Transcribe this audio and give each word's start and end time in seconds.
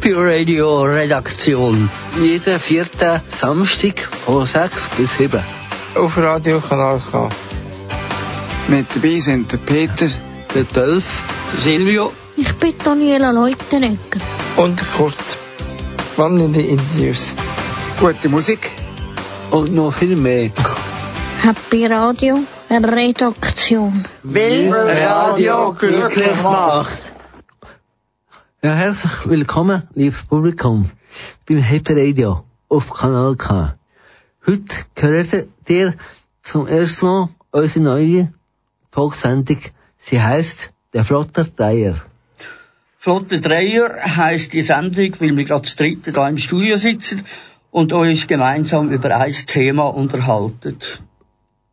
Pure 0.00 0.24
Radio 0.24 0.84
Redaktion. 0.84 1.90
Jeden 2.22 2.58
vierten 2.58 3.20
Samstag 3.28 4.00
von 4.24 4.46
6 4.46 4.72
bis 4.96 5.14
7. 5.18 5.42
Auf 5.94 6.16
Radio 6.16 6.58
Kanal 6.58 6.98
K. 7.10 7.28
Mit 8.68 8.86
dabei 8.94 9.20
sind 9.20 9.52
der 9.52 9.58
Peter, 9.58 10.08
der 10.54 10.64
Dolf, 10.64 11.04
Silvio. 11.58 12.12
Ich 12.36 12.50
bin 12.54 12.72
Daniela 12.82 13.30
Leutenegger. 13.30 14.20
Und 14.56 14.80
Kurt. 14.96 15.36
Spannende 16.14 16.62
Interviews. 16.62 17.34
Gute 18.00 18.30
Musik. 18.30 18.70
Und 19.50 19.74
noch 19.74 19.92
viel 19.92 20.16
mehr. 20.16 20.50
Happy 21.42 21.84
Radio 21.84 22.38
Redaktion. 22.70 24.04
Will 24.22 24.72
Radio 24.72 25.74
glücklich 25.78 26.42
macht. 26.42 27.09
Ja, 28.62 28.74
herzlich 28.74 29.26
willkommen, 29.26 29.88
liebes 29.94 30.22
Publikum, 30.24 30.90
beim 31.48 31.60
Happy 31.60 31.94
Radio 31.94 32.44
auf 32.68 32.92
Kanal 32.92 33.34
K. 33.34 33.78
Heute 34.46 34.74
gehört 34.94 35.46
ihr 35.66 35.94
zum 36.42 36.66
ersten 36.66 37.06
Mal 37.06 37.28
unsere 37.52 37.80
neue 37.82 38.34
Talksendung. 38.90 39.56
Sie 39.96 40.20
heisst 40.20 40.74
Der 40.92 41.06
Flotter 41.06 41.44
Dreier. 41.44 42.02
Flotte 42.98 43.40
Dreier 43.40 43.96
heisst 44.04 44.52
die 44.52 44.60
Sendung, 44.60 45.18
weil 45.20 45.34
wir 45.38 45.44
gerade 45.44 45.66
zu 45.66 45.78
dritte 45.78 46.12
da 46.12 46.28
im 46.28 46.36
Studio 46.36 46.76
sitzen 46.76 47.24
und 47.70 47.94
uns 47.94 48.26
gemeinsam 48.26 48.90
über 48.92 49.16
ein 49.16 49.32
Thema 49.32 49.84
unterhalten. 49.84 50.76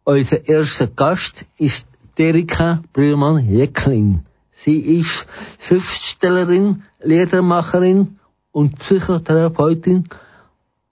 Unser 0.05 0.47
erster 0.47 0.87
Gast 0.87 1.47
ist 1.57 1.85
Erika 2.17 2.81
Brühlmann-Jäckling. 2.93 4.23
Sie 4.59 4.79
ist 4.99 5.27
Schriftstellerin, 5.59 6.81
Liedermacherin 6.99 8.17
und 8.51 8.79
Psychotherapeutin 8.79 10.09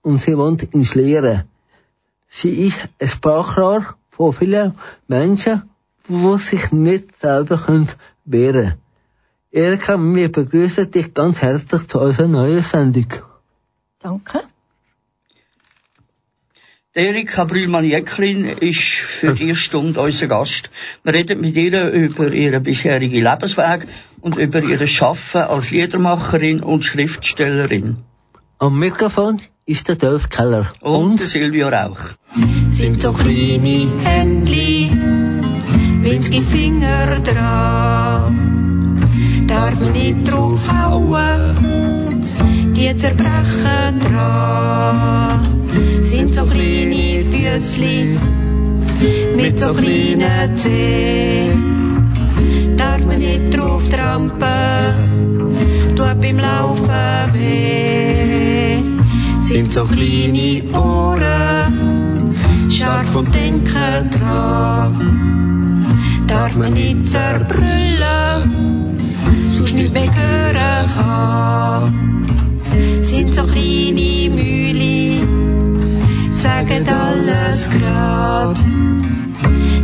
und 0.02 0.18
sie 0.18 0.38
wohnt 0.38 0.62
in 0.62 0.84
Schlieren. 0.84 1.48
Sie 2.28 2.68
ist 2.68 2.78
ein 3.00 3.08
Sprachrohr 3.08 3.96
von 4.10 4.32
vielen 4.32 4.78
Menschen, 5.08 5.68
die 6.08 6.38
sich 6.38 6.70
nicht 6.70 7.16
selber 7.16 7.58
wehren 7.66 7.88
können. 8.54 8.74
Erika, 9.50 9.98
wir 9.98 10.30
begrüßen 10.30 10.88
dich 10.92 11.12
ganz 11.12 11.42
herzlich 11.42 11.88
zu 11.88 12.00
unserer 12.00 12.28
neuen 12.28 12.62
Sendung. 12.62 13.12
Danke. 13.98 14.44
Erika 16.96 17.44
Brühlmann-Jäcklin 17.44 18.46
ist 18.46 18.80
für 18.80 19.32
die 19.34 19.48
erste 19.50 19.62
Stunde 19.62 20.00
unser 20.00 20.28
Gast. 20.28 20.70
Wir 21.04 21.12
reden 21.12 21.42
mit 21.42 21.54
ihr 21.54 21.90
über 21.90 22.32
ihren 22.32 22.62
bisherigen 22.62 23.22
Lebensweg 23.22 23.86
und 24.22 24.38
über 24.38 24.62
ihr 24.62 24.86
Schaffen 24.86 25.42
als 25.42 25.70
Liedermacherin 25.70 26.62
und 26.62 26.86
Schriftstellerin. 26.86 27.98
Am 28.58 28.78
Mikrofon 28.78 29.42
ist 29.66 29.88
der 29.88 29.96
Dolph 29.96 30.30
Keller. 30.30 30.72
Und, 30.80 30.94
und 30.94 31.20
der 31.20 31.26
Silvio 31.26 31.68
Rauch. 31.68 31.98
Sind 32.70 32.98
so 33.02 33.12
kleine 33.12 33.90
Händchen, 34.02 35.42
winzige 36.02 36.40
Finger 36.40 37.20
dran. 37.22 38.56
Darf 39.46 39.78
man 39.78 39.92
nicht 39.92 40.32
drauf 40.32 40.66
hauen, 40.72 41.85
die 42.86 42.96
zerbrechen 42.96 43.98
dran 43.98 45.40
sind 46.02 46.34
so 46.34 46.44
kleine 46.44 47.22
Füßli 47.32 48.16
mit 49.36 49.58
so 49.58 49.72
kleinen 49.74 50.56
Zehen. 50.56 52.06
Darf 52.76 53.04
man 53.04 53.18
nicht 53.18 53.56
drauf 53.56 53.88
trampen, 53.88 54.94
tut 55.96 56.20
beim 56.20 56.38
Laufen 56.38 57.34
weh. 57.34 58.82
Sind 59.40 59.72
so 59.72 59.84
kleine 59.84 60.62
Ohren, 60.72 62.36
scharf 62.70 63.16
und 63.16 63.34
denken 63.34 64.10
dran. 64.12 64.92
Darf 66.28 66.54
man 66.56 66.74
nicht 66.74 67.08
zerbrüllen, 67.08 68.42
sonst 69.48 69.74
nicht 69.74 69.92
mehr 69.92 70.14
hören 70.14 70.86
kann. 70.96 72.15
Sind 73.02 73.34
so 73.34 73.44
kleine 73.44 74.30
Mühli, 74.30 75.20
sagen 76.30 76.86
alles 76.88 77.68
grad. 77.70 78.58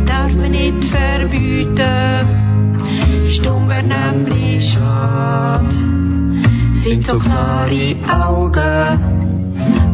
Darf 0.05 0.33
man 0.35 0.51
nicht 0.51 0.85
verbieten, 0.85 2.27
stumm 3.29 3.69
wär 3.69 3.83
nämlich 3.83 4.73
schad. 4.73 5.73
Sind 6.73 7.07
so 7.07 7.17
klare 7.17 7.95
Augen, 8.09 8.99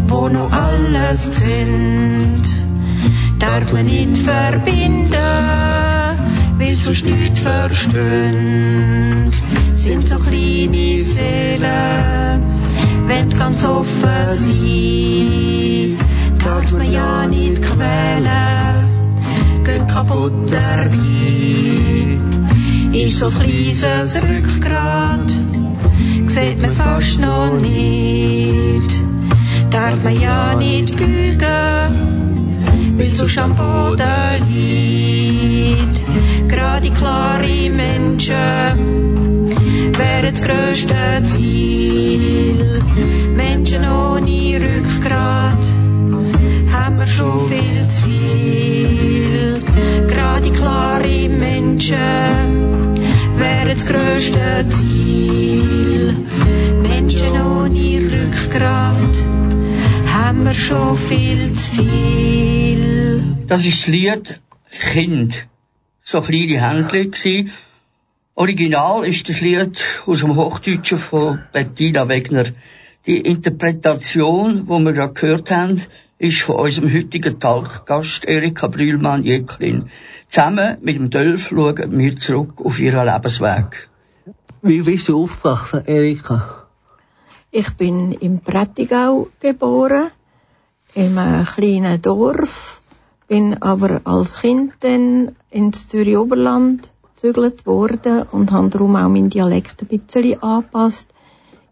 wo 0.08 0.28
noch 0.28 0.52
alles 0.52 1.38
sind. 1.38 2.44
Darf 3.40 3.72
man 3.72 3.86
nicht 3.86 4.18
verbinden, 4.18 5.14
will 6.58 6.76
sonst 6.76 7.06
nicht 7.06 7.38
verstehen. 7.38 9.32
Sind 9.76 10.10
so 10.10 10.18
kleine 10.18 11.02
Seelen, 11.04 12.44
wenn 13.10 13.30
ganz 13.32 13.66
offen 13.66 14.38
sein 14.38 14.90
darf 16.70 16.72
man 16.72 16.92
ja 16.92 17.28
nicht 17.28 17.62
quälen, 17.64 19.64
gehen 19.64 19.88
kaputt 19.88 20.52
dabei. 20.52 22.20
Ist 22.92 23.20
so 23.20 23.28
ein 23.28 23.32
kleines 23.32 24.22
Rückgrat, 24.22 25.32
sieht 26.26 26.62
man 26.62 26.72
fast 26.72 27.20
noch 27.20 27.54
nicht. 27.60 29.04
Darf 29.72 30.04
man 30.04 30.20
ja 30.20 30.56
nicht 30.56 30.96
bügen, 30.96 31.38
weil 32.98 33.10
so 33.10 33.26
am 33.42 33.56
Boden 33.56 34.44
liegt. 34.54 36.02
Gerade 36.48 36.92
klare 36.92 37.70
Menschen 37.70 38.36
wären 39.98 40.34
das 40.34 40.42
grösste 40.42 41.24
Ziel. 41.26 42.49
Menschen 43.36 43.84
ohne 43.86 44.60
Rückgrat 44.66 45.64
haben 46.74 46.98
wir 47.00 47.08
schon 47.08 47.40
viel 47.48 47.88
zu 47.88 48.04
viel. 48.06 49.62
Gerade 50.08 50.50
klare 50.52 51.30
Menschen 51.30 51.98
wären 53.38 53.70
das 53.74 53.86
grösste 53.86 54.66
Ziel. 54.70 56.16
Menschen 56.82 57.34
ohne 57.42 57.90
Rückgrat 58.16 59.16
haben 60.14 60.44
wir 60.46 60.54
schon 60.54 60.96
viel 60.98 61.54
zu 61.54 61.72
viel. 61.72 63.24
Das 63.48 63.66
ist 63.66 63.82
das 63.84 63.88
Lied 63.88 64.40
Kind. 64.92 65.48
So 66.04 66.22
kleine 66.22 66.62
Händchen 66.62 67.12
gewesen. 67.12 67.52
Original 68.40 69.04
ist 69.06 69.28
das 69.28 69.42
Lied 69.42 69.84
aus 70.06 70.22
dem 70.22 70.38
Hochdeutschen 70.38 70.98
von 70.98 71.42
Bettina 71.52 72.08
Wegner. 72.08 72.46
Die 73.06 73.20
Interpretation, 73.20 74.66
die 74.66 74.86
wir 74.86 74.94
da 74.94 75.08
gehört 75.08 75.52
haben, 75.52 75.82
ist 76.20 76.44
von 76.44 76.56
unserem 76.56 76.90
heutigen 76.94 77.38
Talkgast 77.42 78.24
Erika 78.24 78.68
Brühlmann-Jäcklin. 78.68 79.90
Zusammen 80.30 80.78
mit 80.82 80.96
dem 80.96 81.10
Dolf 81.10 81.50
schauen 81.50 81.98
wir 82.00 82.16
zurück 82.16 82.62
auf 82.64 82.80
ihren 82.80 83.06
Lebensweg. 83.06 83.90
Wie 84.62 84.84
bist 84.84 85.10
du 85.10 85.24
aufgewachsen, 85.24 85.84
Erika? 85.86 86.64
Ich 87.52 87.72
bin 87.72 88.14
im 88.14 88.40
Prättigau 88.40 89.28
geboren, 89.42 90.12
in 90.94 91.18
einem 91.18 91.46
kleinen 91.46 92.02
Dorf, 92.02 92.80
bin 93.28 93.62
aber 93.62 94.00
als 94.06 94.40
Kind 94.40 94.76
dann 94.80 95.36
ins 95.50 95.90
Zürich 95.90 96.16
Oberland 96.16 96.94
gezügelt 97.20 97.66
worden 97.66 98.24
und 98.32 98.52
habe 98.52 98.70
darum 98.70 98.96
auch 98.96 99.10
meinen 99.10 99.30
Dialekt 99.30 99.82
ein 99.82 99.88
bisschen 99.88 100.42
angepasst. 100.42 101.10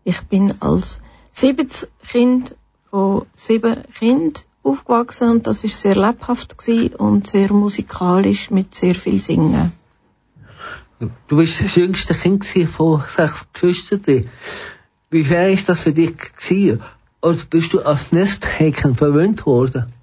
Ich 0.04 0.22
bin 0.24 0.54
als 0.60 1.02
siebtes 1.32 1.88
Kind 2.06 2.56
von 2.90 3.26
sieben 3.34 3.84
Kindern 3.98 4.44
aufgewachsen 4.64 5.30
und 5.30 5.48
das 5.48 5.64
ist 5.64 5.80
sehr 5.80 5.96
lebhaft 5.96 6.58
und 6.98 7.28
sehr 7.28 7.54
musikalisch 7.54 8.52
mit 8.52 8.76
sehr 8.76 8.96
viel 8.96 9.22
Singen. 9.22 9.72
Du 11.28 11.38
bist 11.38 11.62
das 11.64 11.76
jüngste 11.76 12.14
Kind 12.14 12.46
von 12.46 13.04
sechs 13.16 13.46
Geschwistern. 13.54 14.28
Wie 15.10 15.24
schwer 15.24 15.50
ist 15.50 15.70
das 15.70 15.80
für 15.80 15.94
dich 15.94 16.18
gewesen? 16.18 16.82
Oder 17.22 17.38
bist 17.50 17.74
du 17.74 17.80
als 17.80 18.12
Nesthäkchen 18.12 18.96
verwöhnt 18.96 19.46
worden? 19.46 19.94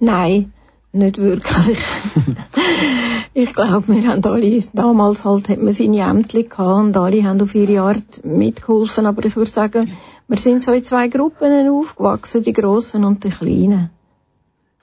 Nein, 0.00 0.52
nicht 0.92 1.18
wirklich. 1.18 1.78
ich 3.38 3.54
glaube, 3.54 3.88
wir 3.88 4.08
haben 4.08 4.24
alle, 4.24 4.60
damals 4.72 5.24
halt 5.24 5.48
hat 5.48 5.62
man 5.62 5.72
seine 5.72 6.00
Ämter 6.00 6.42
gehabt 6.42 6.58
und 6.58 6.96
alle 6.96 7.22
haben 7.22 7.40
auf 7.40 7.54
ihre 7.54 7.82
Art 7.82 8.24
mitgeholfen, 8.24 9.06
aber 9.06 9.24
ich 9.24 9.36
würde 9.36 9.50
sagen, 9.50 9.92
wir 10.26 10.38
sind 10.38 10.64
so 10.64 10.72
in 10.72 10.82
zwei 10.82 11.06
Gruppen 11.06 11.68
aufgewachsen, 11.68 12.42
die 12.42 12.52
Grossen 12.52 13.04
und 13.04 13.22
die 13.22 13.30
Kleinen. 13.30 13.90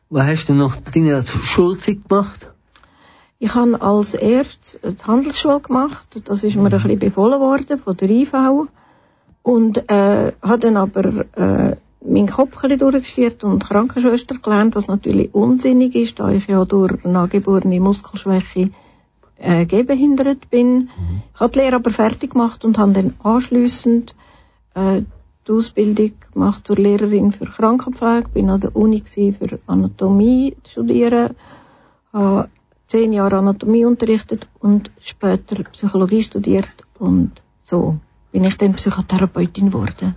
Was 0.09 0.27
hast 0.27 0.49
du 0.49 0.53
noch 0.53 0.77
deine 0.77 1.23
Schulzeit 1.23 2.07
gemacht? 2.07 2.49
Ich 3.39 3.53
habe 3.53 3.81
als 3.81 4.13
erst 4.13 4.79
die 4.83 5.03
Handelsschule 5.03 5.59
gemacht. 5.59 6.21
Das 6.23 6.41
ist 6.43 6.55
mir 6.55 6.63
ein 6.63 6.71
bisschen 6.71 6.97
befohlen 6.97 7.39
worden 7.41 7.77
von 7.77 7.97
der 7.97 8.09
IV. 8.09 8.33
Und 9.43 9.89
äh, 9.91 10.31
habe 10.41 10.59
dann 10.59 10.77
aber 10.77 11.25
äh, 11.35 11.75
meinen 12.01 12.27
Kopf 12.27 12.63
ein 12.63 12.77
durchgestiert 12.77 13.43
und 13.43 13.67
Krankenschwester 13.67 14.35
gelernt, 14.35 14.75
was 14.75 14.87
natürlich 14.87 15.33
unsinnig 15.33 15.95
ist, 15.95 16.19
da 16.19 16.29
ich 16.29 16.47
ja 16.47 16.63
durch 16.65 17.03
eine 17.05 17.19
angeborene 17.19 17.79
Muskelschwäche 17.79 18.71
äh, 19.37 19.65
gehbehindert 19.65 20.49
bin. 20.49 20.89
Ich 21.33 21.39
habe 21.39 21.51
die 21.51 21.59
Lehre 21.59 21.75
aber 21.75 21.91
fertig 21.91 22.31
gemacht 22.31 22.63
und 22.65 22.77
habe 22.77 22.93
dann 22.93 23.15
anschliessend 23.23 24.15
äh, 24.75 25.01
die 25.47 25.51
Ausbildung 25.51 26.11
gemacht 26.33 26.65
zur 26.65 26.77
Lehrerin 26.77 27.31
für 27.31 27.45
Krankenpflege, 27.45 28.29
bin 28.29 28.49
an 28.49 28.61
der 28.61 28.75
Uni 28.75 29.03
für 29.05 29.59
Anatomie 29.67 30.55
zu 30.63 30.71
studieren, 30.71 31.35
habe 32.13 32.49
zehn 32.87 33.13
Jahre 33.13 33.37
Anatomie 33.37 33.85
unterrichtet 33.85 34.47
und 34.59 34.91
später 35.01 35.63
Psychologie 35.63 36.23
studiert 36.23 36.71
und 36.99 37.31
so 37.63 37.97
bin 38.31 38.43
ich 38.43 38.57
dann 38.57 38.73
Psychotherapeutin 38.73 39.69
geworden. 39.69 40.15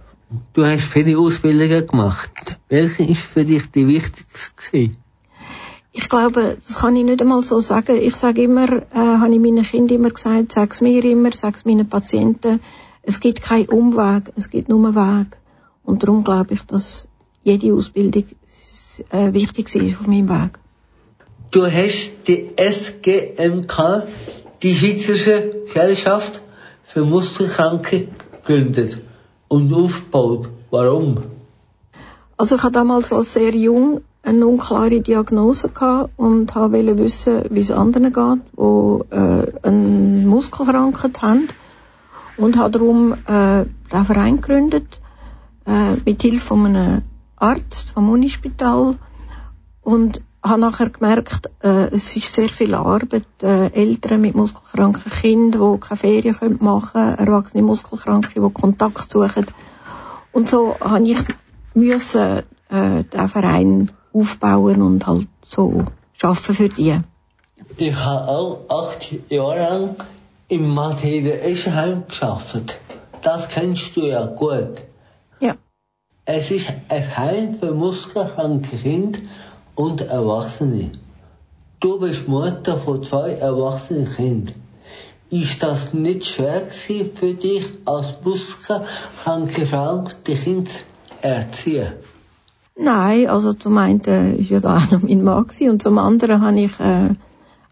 Du 0.52 0.64
hast 0.64 0.82
viele 0.82 1.19
Ausbildungen 1.19 1.86
gemacht. 1.86 2.56
Welche 2.69 3.04
ist 3.04 3.22
für 3.22 3.44
dich 3.44 3.70
die 3.70 3.86
wichtigste? 3.88 4.90
Ich 5.92 6.08
glaube, 6.08 6.58
das 6.60 6.76
kann 6.76 6.96
ich 6.96 7.04
nicht 7.04 7.22
einmal 7.22 7.42
so 7.42 7.60
sagen. 7.60 7.96
Ich 7.96 8.14
sage 8.14 8.42
immer, 8.42 8.70
äh, 8.70 8.84
habe 8.94 9.32
ich 9.32 9.40
meinen 9.40 9.64
Kindern 9.64 9.98
immer 9.98 10.10
gesagt, 10.10 10.52
sage 10.52 10.72
es 10.72 10.80
mir 10.82 11.02
immer, 11.04 11.34
sage 11.34 11.56
es 11.56 11.64
meinen 11.64 11.88
Patienten, 11.88 12.60
es 13.02 13.20
gibt 13.20 13.42
keinen 13.42 13.70
Umweg, 13.70 14.32
es 14.36 14.50
gibt 14.50 14.69
nur 14.69 14.86
einen 14.86 14.94
Weg. 14.94 15.38
Und 15.82 16.02
darum 16.02 16.25
glaube 16.25 16.54
ich, 16.54 16.62
dass 16.64 17.08
jede 17.42 17.72
Ausbildung 17.72 18.25
äh, 19.10 19.32
wichtig 19.32 19.75
ist 19.75 19.98
auf 19.98 20.06
meinem 20.06 20.28
Weg. 20.28 20.58
Du 21.50 21.64
hast 21.64 22.28
die 22.28 22.50
SGMK, 22.54 24.06
die 24.62 24.75
Schweizerische 24.75 25.64
Gesellschaft 25.66 26.40
für 26.84 27.06
Muskelkranke, 27.06 28.08
gegründet 28.42 29.07
und 29.49 29.73
aufgebaut. 29.73 30.49
Warum? 30.71 31.19
Also 32.37 32.56
ich 32.56 32.62
hatte 32.62 32.73
damals 32.73 33.12
als 33.12 33.33
sehr 33.33 33.55
jung 33.55 34.00
eine 34.23 34.47
unklare 34.47 35.00
Diagnose 35.00 35.69
gehabt 35.69 36.11
und 36.17 36.55
wollte 36.55 36.99
wissen, 36.99 37.45
wie 37.50 37.61
es 37.61 37.71
anderen 37.71 38.12
geht, 38.12 38.41
die 38.56 39.15
äh, 39.17 39.53
eine 39.62 40.27
Muskelkrankheit 40.27 41.23
haben 41.23 41.49
und 42.37 42.56
habe 42.56 42.71
darum 42.71 43.15
äh, 43.27 43.65
den 43.93 44.05
Verein 44.05 44.37
gegründet 44.37 45.00
äh, 45.67 45.95
mit 46.05 46.23
Hilfe 46.23 46.47
von 46.47 46.67
einem 46.67 47.03
Arzt 47.37 47.91
vom 47.91 48.11
Unispital 48.11 48.97
und 49.83 50.21
habe 50.43 50.61
nachher 50.61 50.90
gemerkt, 50.90 51.50
äh, 51.62 51.88
es 51.93 52.17
ist 52.17 52.35
sehr 52.35 52.49
viel 52.49 52.75
Arbeit. 52.75 53.26
Äh, 53.43 53.73
Eltern 53.73 54.20
mit 54.20 54.35
muskelkranken 54.35 55.11
Kindern, 55.11 55.75
die 55.75 55.81
keine 55.81 55.96
Ferien 55.96 56.58
machen 56.61 56.90
können, 56.93 57.19
erwachsene 57.19 57.62
Muskelkranke, 57.62 58.40
die 58.40 58.52
Kontakt 58.52 59.11
suchen. 59.11 59.46
Und 60.32 60.49
so 60.49 60.76
habe 60.81 61.05
ich 61.05 61.19
müssen, 61.75 62.43
äh, 62.70 63.05
den 63.05 63.29
Verein 63.29 63.90
aufbauen 64.12 64.82
und 64.82 65.06
halt 65.06 65.29
so 65.44 65.85
schaffen 66.12 66.55
für 66.55 66.69
die. 66.69 67.00
Ich 67.76 67.94
habe 67.94 68.29
auch 68.29 68.69
acht 68.69 69.08
Jahre 69.31 69.58
lang 69.58 69.96
im 70.49 70.69
Mathilde 70.69 71.40
Eschenheim 71.40 72.05
geschafft. 72.08 72.79
Das 73.23 73.49
kennst 73.49 73.96
du 73.96 74.06
ja 74.06 74.26
gut. 74.26 74.81
Ja. 75.40 75.55
Es 76.25 76.50
ist 76.50 76.69
ein 76.88 77.17
Heim 77.17 77.55
für 77.55 77.73
muskelkranke 77.73 78.76
Kinder 78.76 79.19
und 79.78 80.00
Erwachsene. 80.00 80.90
Du 81.78 82.00
bist 82.00 82.26
Mutter 82.26 82.76
von 82.76 83.04
zwei 83.04 83.30
erwachsenen 83.34 84.12
Kindern. 84.12 84.56
Ist 85.30 85.62
das 85.62 85.94
nicht 85.94 86.26
schwer 86.26 86.62
für 86.66 87.34
dich 87.34 87.64
als 87.84 88.14
muskelkranke 88.25 89.66
Frau, 89.66 90.08
die 90.26 90.34
Kinder 90.34 90.70
zu 90.70 91.22
erziehen? 91.22 91.92
Nein, 92.76 93.28
also 93.28 93.52
zum 93.52 93.78
einen 93.78 94.00
ist 94.38 94.50
ja 94.50 94.58
da 94.58 94.78
auch 94.78 94.90
noch 94.90 95.02
mein 95.02 95.22
Mann 95.22 95.46
gewesen, 95.46 95.70
und 95.70 95.82
zum 95.82 95.98
anderen 95.98 96.40
habe 96.40 96.60
ich 96.60 96.80
äh, 96.80 97.10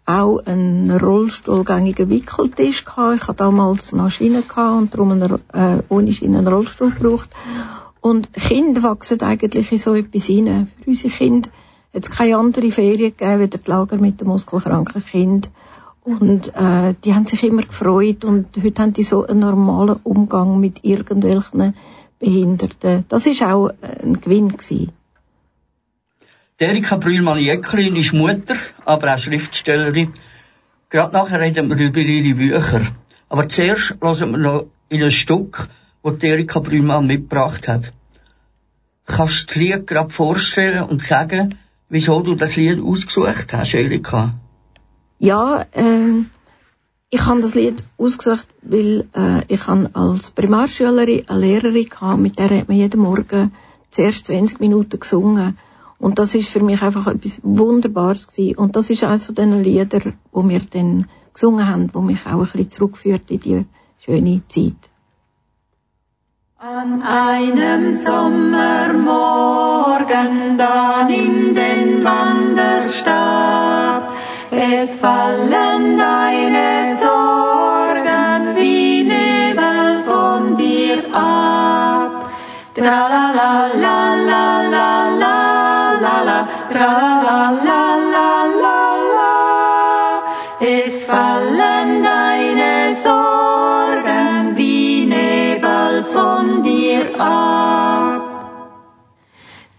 auch 0.04 0.38
einen 0.46 0.90
rollstuhlgängigen 0.92 2.08
Wickeltisch 2.08 2.84
gehabt. 2.84 3.16
Ich 3.16 3.26
hatte 3.26 3.38
damals 3.38 3.92
eine 3.92 4.10
Schiene 4.10 4.44
und 4.78 4.94
darum 4.94 5.10
einen, 5.10 5.40
äh, 5.52 5.82
ohne 5.88 6.12
Schiene 6.12 6.38
einen 6.38 6.48
Rollstuhl 6.48 6.92
gebraucht. 6.92 7.30
Und 8.00 8.32
Kinder 8.32 8.84
wachsen 8.84 9.20
eigentlich 9.22 9.72
in 9.72 9.78
so 9.78 9.94
etwas 9.94 10.26
hinein. 10.26 10.70
Für 10.84 10.90
unsere 10.90 11.12
Kinder 11.12 11.50
hat 11.94 12.04
es 12.04 12.10
keine 12.10 12.36
andere 12.36 12.70
Ferien 12.70 13.16
gegeben, 13.16 13.40
wie 13.40 13.48
das 13.48 13.66
Lager 13.66 13.98
mit 13.98 14.20
den 14.20 14.28
muskelkranken 14.28 15.04
Kind. 15.04 15.50
Und 16.04 16.54
äh, 16.54 16.94
die 17.04 17.14
haben 17.14 17.26
sich 17.26 17.42
immer 17.42 17.62
gefreut 17.62 18.24
und 18.24 18.56
heute 18.62 18.82
haben 18.82 18.92
die 18.92 19.02
so 19.02 19.26
einen 19.26 19.40
normalen 19.40 19.96
Umgang 20.04 20.60
mit 20.60 20.84
irgendwelchen 20.84 21.74
Behinderten. 22.18 23.04
Das 23.08 23.26
ist 23.26 23.42
auch 23.42 23.70
ein 23.80 24.20
Gewinn 24.20 24.50
gewesen. 24.50 24.92
Erika 26.58 26.96
Brühlmann-Jäcklin 26.96 27.96
ist 27.96 28.14
Mutter, 28.14 28.56
aber 28.84 29.14
auch 29.14 29.18
Schriftstellerin. 29.18 30.14
Gerade 30.88 31.12
nachher 31.12 31.40
reden 31.40 31.68
wir 31.68 31.76
über 31.76 32.00
ihre 32.00 32.34
Bücher. 32.34 32.80
Aber 33.28 33.48
zuerst 33.48 33.96
hören 34.00 34.30
wir 34.30 34.38
noch 34.38 34.66
in 34.88 35.02
ein 35.02 35.10
Stück, 35.10 35.68
das 36.02 36.22
Erika 36.22 36.60
Brühlmann 36.60 37.06
mitgebracht 37.06 37.68
hat. 37.68 37.92
Kannst 39.04 39.42
du 39.42 39.46
das 39.46 39.56
Lied 39.56 39.86
gerade 39.86 40.10
vorstellen 40.10 40.84
und 40.84 41.02
sagen, 41.02 41.58
wieso 41.88 42.20
du 42.22 42.34
das 42.34 42.56
Lied 42.56 42.80
ausgesucht 42.80 43.52
hast, 43.52 43.74
Erika? 43.74 44.34
Ja, 45.18 45.66
ähm, 45.72 46.30
ich 47.10 47.24
habe 47.24 47.40
das 47.40 47.54
Lied 47.54 47.84
ausgesucht, 47.96 48.48
weil 48.62 49.06
äh, 49.14 49.42
ich 49.48 49.68
als 49.68 50.30
Primarschülerin 50.32 51.28
eine 51.28 51.40
Lehrerin 51.40 51.88
hatte, 52.00 52.20
mit 52.20 52.38
der 52.38 52.50
hat 52.50 52.68
man 52.68 52.76
jeden 52.76 53.00
Morgen 53.00 53.52
zuerst 53.90 54.26
20 54.26 54.60
Minuten 54.60 55.00
gesungen. 55.00 55.56
Und 55.98 56.18
das 56.18 56.34
ist 56.34 56.48
für 56.48 56.62
mich 56.62 56.82
einfach 56.82 57.06
etwas 57.06 57.40
Wunderbares 57.42 58.28
gewesen. 58.28 58.58
Und 58.58 58.76
das 58.76 58.90
ist 58.90 59.04
eines 59.04 59.24
von 59.24 59.34
den 59.34 59.62
Liedern, 59.62 60.14
wo 60.32 60.46
wir 60.46 60.60
dann 60.60 61.06
gesungen 61.32 61.66
haben, 61.66 61.94
wo 61.94 62.00
mich 62.00 62.26
auch 62.26 62.32
ein 62.32 62.40
bisschen 62.40 62.70
zurückführt 62.70 63.30
in 63.30 63.40
die 63.40 63.64
schöne 63.98 64.42
Zeit. 64.48 64.90
An 66.58 67.02
einem 67.02 67.92
Sommermorgen, 67.92 70.56
da 70.56 71.04
nimm 71.06 71.54
den 71.54 72.02
Wanderstab, 72.02 74.10
es 74.50 74.94
fallen 74.94 75.98
deine 75.98 76.96
Sorgen 76.96 78.56
wie 78.56 79.02
Nebel 79.02 80.02
von 80.06 80.56
dir 80.56 81.04
ab. 81.12 82.30
Tra 82.74 83.06
la 83.06 83.32
la 83.34 83.66
la 83.76 84.14
la 84.14 84.62
la 84.62 85.10
la 85.10 85.92
la 86.00 86.22
la, 86.24 86.48
la 86.72 87.20
la 87.20 87.50
la 87.66 87.95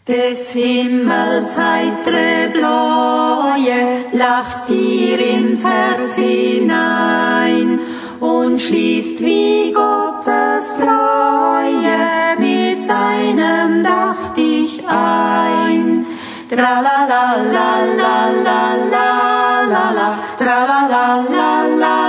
Des 0.08 0.52
Himmels 0.52 1.58
heitre 1.58 2.50
Bläue 2.54 4.06
lacht 4.14 4.70
dir 4.70 5.20
ins 5.20 5.66
Herz 5.66 6.16
hinein 6.16 7.82
und 8.22 8.58
schließt 8.58 9.20
wie 9.20 9.74
Gottes 9.74 10.76
Treue 10.76 12.40
mit 12.40 12.86
seinem 12.86 13.84
Dach 13.84 14.34
dich 14.34 14.82
ein. 14.88 16.06
Tra 16.50 16.80
la 16.80 17.06
la 17.12 17.36
la 17.36 17.70
la 18.00 18.30
la 18.46 18.76
la 18.94 19.62
la 19.70 19.92
la, 19.92 20.20
tra 20.38 20.66
la 20.66 20.88
la 20.88 21.16
la 21.36 21.64
la 21.84 22.07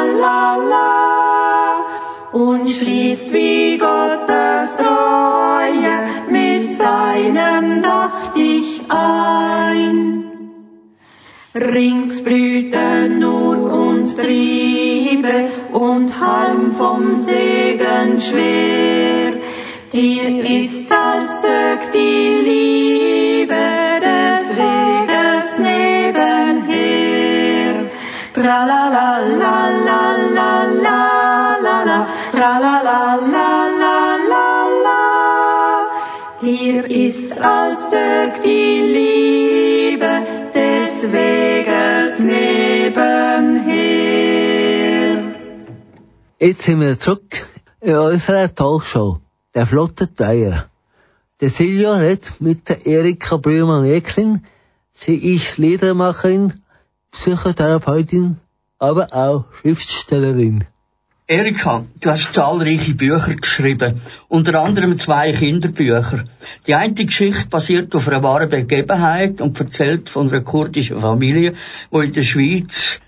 Rings 11.61 12.23
blühten 12.23 13.19
nun 13.19 13.65
uns 13.65 14.15
Triebe 14.15 15.51
und 15.73 16.21
Halm 16.21 16.71
vom 16.71 17.15
Segen 17.15 18.21
schwer. 18.21 19.33
Dir 19.93 20.45
ist 20.63 20.93
als 20.93 21.41
Zög 21.41 21.93
die 21.93 22.41
Liebe 22.51 23.57
des 24.07 24.55
Weges 24.57 25.59
nebenher. 25.59 26.95
Tra 28.35 28.65
la 28.65 28.89
la 28.89 29.19
la 29.19 29.69
la 29.69 30.17
la 30.39 30.63
la 30.87 31.57
la 31.61 31.85
la, 31.85 32.07
tra 32.31 32.59
la 32.61 32.83
la 32.89 33.17
la 33.35 33.67
la 33.83 34.17
la 34.33 34.51
la. 34.85 35.05
Dir 36.41 36.89
ist 36.89 37.41
als 37.41 37.91
Zög 37.91 38.43
die 38.45 38.83
Liebe 38.93 39.68
des 40.99 41.13
Weges 41.13 42.19
nebenher. 42.21 42.99
Jetzt 46.41 46.63
sind 46.63 46.81
wir 46.81 46.99
zurück 46.99 47.47
in 47.81 47.97
unserer 47.97 48.55
Talkshow. 48.55 49.21
der 49.55 49.67
flotte 49.67 50.07
Dreier. 50.07 50.69
Der 51.41 51.51
Silvia 51.51 51.95
redet 51.95 52.41
mit 52.41 52.69
der 52.69 52.87
Erika 52.87 53.37
Brühlmann-Eckling. 53.37 54.45
Sie 54.93 55.17
ist 55.35 55.57
Liedermacherin, 55.59 56.63
Psychotherapeutin, 57.13 58.39
aber 58.79 59.13
auch 59.13 59.45
Schriftstellerin. 59.55 60.65
Erika, 61.31 61.85
du 62.01 62.09
hast 62.09 62.33
zahlreiche 62.33 62.95
Bücher 62.95 63.35
geschrieben, 63.35 64.01
unter 64.29 64.59
anderem 64.63 64.97
zwei 64.97 65.31
Kinderbücher. 65.31 66.25
Die 66.67 66.75
eine 66.75 66.95
Geschichte 66.95 67.49
basiert 67.49 67.95
auf 67.95 68.09
einer 68.09 68.23
wahren 68.23 68.49
Begebenheit 68.49 69.43
und 69.43 69.61
erzählt 69.61 70.09
von 70.09 70.31
einer 70.31 70.41
kurdischen 70.41 70.99
Familie, 70.99 71.53
die 71.93 71.99
in 71.99 72.13
der 72.15 72.23
Schweiz 72.23 73.01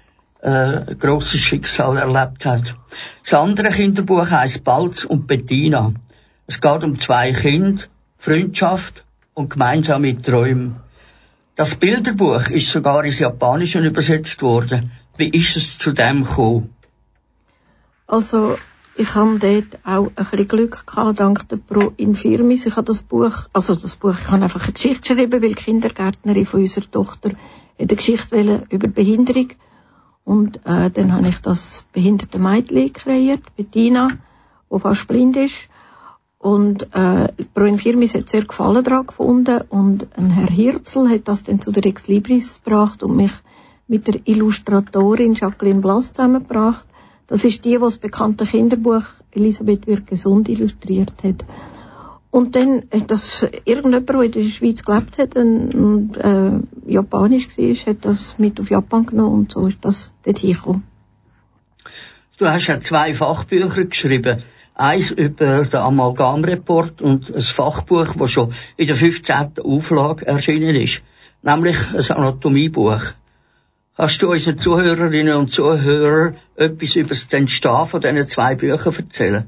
äh, 0.43 0.95
grosses 0.97 1.41
Schicksal 1.41 1.97
erlebt 1.97 2.45
hat. 2.45 2.75
Das 3.23 3.33
andere 3.33 3.71
Kinderbuch 3.71 4.31
heißt 4.31 4.65
Balz 4.65 5.05
und 5.05 5.27
Bettina. 5.27 5.95
Es 6.47 6.61
geht 6.61 6.85
um 6.85 6.99
zwei 6.99 7.33
Kinder, 7.33 7.85
Freundschaft 8.19 9.03
und 9.33 9.49
gemeinsame 9.49 10.21
Träume. 10.21 10.77
Das 11.57 11.75
Bilderbuch 11.75 12.51
ist 12.51 12.69
sogar 12.69 13.03
ins 13.03 13.19
Japanische 13.19 13.79
übersetzt 13.79 14.43
worden. 14.43 14.91
Wie 15.17 15.31
ist 15.31 15.57
es 15.57 15.79
zu 15.79 15.93
dem 15.93 16.25
gekommen? 16.25 16.75
Also, 18.11 18.59
ich 18.97 19.15
habe 19.15 19.39
dort 19.39 19.79
auch 19.85 20.11
ein 20.17 20.25
bisschen 20.25 20.49
Glück 20.49 20.85
gehabt, 20.85 21.21
dank 21.21 21.49
der 21.49 21.59
Pro 21.59 21.93
Infirmis. 21.97 22.67
Ich 22.67 22.75
habe 22.75 22.87
das 22.87 23.05
Buch, 23.05 23.47
also 23.53 23.77
das 23.77 23.95
Buch, 23.95 24.17
ich 24.21 24.29
habe 24.29 24.43
einfach 24.43 24.65
eine 24.65 24.73
Geschichte 24.73 25.15
geschrieben, 25.15 25.41
weil 25.41 25.51
die 25.51 25.55
Kindergärtnerin 25.55 26.45
von 26.45 26.59
unserer 26.59 26.91
Tochter 26.91 27.31
eine 27.79 27.87
Geschichte 27.87 28.67
über 28.69 28.89
Behinderung. 28.89 29.51
Und 30.25 30.57
äh, 30.67 30.91
dann 30.91 31.13
habe 31.13 31.29
ich 31.29 31.39
das 31.39 31.85
behinderte 31.93 32.41
Mädchen 32.41 32.93
kreiert, 32.93 33.43
Bettina, 33.55 34.11
die 34.73 34.81
fast 34.81 35.07
blind 35.07 35.37
ist. 35.37 35.69
Und 36.41 36.93
äh, 36.93 37.29
Pro 37.55 37.63
Infirmis 37.63 38.17
hat 38.17 38.29
sehr 38.29 38.45
Gefallen 38.45 38.83
daran 38.83 39.07
gefunden 39.07 39.61
und 39.69 40.09
ein 40.19 40.31
Herr 40.31 40.51
Hirzel 40.51 41.09
hat 41.09 41.29
das 41.29 41.45
dann 41.45 41.61
zu 41.61 41.71
der 41.71 41.87
Ex 41.87 42.09
Libris 42.09 42.61
gebracht 42.65 43.05
und 43.05 43.15
mich 43.15 43.33
mit 43.87 44.09
der 44.09 44.21
Illustratorin 44.25 45.35
Jacqueline 45.35 45.81
Blass 45.81 46.13
zusammengebracht. 46.13 46.87
Das 47.31 47.45
ist 47.45 47.65
die, 47.65 47.71
die 47.71 47.79
das 47.79 47.97
bekannte 47.97 48.45
Kinderbuch 48.45 49.05
Elisabeth 49.31 49.87
wird 49.87 50.09
gesund 50.09 50.49
illustriert 50.49 51.15
hat. 51.23 51.45
Und 52.33 52.57
dann 52.57 52.83
hat 52.93 53.09
das 53.09 53.47
irgendjemand, 53.65 54.09
der 54.09 54.21
in 54.23 54.33
der 54.33 54.43
Schweiz 54.49 54.85
gelebt 54.85 55.17
hat 55.17 55.37
und 55.37 56.17
äh, 56.17 56.59
japanisch 56.91 57.47
war, 57.57 57.75
hat 57.87 58.05
das 58.05 58.37
mit 58.39 58.59
auf 58.59 58.69
Japan 58.69 59.07
genommen 59.07 59.39
und 59.39 59.53
so 59.53 59.69
ist 59.69 59.79
das 59.83 60.13
dort 60.25 60.41
hingekommen. 60.41 60.83
Du 62.37 62.47
hast 62.47 62.67
ja 62.67 62.81
zwei 62.81 63.15
Fachbücher 63.15 63.85
geschrieben. 63.85 64.43
Eins 64.75 65.13
über 65.13 65.65
den 65.65 65.81
Amalgamreport 65.81 67.01
und 67.01 67.33
ein 67.33 67.43
Fachbuch, 67.43 68.17
das 68.19 68.31
schon 68.33 68.53
in 68.77 68.89
der 68.89 68.97
15. 68.97 69.53
Auflage 69.63 70.27
erschienen 70.27 70.75
ist. 70.75 71.03
Nämlich 71.43 71.77
ein 71.95 72.17
Anatomiebuch. 72.17 73.03
Kannst 74.01 74.23
du 74.23 74.31
unseren 74.31 74.59
Zuhörerinnen 74.59 75.37
und 75.37 75.51
Zuhörern 75.51 76.39
etwas 76.57 76.97
über 76.97 77.11
das 77.11 77.31
Entstehen 77.35 77.87
von 77.87 78.01
diesen 78.01 78.27
zwei 78.29 78.55
Büchern 78.55 78.95
erzählen? 78.97 79.45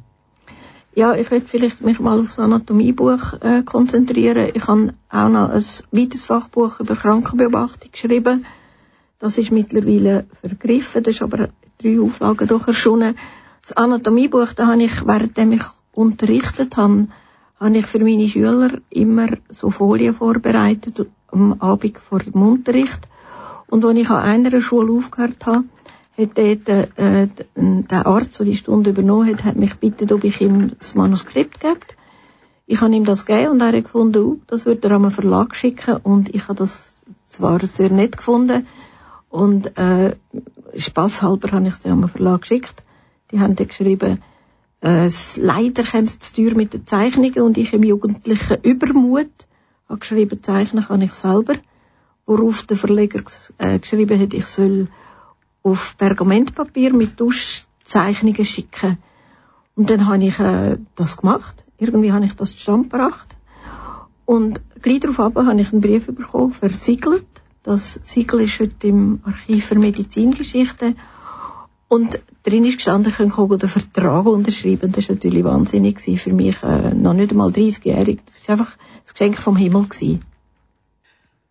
Ja, 0.94 1.14
ich 1.14 1.30
werde 1.30 1.46
vielleicht 1.46 1.80
mich 1.80 1.98
mal 2.00 2.18
auf 2.18 2.26
das 2.26 2.38
Anatomiebuch 2.38 3.40
äh, 3.40 3.62
konzentrieren. 3.62 4.50
Ich 4.52 4.66
habe 4.66 4.92
auch 5.08 5.30
noch 5.30 5.48
ein 5.48 5.64
weiteres 5.90 6.26
Fachbuch 6.26 6.80
über 6.80 6.96
Krankenbeobachtung 6.96 7.92
geschrieben. 7.92 8.44
Das 9.18 9.38
ist 9.38 9.52
mittlerweile 9.52 10.26
vergriffen, 10.42 11.02
das 11.02 11.14
ist 11.14 11.22
aber 11.22 11.48
drei 11.82 11.98
Auflagen 11.98 12.46
doch 12.46 12.68
erschienen. 12.68 13.16
Das 13.62 13.72
Anatomiebuch, 13.72 14.52
da 14.52 14.66
habe 14.66 14.82
ich, 14.82 15.06
währenddem 15.06 15.52
ich 15.52 15.64
unterrichtet 15.92 16.76
habe, 16.76 17.08
habe 17.58 17.78
ich 17.78 17.86
für 17.86 18.00
meine 18.00 18.28
Schüler 18.28 18.72
immer 18.90 19.28
so 19.48 19.70
Folien 19.70 20.12
vorbereitet 20.12 21.06
am 21.28 21.54
Abend 21.54 21.96
vor 21.96 22.18
dem 22.18 22.42
Unterricht. 22.42 23.08
Und 23.72 23.86
als 23.86 23.96
ich 23.96 24.10
an 24.10 24.22
einer 24.22 24.60
Schule 24.60 24.92
aufgehört 24.92 25.46
habe, 25.46 25.64
hat 26.18 26.36
dort, 26.36 26.68
äh, 26.68 27.28
der 27.56 28.06
Arzt, 28.06 28.38
der 28.38 28.44
die 28.44 28.54
Stunde 28.54 28.90
übernommen 28.90 29.30
hat, 29.30 29.44
hat 29.44 29.56
mich 29.56 29.80
gebeten, 29.80 30.12
ob 30.12 30.24
ich 30.24 30.42
ihm 30.42 30.72
das 30.78 30.94
Manuskript 30.94 31.58
gebe. 31.58 31.80
Ich 32.66 32.82
habe 32.82 32.94
ihm 32.94 33.06
das 33.06 33.24
gegeben 33.24 33.52
und 33.52 33.62
er 33.62 33.68
hat 33.68 33.84
gefunden, 33.84 34.22
uh, 34.22 34.40
das 34.46 34.66
würde 34.66 34.86
er 34.88 34.96
an 34.96 35.04
einen 35.04 35.10
Verlag 35.10 35.56
schicken 35.56 35.96
und 36.02 36.34
ich 36.34 36.48
habe 36.48 36.56
das 36.56 37.06
zwar 37.26 37.64
sehr 37.66 37.90
nett 37.90 38.18
gefunden 38.18 38.66
und 39.30 39.74
äh, 39.78 40.16
spaßhalber 40.76 41.52
habe 41.52 41.68
ich 41.68 41.72
es 41.72 41.86
an 41.86 41.92
einen 41.92 42.08
Verlag 42.08 42.42
geschickt. 42.42 42.82
Die 43.30 43.40
haben 43.40 43.56
dann 43.56 43.68
geschrieben, 43.68 44.22
äh, 44.82 45.08
leider 45.36 45.82
käme 45.84 46.04
es 46.04 46.18
zu 46.18 46.34
teuer 46.34 46.54
mit 46.54 46.74
den 46.74 46.86
Zeichnungen 46.86 47.40
und 47.40 47.56
ich 47.56 47.72
im 47.72 47.84
jugendlichen 47.84 48.58
Übermut 48.62 49.30
habe 49.88 50.00
geschrieben, 50.00 50.42
zeichnen 50.42 50.84
kann 50.84 51.00
ich 51.00 51.14
selber 51.14 51.54
worauf 52.26 52.62
der 52.62 52.76
Verleger 52.76 53.22
äh, 53.58 53.78
geschrieben 53.78 54.20
hat, 54.20 54.34
ich 54.34 54.46
soll 54.46 54.88
auf 55.62 55.96
Pergamentpapier 55.96 56.92
mit 56.92 57.16
Tuschzeichnungen 57.16 58.44
schicken. 58.44 58.98
Und 59.74 59.90
dann 59.90 60.06
habe 60.06 60.24
ich 60.24 60.38
äh, 60.38 60.78
das 60.96 61.16
gemacht. 61.16 61.64
Irgendwie 61.78 62.12
habe 62.12 62.24
ich 62.24 62.34
das 62.34 62.52
zustande 62.52 62.88
gebracht. 62.88 63.36
Und 64.24 64.60
gleich 64.80 65.00
darauf 65.00 65.18
habe 65.18 65.60
ich 65.60 65.72
einen 65.72 65.80
Brief 65.80 66.06
bekommen, 66.06 66.52
versiegelt. 66.52 67.26
Das 67.62 68.00
Siegel 68.04 68.40
ist 68.40 68.58
heute 68.60 68.88
im 68.88 69.20
Archiv 69.24 69.66
für 69.66 69.78
Medizingeschichte. 69.78 70.94
Und 71.88 72.20
drin 72.42 72.64
ist 72.64 72.78
gestanden, 72.78 73.12
ich 73.12 73.18
kann 73.18 73.48
den 73.48 73.68
Vertrag 73.68 74.26
unterschreiben. 74.26 74.92
Das 74.92 75.08
war 75.08 75.16
natürlich 75.16 75.44
wahnsinnig 75.44 76.00
für 76.00 76.32
mich, 76.32 76.62
äh, 76.62 76.94
noch 76.94 77.12
nicht 77.12 77.32
einmal 77.32 77.50
30-jährig. 77.50 78.20
Das 78.26 78.48
war 78.48 78.52
einfach 78.58 78.76
das 79.04 79.14
Geschenk 79.14 79.38
vom 79.38 79.56
Himmel. 79.56 79.86
Gewesen. 79.86 80.31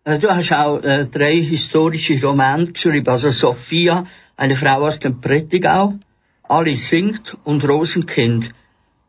Äh, 0.04 0.18
du 0.18 0.28
hast 0.28 0.52
auch 0.52 0.82
äh, 0.82 1.06
drei 1.06 1.40
historische 1.40 2.20
Romane 2.20 2.72
geschrieben, 2.72 3.08
also 3.08 3.30
Sophia, 3.30 4.04
eine 4.36 4.56
Frau 4.56 4.86
aus 4.86 4.98
dem 4.98 5.20
Prättigau, 5.20 5.94
Alice 6.42 6.88
singt 6.88 7.36
und 7.44 7.66
Rosenkind. 7.68 8.50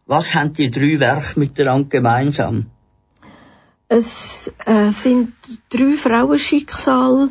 Was 0.05 0.35
haben 0.35 0.53
die 0.53 0.69
drei 0.69 0.99
Werke 0.99 1.39
miteinander 1.39 1.89
gemeinsam? 1.89 2.67
Es 3.87 4.51
äh, 4.65 4.91
sind 4.91 5.33
drei 5.69 5.97
Frauenschicksale 5.97 7.29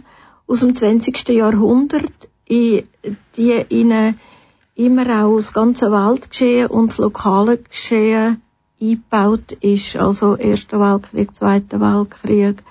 aus 0.48 0.60
dem 0.60 0.74
20. 0.74 1.28
Jahrhundert, 1.28 2.12
die 2.48 2.84
ihnen 3.68 4.18
immer 4.74 5.24
auch 5.24 5.36
das 5.36 5.52
ganze 5.52 5.90
Weltgeschehen 5.92 6.66
und 6.66 6.90
das 6.90 6.98
lokale 6.98 7.58
Geschehen 7.58 8.42
eingebaut 8.80 9.52
ist, 9.60 9.96
also 9.96 10.36
Erster 10.36 10.80
Weltkrieg, 10.80 11.34
Zweiter 11.36 11.80
Weltkrieg, 11.80 12.62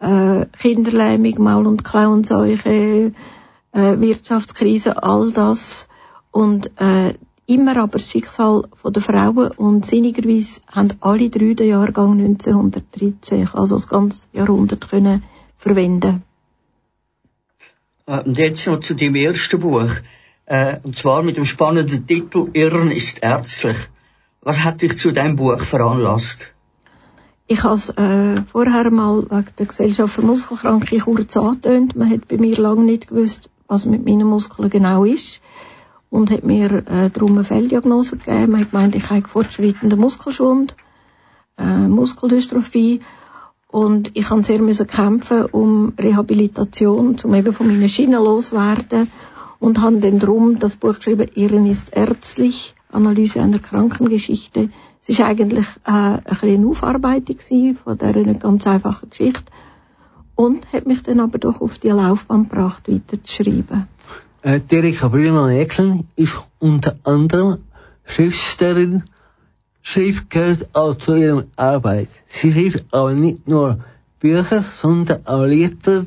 äh, 0.00 0.46
Kinderlähmung, 0.58 1.42
Maul- 1.42 1.66
und 1.66 1.84
Klauenseuche, 1.84 3.12
äh, 3.72 4.00
Wirtschaftskrise, 4.00 5.02
all 5.02 5.32
das. 5.32 5.88
Und 6.30 6.70
äh, 6.80 7.14
immer 7.46 7.76
aber 7.76 7.98
das 7.98 8.10
Schicksal 8.10 8.64
der 8.84 9.02
Frauen 9.02 9.50
und 9.52 9.86
sinnigerweise 9.86 10.60
haben 10.70 10.92
alle 11.00 11.30
drei 11.30 11.54
den 11.54 11.68
Jahrgang 11.68 12.12
1913, 12.18 13.48
also 13.54 13.76
das 13.76 13.88
ganze 13.88 14.28
Jahrhundert 14.32 14.88
können 14.88 15.24
verwenden. 15.56 16.22
Äh, 18.06 18.20
und 18.20 18.38
jetzt 18.38 18.66
noch 18.66 18.80
zu 18.80 18.94
dem 18.94 19.14
ersten 19.14 19.60
Buch. 19.60 19.90
Äh, 20.46 20.78
und 20.82 20.96
zwar 20.96 21.22
mit 21.22 21.36
dem 21.36 21.44
spannenden 21.44 22.06
Titel 22.06 22.48
Irren 22.52 22.90
ist 22.90 23.22
ärztlich. 23.22 23.76
Was 24.40 24.58
hat 24.58 24.82
dich 24.82 24.98
zu 24.98 25.10
dem 25.12 25.36
Buch 25.36 25.60
veranlasst? 25.60 26.38
Ich 27.50 27.64
habe 27.64 27.80
äh, 27.96 28.42
vorher 28.42 28.90
mal 28.90 29.22
wegen 29.22 29.46
der 29.58 29.64
Gesellschaft 29.64 30.14
für 30.14 30.20
Muskelkranke 30.20 30.98
kurz 30.98 31.34
angetönt. 31.34 31.96
Man 31.96 32.10
hat 32.10 32.28
bei 32.28 32.36
mir 32.36 32.54
lange 32.58 32.82
nicht 32.84 33.08
gewusst, 33.08 33.48
was 33.66 33.86
mit 33.86 34.04
meinen 34.04 34.26
Muskeln 34.26 34.68
genau 34.68 35.04
ist. 35.04 35.40
Und 36.10 36.30
hat 36.30 36.44
mir 36.44 36.86
äh, 36.86 37.08
darum 37.08 37.32
eine 37.32 37.44
Fehldiagnose 37.44 38.18
gegeben. 38.18 38.52
Man 38.52 38.60
hat 38.60 38.70
gemeint, 38.72 38.94
ich 38.96 39.08
habe 39.08 39.26
fortschreitenden 39.26 39.98
Muskelschwund, 39.98 40.76
äh, 41.56 41.88
Muskeldystrophie. 41.88 43.00
Und 43.66 44.10
ich 44.12 44.28
habe 44.28 44.44
sehr 44.44 44.60
müssen 44.60 44.86
kämpfen 44.86 45.46
um 45.46 45.94
Rehabilitation, 45.98 47.16
um 47.24 47.34
eben 47.34 47.54
von 47.54 47.66
meinen 47.66 47.88
Schienen 47.88 48.22
loswerden. 48.22 49.10
Und 49.58 49.80
habe 49.80 50.00
dann 50.00 50.18
darum 50.18 50.58
das 50.58 50.76
Buch 50.76 50.96
geschrieben, 50.96 51.30
Irren 51.34 51.64
ist 51.64 51.96
ärztlich, 51.96 52.74
Analyse 52.92 53.40
einer 53.40 53.58
Krankengeschichte 53.58 54.68
es 55.06 55.18
war 55.18 55.26
eigentlich 55.26 55.66
äh, 55.84 55.90
ein 55.90 56.22
eine 56.24 56.66
Aufarbeitung 56.66 57.38
von 57.76 57.98
dieser 57.98 58.34
ganz 58.34 58.66
einfachen 58.66 59.10
Geschichte 59.10 59.52
und 60.34 60.72
hat 60.72 60.86
mich 60.86 61.02
dann 61.02 61.20
aber 61.20 61.38
doch 61.38 61.60
auf 61.60 61.78
die 61.78 61.88
Laufbahn 61.88 62.48
gebracht, 62.48 62.88
weiter 62.88 63.22
zu 63.22 63.42
schreiben. 63.44 63.88
Äh, 64.42 64.60
Erika 64.68 65.08
Brühlmann-Ecklen 65.08 66.06
ist 66.16 66.38
unter 66.58 66.96
anderem 67.04 67.58
Schriftstellerin, 68.04 69.02
Schrift 69.82 70.30
gehört 70.30 70.68
auch 70.74 70.94
zu 70.96 71.16
ihrer 71.16 71.44
Arbeit. 71.56 72.08
Sie 72.26 72.52
schreibt 72.52 72.92
aber 72.92 73.14
nicht 73.14 73.48
nur 73.48 73.80
Bücher, 74.20 74.64
sondern 74.74 75.26
auch 75.26 75.44
Lieder. 75.44 76.06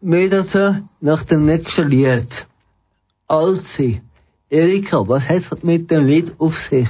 Mehr 0.00 0.28
dazu 0.28 0.76
nach 1.00 1.22
dem 1.24 1.44
nächsten 1.44 1.88
Lied. 1.88 2.46
Alzi. 3.28 4.00
Erika, 4.52 5.06
was 5.06 5.28
hat 5.28 5.44
es 5.52 5.62
mit 5.62 5.92
dem 5.92 6.06
Lied 6.06 6.32
auf 6.40 6.58
sich? 6.58 6.88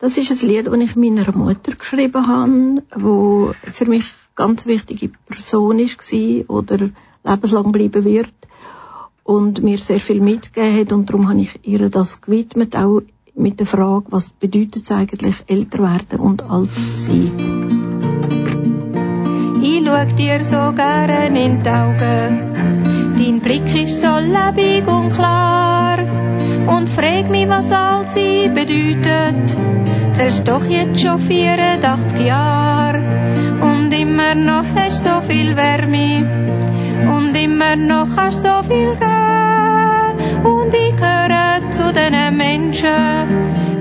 Das 0.00 0.18
ist 0.18 0.42
ein 0.42 0.48
Lied, 0.48 0.66
das 0.66 0.76
ich 0.76 0.96
meiner 0.96 1.30
Mutter 1.30 1.72
geschrieben 1.76 2.26
habe, 2.26 2.82
wo 2.96 3.52
für 3.72 3.86
mich 3.86 4.06
ganz 4.34 4.66
wichtige 4.66 5.10
Person 5.28 5.78
war 5.78 6.50
oder 6.50 6.90
lebenslang 7.22 7.70
bleiben 7.70 8.02
wird 8.02 8.34
und 9.22 9.62
mir 9.62 9.78
sehr 9.78 10.00
viel 10.00 10.20
mitgegeben 10.20 10.80
hat 10.80 10.92
und 10.92 11.08
darum 11.08 11.28
habe 11.28 11.40
ich 11.40 11.60
ihr 11.62 11.88
das 11.90 12.22
gewidmet, 12.22 12.74
auch 12.74 13.02
mit 13.36 13.60
der 13.60 13.66
Frage, 13.66 14.06
was 14.10 14.30
bedeutet 14.30 14.82
es 14.82 14.90
eigentlich 14.90 15.36
älter 15.46 15.78
werden 15.78 16.18
und 16.18 16.42
alt 16.50 16.70
sein. 16.98 17.30
Ich 19.62 19.86
schau 19.86 20.04
dir 20.16 20.44
so 20.44 20.72
gern 20.74 21.36
in 21.36 21.62
die 21.62 21.70
Augen, 21.70 23.14
dein 23.16 23.40
Blick 23.40 23.80
ist 23.80 24.00
so 24.00 24.16
lebendig 24.16 24.88
und 24.88 25.12
klar 25.12 26.27
und 26.68 26.88
frag 26.88 27.30
mich, 27.30 27.48
was 27.48 27.72
alt 27.72 28.12
sein 28.12 28.54
bedeutet. 28.54 29.56
Zählst 30.12 30.46
doch 30.46 30.64
jetzt 30.64 31.00
schon 31.00 31.20
84 31.20 32.26
Jahre 32.26 33.02
und 33.60 33.92
immer 33.92 34.34
noch 34.34 34.64
hast 34.74 35.04
so 35.04 35.20
viel 35.20 35.56
Wärme 35.56 36.26
und 37.16 37.36
immer 37.36 37.76
noch 37.76 38.16
hast 38.16 38.42
so 38.42 38.62
viel 38.62 38.92
geben 38.94 40.44
und 40.44 40.74
ich 40.74 40.96
gehöre 40.96 41.70
zu 41.70 41.92
den 41.92 42.36
Menschen, 42.36 42.88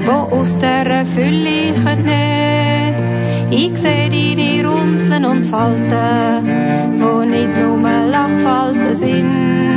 wo 0.06 0.36
aus 0.36 0.58
der 0.58 1.06
Fülle 1.06 1.74
nehmen. 2.06 3.52
Ich 3.52 3.78
seh 3.78 4.10
deine 4.10 4.68
Runzeln 4.68 5.26
und 5.26 5.46
Falten, 5.46 7.02
wo 7.02 7.24
nicht 7.24 7.56
nur 7.58 7.80
Lachfalten 7.80 8.96
sind, 8.96 9.77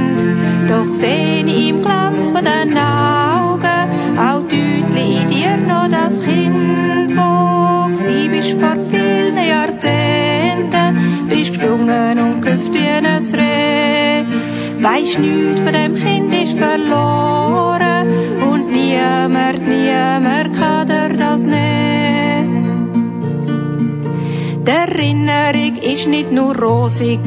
doch 0.70 0.94
seh 0.94 1.42
ich 1.44 1.68
im 1.68 1.82
Glanz 1.82 2.30
von 2.30 2.44
den 2.44 2.78
Augen 2.78 3.86
auch 4.16 4.42
deutlich 4.42 5.22
in 5.22 5.28
dir 5.28 5.56
noch 5.56 5.88
das 5.90 6.22
Kind, 6.22 7.16
wo 7.16 7.94
sie 7.94 8.28
bist 8.28 8.52
vor 8.60 8.76
vielen 8.88 9.36
Jahrzehnten, 9.36 11.26
bist 11.28 11.54
gesprungen 11.54 12.18
und 12.18 12.40
gehüpft 12.42 12.72
wie 12.72 12.88
ein 12.88 13.06
Reh. 13.40 14.22
Weisst 14.80 15.18
nichts 15.18 15.60
von 15.60 15.72
dem 15.72 15.94
Kind 15.96 16.32
ist 16.34 16.56
verloren 16.56 18.06
und 18.50 18.70
niemand, 18.70 19.66
niemand 19.66 20.56
kann 20.56 20.86
dir 20.86 21.16
das 21.16 21.44
nehmen. 21.44 22.62
Die 24.66 24.70
Erinnerung 24.70 25.76
ist 25.82 26.06
nicht 26.06 26.30
nur 26.30 26.56
rosig, 26.56 27.20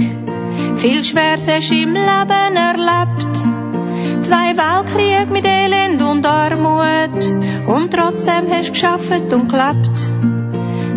viel 0.77 1.03
Schweres 1.03 1.47
hast 1.47 1.69
du 1.69 1.75
im 1.75 1.93
Leben 1.93 2.55
erlebt. 2.55 3.33
Zwei 4.21 4.55
Weltkriege 4.55 5.31
mit 5.31 5.45
Elend 5.45 6.01
und 6.01 6.25
Armut 6.25 7.25
und 7.67 7.91
trotzdem 7.91 8.47
hast 8.49 8.67
du 8.67 8.71
geschafft 8.71 9.33
und 9.33 9.49
gelebt. 9.49 9.91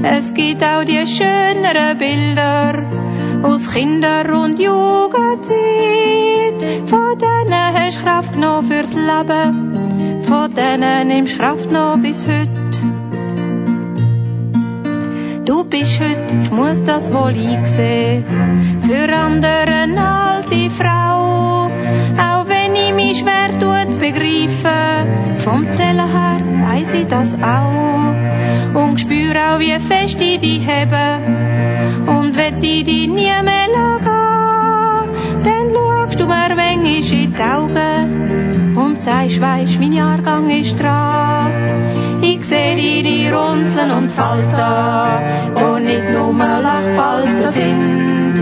Es 0.02 0.34
gibt 0.34 0.62
auch 0.62 0.84
die 0.84 1.06
schöneren 1.06 1.98
Bilder 1.98 2.88
aus 3.42 3.72
Kinder- 3.72 4.42
und 4.42 4.58
Jugendzeit. 4.58 5.56
Von 6.86 7.18
denen 7.18 7.74
hast 7.74 7.98
du 7.98 8.02
Kraft 8.04 8.32
genommen 8.34 8.66
fürs 8.66 8.92
Leben, 8.92 10.22
von 10.22 10.54
denen 10.54 11.08
nimmst 11.08 11.34
du 11.34 11.38
Kraft 11.38 11.70
noch 11.72 11.96
bis 11.98 12.26
heute. 12.28 13.05
Du 15.46 15.62
bist 15.62 16.00
heute, 16.00 16.42
ich 16.42 16.50
muss 16.50 16.82
das 16.82 17.12
wohl 17.12 17.28
einsehen, 17.28 18.24
für 18.82 19.14
andere 19.14 19.86
alte 19.96 20.70
Frau. 20.70 21.70
Auch 22.18 22.48
wenn 22.48 22.74
ich 22.74 22.92
mich 22.92 23.18
schwer 23.18 23.56
tue 23.60 23.88
zu 23.88 24.00
begreifen, 24.00 25.36
vom 25.36 25.70
Zählen 25.70 26.10
her 26.10 26.40
weiss 26.68 26.92
ich 26.94 27.06
das 27.06 27.36
auch. 27.40 28.12
Und 28.74 29.00
spüre 29.00 29.38
auch, 29.52 29.60
wie 29.60 29.78
fest 29.78 30.20
ich 30.20 30.40
dich 30.40 30.66
habe. 30.66 31.22
Und 32.10 32.36
wenn 32.36 32.56
ich 32.60 32.82
dich 32.82 33.06
nie 33.06 33.30
mehr 33.44 33.68
lassen, 33.72 35.10
dann 35.44 35.70
schaust 35.72 36.18
du 36.18 36.26
mir 36.26 36.56
manchmal 36.56 36.96
in 36.96 37.32
die 37.32 37.40
Augen 37.40 38.76
und 38.76 38.98
sagst, 38.98 39.40
weisst, 39.40 39.78
mein 39.78 39.92
Jahrgang 39.92 40.50
ist 40.50 40.80
dran. 40.80 41.95
Ich 42.28 42.44
seh 42.44 42.74
deine 42.74 43.32
Runzeln 43.36 43.90
und 43.92 44.10
Falten, 44.10 45.54
wo 45.54 45.78
nicht 45.78 46.10
nur 46.10 46.32
Lachfalten 46.34 47.48
sind. 47.48 48.34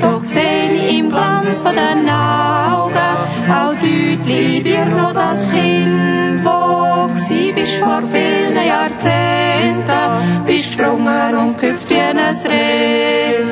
Doch 0.00 0.24
seh 0.24 0.98
im 0.98 1.10
Glanz 1.10 1.60
von 1.62 1.74
den 1.74 2.08
Augen 2.08 3.16
auch 3.58 3.74
deutlich 3.74 4.62
dir 4.62 4.84
noch 4.84 5.14
das 5.14 5.50
Kind, 5.50 6.44
wo 6.44 7.08
gsi 7.12 7.52
bist 7.56 7.74
vor 7.74 8.02
vielen 8.12 8.54
Jahrzehnten, 8.54 10.44
bist 10.46 10.76
gesprungen 10.76 11.34
und 11.34 11.58
gehüpft 11.58 11.90
wie 11.90 11.98
ein 11.98 12.18
Reh. 12.18 13.42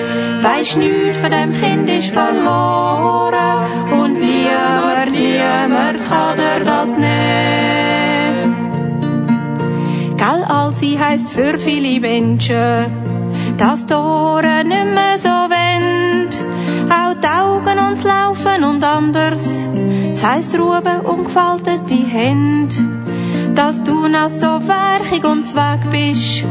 Weisst 0.42 0.76
nichts 0.76 1.18
von 1.18 1.30
dem 1.32 1.52
Kind 1.60 1.88
ist 1.88 2.14
verloren 2.14 3.66
und 3.90 4.20
niemand, 4.20 5.10
niemand 5.10 6.08
kann 6.08 6.36
dir 6.36 6.64
das 6.64 6.96
nehmen. 6.96 8.21
All 10.72 10.78
sie 10.78 10.98
heisst 10.98 11.32
für 11.32 11.58
viele 11.58 12.00
Menschen, 12.00 12.86
dass 13.58 13.84
die 13.84 13.92
Ohren 13.92 14.68
nicht 14.68 14.86
mehr 14.86 15.18
so 15.18 15.28
wend, 15.28 16.34
auch 16.90 17.14
die 17.20 17.28
Augen 17.28 17.78
uns 17.78 18.02
laufen 18.04 18.64
und 18.64 18.82
anders, 18.82 19.68
es 20.10 20.24
heisst 20.24 20.58
Ruhe 20.58 20.80
und 21.04 21.24
gefaltete 21.24 21.94
Hände. 21.94 22.74
Dass 23.54 23.84
du 23.84 24.08
noch 24.08 24.30
so 24.30 24.66
werchig 24.66 25.26
und 25.26 25.46
zweck 25.46 25.80
bist, 25.90 26.42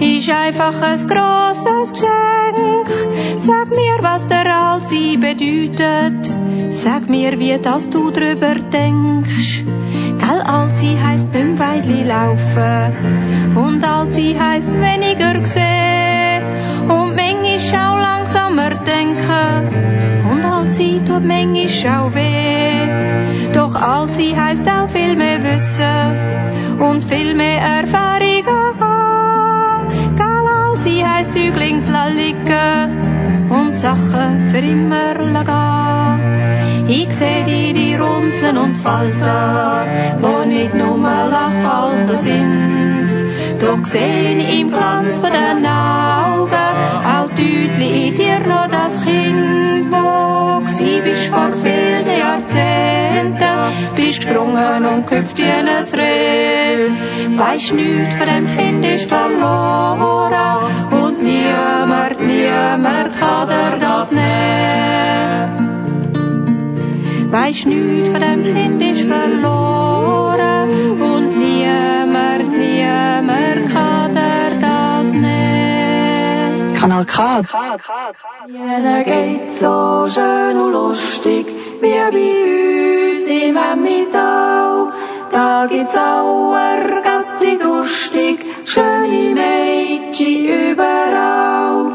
ist 0.00 0.28
einfach 0.28 0.82
ein 0.82 1.06
grosses 1.06 1.92
Geschenk. 1.92 2.88
Sag 3.36 3.68
mir, 3.68 3.98
was 4.00 4.26
der 4.26 4.56
Altsein 4.56 5.20
bedeutet, 5.20 6.28
sag 6.70 7.08
mir, 7.08 7.38
wie 7.38 7.56
das 7.58 7.90
du 7.90 8.10
drüber 8.10 8.56
denkst. 8.56 9.67
Gell, 10.28 10.42
Altsein 10.42 11.02
heisst 11.02 11.32
beim 11.32 11.58
Weidli 11.58 12.02
laufen 12.02 12.92
und 13.54 13.82
Altsein 13.82 14.38
heisst 14.38 14.74
weniger 14.78 15.46
sehen 15.46 16.42
und 16.86 17.16
manchmal 17.16 17.94
auch 17.94 17.98
langsamer 17.98 18.68
denken 18.68 20.28
und 20.30 20.44
Altsein 20.44 21.06
tut 21.06 21.24
manchmal 21.24 22.00
auch 22.00 22.14
weh. 22.14 23.54
Doch 23.54 23.74
Altsein 23.74 24.36
heisst 24.38 24.68
auch 24.68 24.88
viel 24.88 25.16
mehr 25.16 25.42
Wissen. 25.42 26.78
Und 26.78 27.04
viel 27.04 27.32
mehr 27.34 27.60
Erfahrung 27.60 28.44
haben. 28.80 29.88
Gell, 30.14 30.46
Altsein 30.62 31.10
heisst 31.10 31.32
Züglings 31.32 31.86
liegen 32.18 33.48
und 33.48 33.78
Sachen 33.78 34.46
für 34.50 34.58
immer 34.58 35.18
Ich 36.90 37.12
seh 37.12 37.44
deine 37.44 38.02
Runzeln 38.02 38.56
und 38.56 38.76
Falten, 38.76 40.22
wo 40.22 40.46
nicht 40.46 40.74
nur 40.74 40.96
Lachfalten 40.96 42.16
sind. 42.16 43.08
Doch 43.60 43.84
seh 43.84 44.38
ich 44.38 44.60
im 44.60 44.68
Glanz 44.68 45.18
von 45.18 45.30
den 45.30 45.66
Augen 45.66 46.54
auch 47.04 47.28
deutlich 47.28 48.08
in 48.08 48.14
dir 48.14 48.38
noch 48.40 48.68
das 48.70 49.04
Kind, 49.04 49.92
wo 49.92 50.60
gsi 50.64 51.02
bist 51.04 51.26
vor 51.26 51.50
vielen 51.62 52.08
Jahrzehnten, 52.08 53.36
bist 53.94 54.20
gesprungen 54.20 54.86
und 54.86 55.06
gehüpft 55.06 55.36
wie 55.36 55.44
ein 55.44 55.68
Reh. 55.68 56.88
Weisst 57.36 57.74
nichts 57.74 58.14
von 58.14 58.28
dem 58.28 58.46
Kind 58.56 58.84
ist 58.86 59.10
verloren 59.10 60.64
und 60.90 61.22
niemand, 61.22 62.26
niemand 62.26 63.20
kann 63.20 63.46
dir 63.46 63.76
das 63.78 64.12
nehmen. 64.12 65.17
Weisst 67.30 67.66
nichts 67.66 68.08
von 68.08 68.20
dem 68.22 68.42
Kind 68.42 68.82
ist 68.82 69.02
verloren 69.02 70.70
und 71.00 71.38
niemand, 71.38 72.56
niemand 72.56 73.70
kann 73.72 74.14
dir 74.14 74.58
das 74.60 75.12
nehmen. 75.12 76.74
Kanal 76.74 77.04
K. 77.04 77.42
Jene 78.46 79.04
geht 79.04 79.52
so 79.52 80.06
schön 80.08 80.56
und 80.56 80.72
lustig, 80.72 81.46
wie 81.82 82.00
bei 82.12 82.28
uns 83.10 83.26
im 83.28 83.56
Emmittal. 83.56 84.92
Da 85.30 85.66
gibt's 85.66 85.96
auch 85.96 86.54
ergattig 86.54 87.62
lustig, 87.62 88.38
schöne 88.64 89.34
Mädchen 89.34 90.72
überall. 90.72 91.92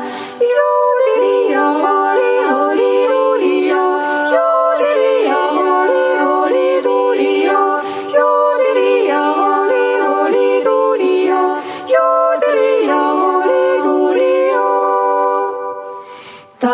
Judelia, 0.53 1.65
holi, 1.83 2.32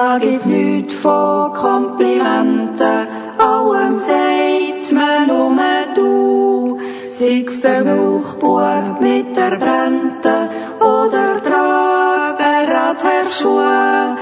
Da 0.10 0.18
gibt's 0.18 0.46
nichts 0.48 0.96
von 0.96 1.54
Komplimenten, 1.54 3.08
allem 3.38 3.94
sagt 3.94 4.92
man 4.92 5.28
nur 5.28 5.56
du. 5.94 6.80
sie's 7.06 7.62
der 7.62 7.84
Milchbub 7.84 9.02
mit 9.02 9.38
der 9.38 9.58
Brente 9.58 10.50
oder 10.80 11.44
tragen 11.44 12.72
Radherrschuhe. 12.74 14.18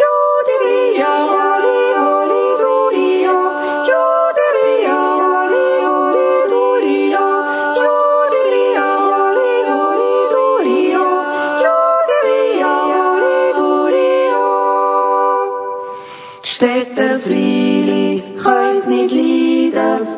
Juderia, 0.00 1.14
oli, 1.24 1.54
oli, 1.56 1.63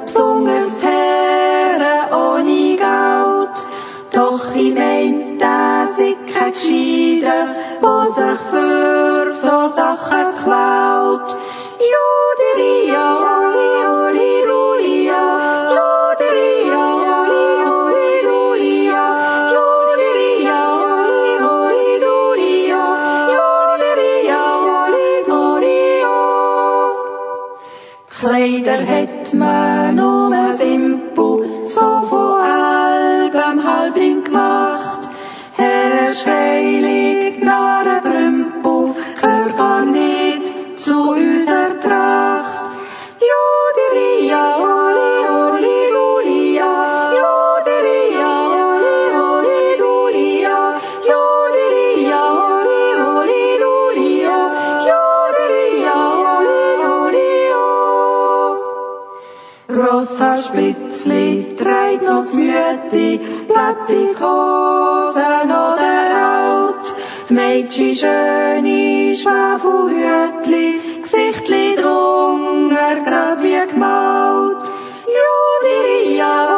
besonders 0.07 0.79
Herren 0.83 2.13
ohne 2.13 2.77
Geld. 2.77 3.57
Doch 4.13 4.55
ich 4.55 4.73
mein, 4.75 5.39
das 5.39 5.99
ist 5.99 6.27
kein 6.33 6.53
Gescheiter, 6.53 7.43
wo 7.81 8.05
sich 8.05 8.41
für 8.51 9.35
so 9.35 9.69
Sachen 9.69 10.29
quält. 10.41 11.29
Juderia, 11.93 13.07
oli, 13.37 13.73
oli, 14.01 14.33
dulia, 14.49 15.25
Juderia, 15.77 16.85
oli, 17.21 17.49
oli, 17.77 18.11
dulia, 18.29 19.05
Juderia, 19.55 20.61
oli, 20.95 21.29
oli, 21.55 22.01
dulia, 22.05 22.85
Juderia, 23.37 24.43
oli, 24.83 25.11
dulia. 25.29 26.17
Kleider 28.19 28.87
hat 28.87 29.35
man 29.35 29.76
simpel, 30.57 31.65
so 31.65 32.03
von 32.09 32.41
halbem 32.43 33.63
Halbling 33.63 34.25
gemacht. 34.25 35.09
Herrsch 35.57 36.27
heilig, 36.27 37.43
Narren 37.43 38.03
Brümpel, 38.03 38.95
gehört 39.21 39.57
gar 39.57 39.85
nicht 39.85 40.79
zu 40.79 41.11
unserer 41.11 41.81
Tracht. 41.81 42.26
Rosa 60.57 60.63
Spitzli 60.63 61.55
trägt 61.57 62.05
noch 62.05 62.25
die 62.33 62.51
Mütti, 62.51 63.21
platzig 63.47 64.19
Hosen 64.19 65.51
oder 65.51 65.95
Haut. 66.17 66.95
Die 67.29 67.35
Mädchen 67.35 67.95
schöne 67.95 69.15
Schwafelhütli, 69.15 70.81
Gesichtli 71.03 71.77
drunter, 71.77 73.01
grad 73.05 73.43
wie 73.43 73.67
gemalt. 73.71 74.71
Juderia, 75.17 76.56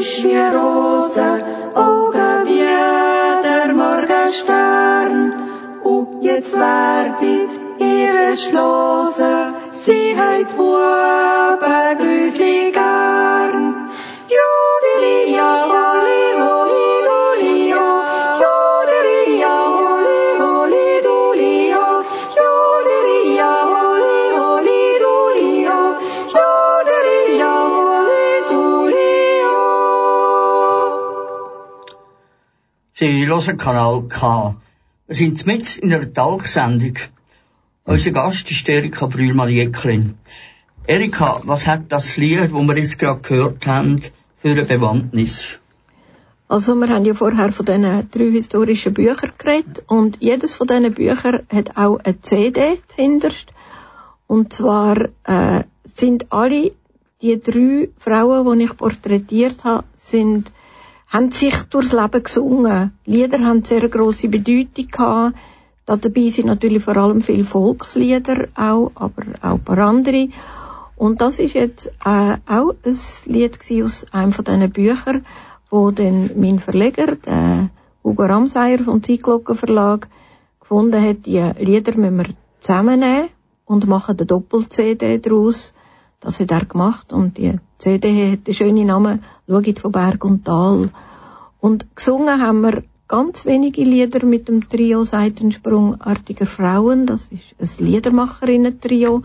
frisch 0.00 0.24
wie 0.24 0.36
Rosen, 0.56 1.42
Augen 1.74 2.46
wie 2.46 2.64
der 3.48 3.74
Morgenstern. 3.74 5.12
Und 5.84 6.22
jetzt 6.22 6.58
werdet 6.58 7.50
ihr 7.78 8.36
schlossen, 8.36 9.54
sie 9.72 10.16
hat 10.16 10.56
Buben 10.56 11.98
Grüßli 11.98 12.72
gern. 12.72 13.90
Juderia, 14.36 15.64
oli, 15.64 15.79
Sie 33.40 33.46
hören 33.46 33.58
Kanal 33.58 34.02
K. 34.08 34.56
Wir 35.06 35.16
sind 35.16 35.46
mitten 35.46 35.80
in 35.80 35.94
einer 35.94 36.12
Talksendung. 36.12 36.96
Unser 37.84 38.10
Gast 38.10 38.50
ist 38.50 38.68
Erika 38.68 39.06
Brühlmann-Jäcklin. 39.06 40.14
Erika, 40.86 41.40
was 41.44 41.66
hat 41.66 41.84
das 41.88 42.18
Lied, 42.18 42.40
das 42.40 42.52
wir 42.52 42.76
jetzt 42.76 42.98
gerade 42.98 43.20
gehört 43.20 43.66
haben, 43.66 44.02
für 44.38 44.50
eine 44.50 44.64
Bewandtnis? 44.64 45.58
Also 46.48 46.74
wir 46.74 46.88
haben 46.88 47.06
ja 47.06 47.14
vorher 47.14 47.50
von 47.52 47.64
diesen 47.64 48.10
drei 48.10 48.30
historischen 48.30 48.92
Büchern 48.92 49.32
geredet 49.38 49.84
und 49.86 50.18
jedes 50.20 50.54
von 50.56 50.66
diesen 50.66 50.92
Büchern 50.92 51.46
hat 51.48 51.78
auch 51.78 51.98
eine 51.98 52.20
CD 52.20 52.78
zuhinterst. 52.88 53.46
Und 54.26 54.52
zwar 54.52 55.08
äh, 55.24 55.64
sind 55.84 56.30
alle 56.30 56.72
die 57.22 57.40
drei 57.40 57.88
Frauen, 57.98 58.58
die 58.58 58.64
ich 58.64 58.76
porträtiert 58.76 59.64
habe, 59.64 59.84
sind, 59.94 60.52
haben 61.10 61.30
sich 61.32 61.54
durchs 61.64 61.92
Leben 61.92 62.22
gesungen. 62.22 62.92
Lieder 63.04 63.40
haben 63.40 63.64
sehr 63.64 63.88
grosse 63.88 64.28
Bedeutung 64.28 64.88
gehabt. 64.90 65.36
Da 65.84 65.96
dabei 65.96 66.28
sind 66.28 66.46
natürlich 66.46 66.84
vor 66.84 66.96
allem 66.96 67.20
viele 67.20 67.44
Volkslieder 67.44 68.46
auch, 68.54 68.92
aber 68.94 69.22
auch 69.42 69.54
ein 69.54 69.64
paar 69.64 69.78
andere. 69.78 70.28
Und 70.94 71.20
das 71.20 71.40
ist 71.40 71.54
jetzt 71.54 71.88
äh, 72.04 72.36
auch 72.46 72.74
ein 72.84 72.98
Lied 73.26 73.58
aus 73.82 74.06
einem 74.12 74.32
von 74.32 74.44
diesen 74.44 74.70
Büchern, 74.70 75.26
wo 75.68 75.90
dann 75.90 76.30
mein 76.36 76.60
Verleger, 76.60 77.16
der 77.16 77.70
Hugo 78.04 78.24
Ramseyer 78.24 78.78
vom 78.78 79.02
Zeitglocken 79.02 79.56
Verlag, 79.56 80.08
gefunden 80.60 81.02
hat, 81.02 81.26
die 81.26 81.40
Lieder 81.58 81.96
müssen 81.96 82.18
wir 82.18 82.26
zusammennehmen 82.60 83.30
und 83.64 83.88
machen 83.88 84.16
eine 84.16 84.26
Doppel-CD 84.26 85.18
daraus. 85.18 85.74
Das 86.20 86.38
hat 86.38 86.50
er 86.50 86.66
gemacht 86.66 87.12
und 87.14 87.38
die 87.38 87.58
CD 87.78 88.32
hat 88.32 88.46
den 88.46 88.54
schönen 88.54 88.86
Namen 88.86 89.24
«Schaut 89.48 89.78
von 89.78 89.92
Berg 89.92 90.24
und 90.24 90.44
Tal». 90.44 90.90
Und 91.60 91.96
gesungen 91.96 92.40
haben 92.40 92.60
wir 92.60 92.82
ganz 93.08 93.44
wenige 93.44 93.82
Lieder 93.82 94.24
mit 94.24 94.46
dem 94.48 94.68
Trio 94.68 95.02
Seitensprung 95.02 96.00
artiger 96.00 96.46
Frauen. 96.46 97.06
Das 97.06 97.32
ist 97.32 97.80
ein 97.80 97.86
Liedermacherinnen-Trio, 97.86 99.22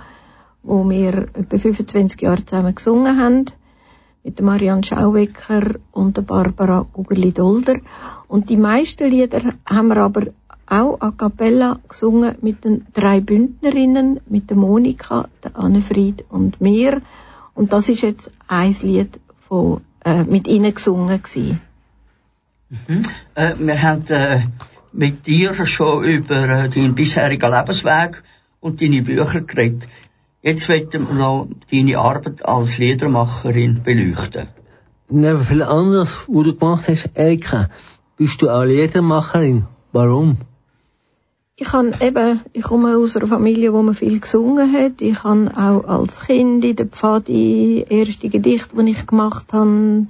wo 0.63 0.89
wir 0.89 1.27
etwa 1.33 1.57
25 1.57 2.21
Jahre 2.21 2.45
zusammen 2.45 2.73
gesungen 2.75 3.19
haben. 3.19 3.45
Mit 4.23 4.41
Marianne 4.41 4.83
Schauwecker 4.83 5.75
und 5.91 6.17
der 6.17 6.23
Barbara 6.23 6.85
Gugerli-Dolder. 6.93 7.75
Und 8.27 8.49
die 8.49 8.57
meisten 8.57 9.09
Lieder 9.09 9.53
haben 9.65 9.89
wir 9.89 9.97
aber 9.97 10.27
auch 10.67 10.99
a 11.01 11.11
cappella 11.11 11.79
gesungen 11.87 12.35
mit 12.41 12.63
den 12.63 12.85
drei 12.93 13.19
Bündnerinnen, 13.19 14.19
mit 14.27 14.49
der 14.49 14.57
Monika, 14.57 15.27
der 15.43 15.57
Annefried 15.57 16.25
und 16.29 16.61
mir. 16.61 17.01
Und 17.53 17.73
das 17.73 17.89
ist 17.89 18.01
jetzt 18.01 18.31
ein 18.47 18.75
Lied 18.81 19.19
von, 19.39 19.81
äh, 20.03 20.23
mit 20.23 20.47
ihnen 20.47 20.73
gesungen 20.73 21.21
gewesen. 21.21 21.61
Mhm. 22.69 23.03
Äh, 23.35 23.55
wir 23.59 23.81
haben 23.81 24.05
äh, 24.07 24.41
mit 24.91 25.27
dir 25.27 25.53
schon 25.65 26.03
über 26.03 26.49
äh, 26.49 26.69
deinen 26.69 26.95
bisherigen 26.95 27.51
Lebensweg 27.51 28.23
und 28.59 28.81
deine 28.81 29.03
Bücher 29.03 29.41
geredet. 29.41 29.87
Jetzt 30.41 30.69
wollen 30.69 30.91
wir 30.91 30.99
noch 30.99 31.47
deine 31.71 31.97
Arbeit 31.97 32.45
als 32.45 32.77
Liedermacherin 32.77 33.81
beleuchten. 33.83 34.47
Neben 35.09 35.45
viel 35.45 35.61
anderes, 35.61 36.09
was 36.27 36.45
du 36.45 36.55
gemacht 36.55 36.87
hast, 36.87 37.09
Erika, 37.15 37.69
bist 38.17 38.41
du 38.41 38.49
auch 38.49 38.63
Liedermacherin. 38.63 39.65
Warum? 39.91 40.37
Ich 41.57 41.69
kann 41.69 41.95
eben, 42.01 42.41
ich 42.51 42.63
komme 42.63 42.97
aus 42.97 43.15
einer 43.15 43.27
Familie, 43.27 43.71
wo 43.71 43.81
man 43.81 43.95
viel 43.95 44.19
gesungen 44.19 44.73
hat. 44.73 45.01
Ich 45.01 45.23
habe 45.23 45.51
auch 45.55 45.85
als 45.87 46.25
Kind 46.25 46.65
in 46.65 46.75
der 46.75 46.85
Pfadi 46.85 47.85
erste 47.87 48.27
Gedichte, 48.27 48.75
die 48.75 48.91
ich 48.91 49.07
gemacht 49.07 49.53
habe, 49.53 50.05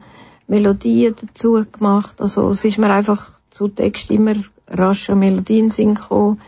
Melodien 0.47 1.15
dazu 1.21 1.63
gemacht. 1.71 2.19
Also 2.19 2.49
es 2.49 2.65
ist 2.65 2.79
mir 2.79 2.89
einfach 2.89 3.29
zu 3.51 3.67
Text 3.67 4.09
immer 4.09 4.33
rasch 4.67 5.07
an 5.11 5.19
Melodien 5.19 5.69
singen 5.69 5.93
gekommen. 5.93 6.41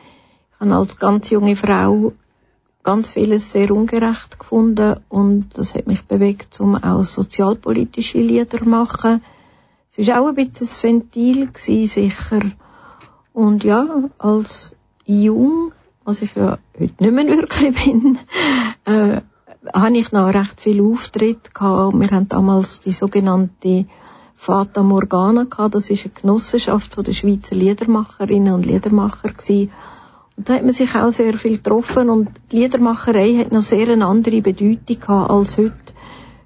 Ich 0.56 0.62
habe 0.62 0.74
als 0.74 0.98
ganz 0.98 1.30
junge 1.30 1.56
Frau 1.56 2.14
ganz 2.82 3.12
vieles 3.12 3.52
sehr 3.52 3.70
ungerecht 3.70 4.40
gefunden 4.40 4.96
und 5.10 5.50
das 5.54 5.76
hat 5.76 5.86
mich 5.86 6.06
bewegt, 6.06 6.60
um 6.60 6.76
auch 6.76 7.04
sozialpolitische 7.04 8.18
Lieder 8.18 8.62
zu 8.62 8.68
machen. 8.68 9.22
Es 9.96 10.08
war 10.08 10.22
auch 10.22 10.28
ein 10.30 10.34
bisschen 10.34 10.68
ein 10.68 10.84
Ventil 10.84 11.48
gewesen, 11.52 11.88
sicher. 11.88 12.42
Und 13.34 13.64
ja, 13.64 13.86
als 14.18 14.76
jung, 15.08 15.72
was 16.04 16.22
ich 16.22 16.36
ja 16.36 16.58
heute 16.80 17.04
nicht 17.04 17.14
mehr 17.14 17.28
wirklich 17.28 17.84
bin, 17.84 18.20
äh, 18.86 19.22
habe 19.74 19.98
ich 19.98 20.12
noch 20.12 20.34
recht 20.34 20.62
viel 20.62 20.82
Auftritt 20.82 21.54
gehabt. 21.54 22.00
Wir 22.00 22.10
haben 22.12 22.30
damals 22.30 22.80
die 22.80 22.92
sogenannte 22.92 23.86
Fata 24.36 24.84
Morgana 24.84 25.46
gehabt. 25.46 25.76
Das 25.76 25.90
ist 25.90 26.06
eine 26.06 26.14
Genossenschaft 26.14 26.94
von 26.94 27.04
der 27.04 27.14
Schweizer 27.14 27.56
Liedermacherinnen 27.56 28.54
und 28.54 28.66
Liedermacher 28.66 29.30
gewesen. 29.30 29.72
Und 30.36 30.48
da 30.50 30.54
hat 30.54 30.64
man 30.64 30.74
sich 30.74 30.94
auch 30.96 31.10
sehr 31.10 31.34
viel 31.34 31.58
getroffen 31.58 32.10
und 32.10 32.30
die 32.52 32.58
Liedermacherei 32.58 33.38
hat 33.38 33.52
noch 33.52 33.64
sehr 33.64 33.90
eine 33.90 34.06
andere 34.06 34.42
Bedeutung 34.42 35.00
gehabt 35.00 35.32
als 35.32 35.58
heute. 35.58 35.74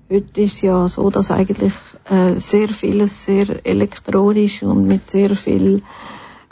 Heute 0.09 0.41
ist 0.41 0.61
ja 0.61 0.87
so, 0.87 1.09
dass 1.09 1.31
eigentlich 1.31 1.73
äh, 2.09 2.35
sehr 2.35 2.69
vieles 2.69 3.25
sehr 3.25 3.65
elektronisch 3.65 4.63
und 4.63 4.87
mit 4.87 5.09
sehr 5.09 5.35
viel 5.35 5.81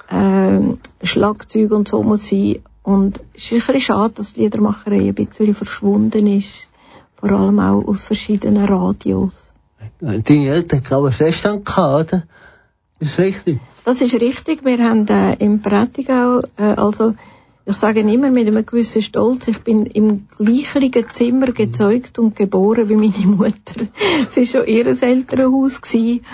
äh, 0.09 1.05
Schlagzeug 1.05 1.71
und 1.71 1.87
so 1.87 2.03
muss 2.03 2.27
sein. 2.27 2.59
Und 2.83 3.21
es 3.35 3.51
ist 3.51 3.53
ein 3.53 3.57
bisschen 3.59 3.81
schade, 3.81 4.13
dass 4.15 4.33
die 4.33 4.41
Liedermacherei 4.41 5.09
ein 5.09 5.15
bisschen 5.15 5.53
verschwunden 5.53 6.27
ist. 6.27 6.67
Vor 7.15 7.31
allem 7.31 7.59
auch 7.59 7.85
aus 7.85 8.03
verschiedenen 8.03 8.65
Radios. 8.65 9.53
Deine 9.99 10.49
Eltern 10.49 10.81
haben 10.85 10.93
aber 10.93 11.11
Feststand 11.11 11.65
gehabt, 11.65 12.13
oder? 12.13 12.23
Das 12.99 13.09
ist 13.09 13.19
richtig. 13.19 13.59
Das 13.85 14.01
ist 14.01 14.15
richtig. 14.19 14.65
Wir 14.65 14.77
haben 14.79 15.07
äh, 15.07 15.35
im 15.35 15.61
Prättigau, 15.61 16.39
äh, 16.57 16.63
also 16.63 17.15
ich 17.65 17.75
sage 17.75 17.99
immer 17.99 18.31
mit 18.31 18.47
einem 18.47 18.65
gewissen 18.65 19.03
Stolz, 19.03 19.47
ich 19.47 19.59
bin 19.59 19.85
im 19.85 20.27
gleichen 20.27 21.05
Zimmer 21.11 21.51
gezeugt 21.51 22.17
und 22.17 22.35
geboren 22.35 22.89
wie 22.89 22.95
meine 22.95 23.27
Mutter. 23.27 23.87
Es 24.27 24.37
war 24.37 24.45
schon 24.45 24.67
ihr 24.67 24.87
Elternhaus 24.87 25.81
gewesen 25.81 26.25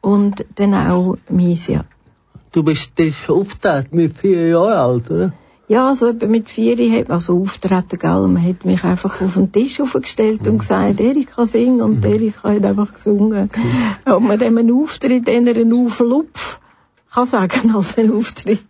und 0.00 0.44
dann 0.56 0.74
auch 0.74 1.16
meins, 1.30 1.68
ja. 1.68 1.84
Du 2.52 2.62
bist 2.62 2.92
das 2.96 3.28
aufgetreten 3.28 3.96
mit 3.96 4.18
vier 4.18 4.48
Jahren 4.48 4.72
alt, 4.72 5.10
oder? 5.10 5.32
Ja, 5.68 5.94
so 5.94 6.08
etwa 6.08 6.26
mit 6.26 6.50
vier, 6.50 6.76
hat 6.98 7.10
also 7.10 7.40
auftreten, 7.40 7.98
gell. 7.98 8.28
Man 8.28 8.46
hat 8.46 8.66
mich 8.66 8.84
einfach 8.84 9.22
auf 9.22 9.34
den 9.34 9.52
Tisch 9.52 9.80
aufgestellt 9.80 10.46
und 10.46 10.58
gesagt, 10.58 11.00
Erika 11.00 11.46
singen 11.46 11.80
und 11.80 12.04
Erika 12.04 12.50
hat 12.50 12.66
einfach 12.66 12.92
gesungen. 12.92 13.48
Ob 14.04 14.22
man 14.22 14.38
dem 14.38 14.58
einen 14.58 14.82
Auftritt, 14.82 15.28
einen 15.30 15.72
Auflupf 15.72 16.60
kann 17.12 17.26
sagen 17.26 17.74
als 17.74 17.96
einen 17.96 18.12
Auftritt. 18.12 18.60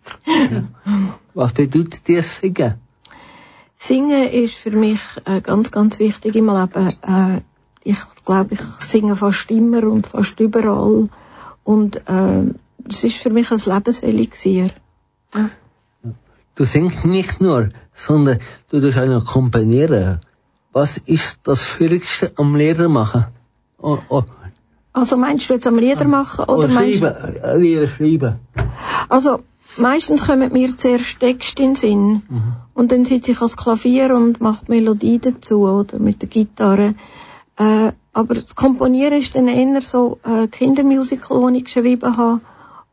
Was 1.33 1.53
bedeutet 1.53 2.07
dir 2.07 2.23
Singen? 2.23 2.75
Singen 3.75 4.29
ist 4.29 4.55
für 4.55 4.71
mich 4.71 5.01
ganz, 5.43 5.71
ganz 5.71 5.99
wichtig 5.99 6.35
im 6.35 6.47
Leben. 6.47 6.87
Äh, 7.01 7.41
ich 7.83 7.97
glaube, 8.25 8.53
ich 8.53 8.61
singe 8.79 9.15
fast 9.15 9.51
immer 9.51 9.83
und 9.83 10.07
fast 10.07 10.39
überall. 10.39 11.09
Und 11.63 11.97
äh, 12.07 12.53
es 12.89 13.03
ist 13.03 13.17
für 13.17 13.29
mich 13.29 13.51
ein 13.51 13.61
Lebenselixier. 13.65 14.69
Ja. 15.33 15.49
Du 16.55 16.63
singst 16.65 17.05
nicht 17.05 17.41
nur, 17.41 17.69
sondern 17.93 18.39
du 18.69 18.79
tust 18.79 18.97
auch 18.99 19.07
noch 19.07 19.25
komponieren. 19.25 20.19
Was 20.71 20.97
ist 20.97 21.39
das 21.43 21.67
Schwierigste 21.67 22.31
am 22.37 22.55
Lieder 22.55 22.89
machen? 22.89 23.25
Oh, 23.79 23.97
oh. 24.09 24.23
Also 24.91 25.17
meinst 25.17 25.49
du 25.49 25.55
jetzt 25.55 25.65
am 25.65 25.79
Lieder 25.79 26.07
machen 26.07 26.45
oder 26.45 26.67
oh, 26.69 26.71
meinst 26.71 27.01
du... 27.01 27.07
schreiben, 27.07 27.35
äh, 27.43 27.57
Lieder 27.57 27.87
schreiben. 27.87 28.35
Also 29.09 29.39
meistens 29.77 30.25
kommen 30.27 30.53
mir 30.53 30.77
zuerst 30.77 31.19
Texte 31.19 31.63
in 31.63 31.69
den 31.69 31.75
Sinn 31.75 32.21
Mhm. 32.29 32.53
und 32.75 32.91
dann 32.91 33.05
sitze 33.05 33.31
ich 33.31 33.37
ans 33.37 33.57
Klavier 33.57 34.15
und 34.15 34.39
mache 34.39 34.65
die 34.65 34.71
Melodie 34.71 35.19
dazu 35.19 35.67
oder 35.67 35.97
mit 35.97 36.21
der 36.21 36.29
Gitarre. 36.29 36.93
Äh, 37.57 37.91
aber 38.13 38.35
das 38.35 38.55
Komponieren 38.55 39.17
ist 39.17 39.35
dann 39.35 39.47
eher 39.47 39.81
so 39.81 40.19
äh, 40.23 40.47
Kindermusical, 40.47 41.41
das 41.41 41.51
ich 41.53 41.65
geschrieben 41.65 42.17
habe. 42.17 42.41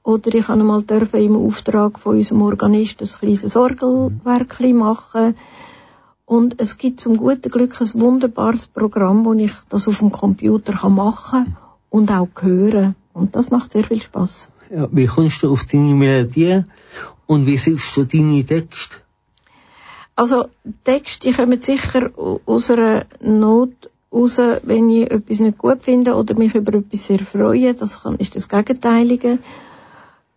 Oder 0.03 0.35
ich 0.35 0.49
habe 0.49 0.63
mal 0.65 0.83
dürfen 0.83 1.21
im 1.23 1.37
Auftrag 1.37 1.99
von 1.99 2.17
unserem 2.17 2.43
Organist 2.43 3.01
ein 3.03 3.09
kleines 3.09 3.55
Orgelwerk 3.57 4.61
machen. 4.73 5.37
Und 6.25 6.55
es 6.61 6.79
gibt 6.79 7.01
zum 7.01 7.17
guten 7.17 7.51
Glück 7.51 7.81
ein 7.81 7.91
wunderbares 7.95 8.67
Programm, 8.67 9.25
wo 9.25 9.33
ich 9.35 9.53
das 9.69 9.89
auf 9.89 9.99
dem 9.99 10.11
Computer 10.13 10.73
kann 10.73 10.95
machen 10.95 11.55
und 11.91 12.11
auch 12.11 12.29
hören. 12.41 12.95
Und 13.13 13.37
das 13.37 13.51
macht 13.51 13.73
sehr 13.73 13.85
viel 13.85 14.01
Spaß. 14.01 14.51
Ja, 14.71 14.89
wie 14.93 15.07
kommst 15.07 15.43
du 15.43 15.53
auf 15.53 15.65
deine 15.65 15.95
Melodie 15.95 16.63
und 17.27 17.47
wie 17.47 17.59
siehst 17.59 17.97
du 17.97 18.05
deine 18.05 18.45
Texte? 18.45 18.97
Also 20.15 20.47
Texte, 20.85 21.29
die 21.29 21.35
kommen 21.35 21.61
sicher 21.61 22.11
au- 22.17 22.41
aus 22.47 22.71
einer 22.71 23.05
Not 23.21 23.91
raus, 24.13 24.39
wenn 24.63 24.91
ich 24.91 25.11
etwas 25.11 25.41
nicht 25.41 25.59
gut 25.59 25.83
finde 25.83 26.15
oder 26.15 26.37
mich 26.37 26.55
über 26.55 26.75
etwas 26.75 27.07
sehr 27.07 27.19
freue. 27.19 27.75
Das 27.75 28.03
kann, 28.03 28.17
ist 28.17 28.37
das 28.37 28.49
Gegenteilige. 28.49 29.39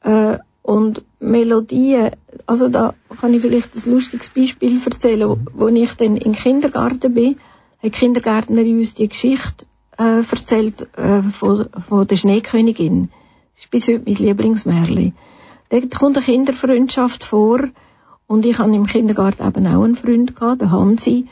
Äh, 0.04 0.38
und 0.62 1.04
Melodien, 1.20 2.12
also 2.46 2.70
da 2.70 2.94
kann 3.20 3.34
ich 3.34 3.42
vielleicht 3.42 3.76
ein 3.76 3.92
lustiges 3.92 4.30
Beispiel 4.30 4.80
erzählen, 4.84 5.30
wo, 5.30 5.38
wo 5.54 5.68
ich 5.68 5.94
dann 5.96 6.16
im 6.16 6.32
Kindergarten 6.32 7.13
bin, 7.13 7.36
hat 7.82 7.84
die 7.84 7.89
Kindergärtnerin 7.89 8.78
uns 8.78 8.94
die 8.94 9.10
Geschichte 9.10 9.66
äh, 9.98 10.20
erzählt 10.20 10.88
äh, 10.98 11.22
von, 11.22 11.68
von 11.88 12.08
der 12.08 12.16
Schneekönigin. 12.16 13.10
Das 13.54 13.66
ist 13.66 13.72
bis 13.72 13.88
heute 13.88 14.04
mein 14.06 14.16
Lieblingsmärchen. 14.16 15.13
Dort 15.70 15.96
kommt 15.96 16.18
eine 16.18 16.26
Kinderfreundschaft 16.26 17.24
vor 17.24 17.60
und 18.28 18.46
ich 18.46 18.58
habe 18.58 18.74
im 18.74 18.86
Kindergarten 18.86 19.46
eben 19.46 19.68
auch 19.68 19.84
einen 19.84 19.96
Freund 19.96 20.36
gehabt, 20.36 20.62
den 20.62 20.72
Hansi. 20.72 21.28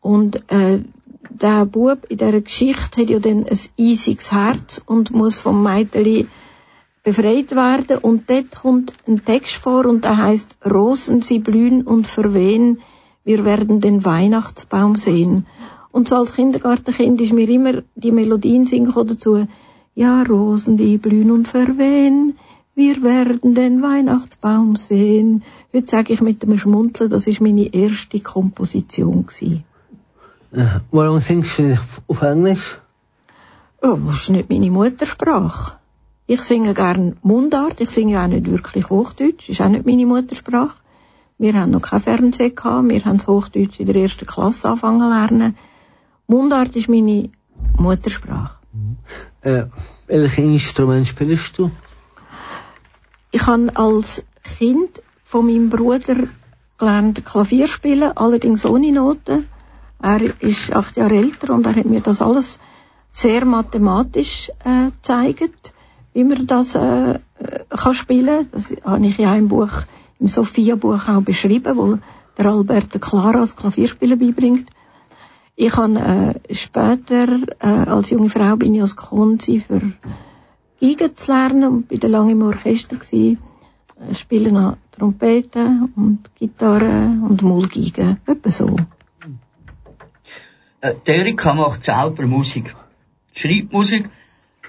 Und 0.00 0.50
äh, 0.50 0.80
der 1.28 1.66
Bub 1.66 2.06
in 2.08 2.18
dieser 2.18 2.40
Geschichte 2.40 3.02
hat 3.02 3.10
ja 3.10 3.18
dann 3.18 3.46
ein 3.46 3.58
eisiges 3.78 4.32
Herz 4.32 4.80
und 4.84 5.10
muss 5.10 5.38
vom 5.38 5.62
Mädchen 5.62 6.28
befreit 7.02 7.52
werden. 7.52 7.98
Und 7.98 8.28
dort 8.28 8.50
kommt 8.50 8.92
ein 9.06 9.24
Text 9.24 9.56
vor 9.56 9.86
und 9.86 10.04
der 10.04 10.16
heißt 10.16 10.56
Rosen, 10.70 11.22
sie 11.22 11.38
blühen 11.38 11.82
und 11.82 12.06
verwehen, 12.06 12.80
wir 13.24 13.44
werden 13.44 13.80
den 13.80 14.04
Weihnachtsbaum 14.04 14.96
sehen. 14.96 15.46
Und 15.92 16.08
so 16.08 16.16
als 16.16 16.34
Kindergartenkind 16.34 17.20
ist 17.20 17.32
mir 17.32 17.48
immer 17.48 17.82
die 17.94 18.12
Melodien 18.12 18.66
singen 18.66 18.92
dazu. 18.94 19.46
Ja, 19.94 20.22
Rosen, 20.22 20.76
die 20.76 20.98
blühen 20.98 21.30
und 21.30 21.48
verwehen, 21.48 22.38
wir 22.74 23.02
werden 23.02 23.54
den 23.54 23.82
Weihnachtsbaum 23.82 24.76
sehen. 24.76 25.44
Heute 25.74 25.88
sage 25.88 26.12
ich 26.12 26.20
mit 26.20 26.42
dem 26.42 26.56
Schmunzeln, 26.56 27.10
das 27.10 27.26
ist 27.26 27.40
meine 27.40 27.74
erste 27.74 28.20
Komposition 28.20 29.26
gewesen. 29.26 29.64
Äh, 30.52 30.80
warum 30.90 31.20
singst 31.20 31.58
du 31.58 31.78
auf 32.06 32.22
Englisch? 32.22 32.78
Oh, 33.82 33.98
das 34.06 34.22
ist 34.22 34.30
nicht 34.30 34.48
meine 34.48 34.70
Muttersprache. 34.70 35.79
Ich 36.32 36.42
singe 36.42 36.74
gern 36.74 37.16
Mundart, 37.22 37.80
ich 37.80 37.90
singe 37.90 38.22
auch 38.22 38.28
nicht 38.28 38.48
wirklich 38.48 38.88
Hochdeutsch, 38.88 39.48
ist 39.48 39.60
auch 39.60 39.68
nicht 39.68 39.84
meine 39.84 40.06
Muttersprache. 40.06 40.76
Wir 41.38 41.54
haben 41.54 41.72
noch 41.72 41.82
kein 41.82 41.98
Fernsehen 41.98 42.54
gehabt, 42.54 42.88
wir 42.88 43.04
haben 43.04 43.16
das 43.18 43.26
Hochdeutsch 43.26 43.80
in 43.80 43.86
der 43.86 43.96
ersten 43.96 44.26
Klasse 44.26 44.68
anfangen 44.68 45.00
zu 45.00 45.08
lernen. 45.08 45.56
Mundart 46.28 46.76
ist 46.76 46.88
meine 46.88 47.30
Muttersprache. 47.76 48.60
Äh, 49.40 49.64
welche 50.06 50.42
Instrument 50.42 51.08
spielst 51.08 51.58
du? 51.58 51.72
Ich 53.32 53.44
habe 53.48 53.72
als 53.74 54.24
Kind 54.44 55.02
von 55.24 55.46
meinem 55.46 55.68
Bruder 55.68 56.28
gelernt 56.78 57.24
Klavier 57.24 57.66
spielen, 57.66 58.16
allerdings 58.16 58.64
ohne 58.64 58.92
Noten. 58.92 59.48
Er 60.00 60.20
ist 60.40 60.72
acht 60.76 60.96
Jahre 60.96 61.16
älter 61.16 61.52
und 61.52 61.66
er 61.66 61.74
hat 61.74 61.86
mir 61.86 62.02
das 62.02 62.22
alles 62.22 62.60
sehr 63.10 63.44
mathematisch 63.44 64.52
äh, 64.64 64.92
gezeigt, 64.92 65.72
wie 66.12 66.24
man 66.24 66.46
das 66.46 66.74
äh, 66.74 67.18
kann 67.68 67.94
spielen. 67.94 68.48
Das 68.50 68.74
habe 68.84 69.06
ich 69.06 69.18
ja 69.18 69.34
im 69.34 69.48
Buch, 69.48 69.70
im 70.18 70.28
Sophia-Buch 70.28 71.08
auch 71.08 71.22
beschrieben, 71.22 71.76
wo 71.76 71.98
der 72.36 72.46
Albert 72.46 73.00
Clara 73.00 73.40
das 73.40 73.56
Klavierspielen 73.56 74.18
beibringt. 74.18 74.70
Ich 75.56 75.76
habe 75.76 76.34
äh, 76.48 76.54
später 76.54 77.28
äh, 77.58 77.66
als 77.66 78.10
junge 78.10 78.30
Frau 78.30 78.56
bin 78.56 78.74
ich 78.74 78.80
als 78.80 78.96
Konzi 78.96 79.60
für 79.60 79.80
Geige 80.80 81.14
zu 81.14 81.30
lernen 81.30 81.64
und 81.64 81.88
bin 81.88 82.00
dann 82.00 82.10
lange 82.12 82.32
im 82.32 82.42
Orchester 82.42 82.96
gsi, 82.96 83.36
äh, 84.00 84.14
spielen 84.14 84.56
an 84.56 84.78
Trompete 84.92 85.88
und 85.96 86.34
Gitarre 86.34 87.14
und 87.28 87.42
Mullgeige, 87.42 88.16
etwa 88.26 88.50
so. 88.50 88.76
Äh, 90.80 90.94
Erika 91.04 91.52
macht 91.52 91.84
selber 91.84 92.26
Musik. 92.26 92.74
Schreibt 93.34 93.72
Musik, 93.72 94.08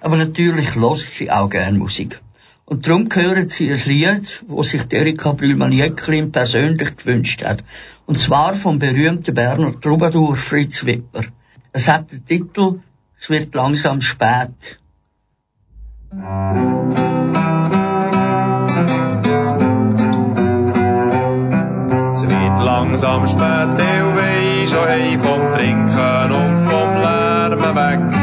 aber 0.01 0.17
natürlich 0.17 0.75
lost 0.75 1.13
sie 1.13 1.31
auch 1.31 1.49
gern 1.49 1.77
Musik. 1.77 2.19
Und 2.65 2.87
darum 2.87 3.09
hören 3.13 3.47
sie 3.47 3.71
ein 3.71 3.81
Lied, 3.85 4.43
wo 4.47 4.63
sich 4.63 4.81
Erika 4.91 5.33
Brühlmann-Jäcklin 5.33 6.31
persönlich 6.31 6.95
gewünscht 6.95 7.43
hat. 7.43 7.63
Und 8.05 8.19
zwar 8.19 8.53
vom 8.53 8.79
berühmten 8.79 9.33
Berner 9.33 9.79
Troubadour 9.79 10.35
Fritz 10.35 10.85
Wipper. 10.85 11.25
Es 11.73 11.87
hat 11.87 12.11
den 12.11 12.25
Titel 12.25 12.79
Es 13.19 13.29
wird 13.29 13.53
langsam 13.53 14.01
spät. 14.01 14.79
Es 22.13 22.23
wird 22.27 22.59
langsam 22.59 23.27
spät, 23.27 23.77
der 23.77 24.15
will 24.15 24.67
schon 24.67 24.87
heim 24.87 25.19
vom 25.19 25.53
Trinken 25.53 26.31
und 26.31 26.69
vom 26.69 26.89
Lärmen 27.01 27.75
weg. 27.75 28.20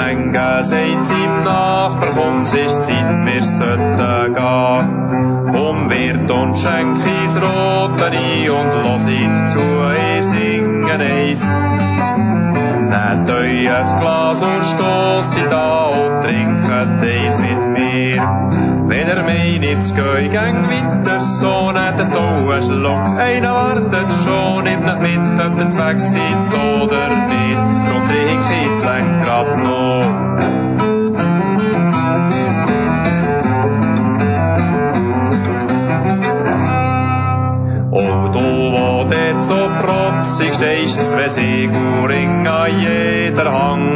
Singen, 0.00 0.64
sagt 0.64 1.10
ihm 1.10 1.44
Nachbar, 1.44 2.08
komm, 2.14 2.42
es 2.42 2.54
ist 2.54 2.84
Zeit, 2.84 3.26
wir 3.26 3.44
sollten 3.44 4.34
gehen. 4.34 5.52
Komm, 5.52 5.90
wird 5.90 6.30
und 6.30 6.58
schenk 6.58 6.98
ins 7.04 7.36
Rote 7.36 8.06
ein 8.06 8.50
und 8.50 8.84
los 8.84 9.06
ihn 9.06 9.48
zu, 9.48 9.60
ich 10.18 10.24
singen 10.24 11.00
eins. 11.00 12.39
Nehmt 12.90 13.30
euch 13.30 13.68
Glas 14.00 14.42
und 14.42 14.64
stoßt 14.64 15.36
da 15.48 15.88
und 15.90 16.22
trinkt 16.24 16.68
eins 16.68 17.38
mit 17.38 17.78
mir. 17.78 18.16
Wenn 18.88 19.06
ihr 19.06 19.22
meint, 19.22 19.64
jetzt 19.64 19.94
geh 19.94 20.28
gang 20.28 20.68
weiter 20.68 21.20
so, 21.20 21.70
nehmt 21.70 22.16
auch 22.16 22.50
einen 22.50 22.62
Schluck. 22.64 23.16
Einer 23.16 23.54
wartet 23.54 24.08
schon, 24.24 24.64
nimmt 24.64 24.86
nicht 24.86 25.02
mit, 25.02 25.46
ob 25.46 25.58
ihr 25.58 25.66
weg 25.66 26.04
seid 26.04 26.52
oder 26.52 27.08
nicht. 27.28 27.62
Drum 27.86 28.08
trink 28.08 28.46
ich 28.60 28.84
Lenkrad 28.84 29.58
noch. 29.58 30.69
Protzig 40.40 40.54
stehst, 40.54 41.10
zwei 41.10 41.28
Seguring 41.28 42.46
an 42.46 42.80
jeder 42.80 43.52
Hang. 43.52 43.94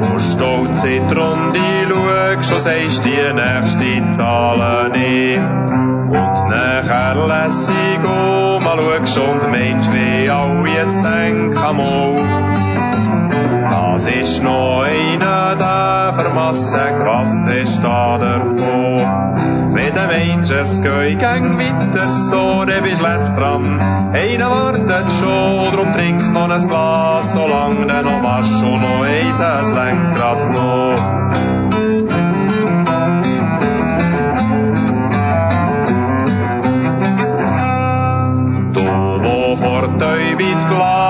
Wo 0.00 0.18
stolz 0.18 0.84
in 0.84 1.08
die 1.08 1.14
Runde 1.14 1.58
schaust, 1.88 2.48
schon 2.48 2.58
sagst 2.58 3.04
die 3.04 3.10
nächste 3.10 4.12
Zahl 4.16 4.90
nicht. 4.90 5.38
Und 5.38 6.48
nachher 6.48 7.26
lässig 7.26 8.00
um, 8.04 8.62
schaust 8.62 9.18
und 9.18 9.50
meinst, 9.50 9.92
wie 9.92 10.30
alle 10.30 10.68
jetzt 10.70 10.96
denken 10.96 11.76
mal. 11.76 12.65
Das 13.96 14.04
ist 14.04 14.42
noch 14.42 14.82
einer 14.82 15.56
da, 15.56 16.12
vermassen, 16.14 16.78
was 17.02 17.46
ist 17.46 17.82
da 17.82 18.18
davon? 18.18 19.74
Wenn 19.74 19.94
der 19.94 20.08
Mensch 20.08 20.50
es 20.50 20.82
geht, 20.82 21.18
gang 21.18 21.58
weiter 21.58 22.12
so, 22.12 22.66
dann 22.66 22.82
bist 22.82 23.00
letzt 23.00 23.38
dran. 23.38 23.80
Einer 24.12 24.50
wartet 24.50 25.10
schon, 25.18 25.72
drum 25.74 25.94
trink 25.94 26.30
noch 26.30 26.50
ein 26.50 26.68
Glas, 26.68 27.32
solange 27.32 27.86
der 27.86 28.02
noch 28.02 28.20
machst 28.20 28.62
und 28.62 28.82
noch 28.82 29.00
eins, 29.00 29.40
es 29.40 29.74
Lenkrad 29.74 30.50
noch. 30.50 31.55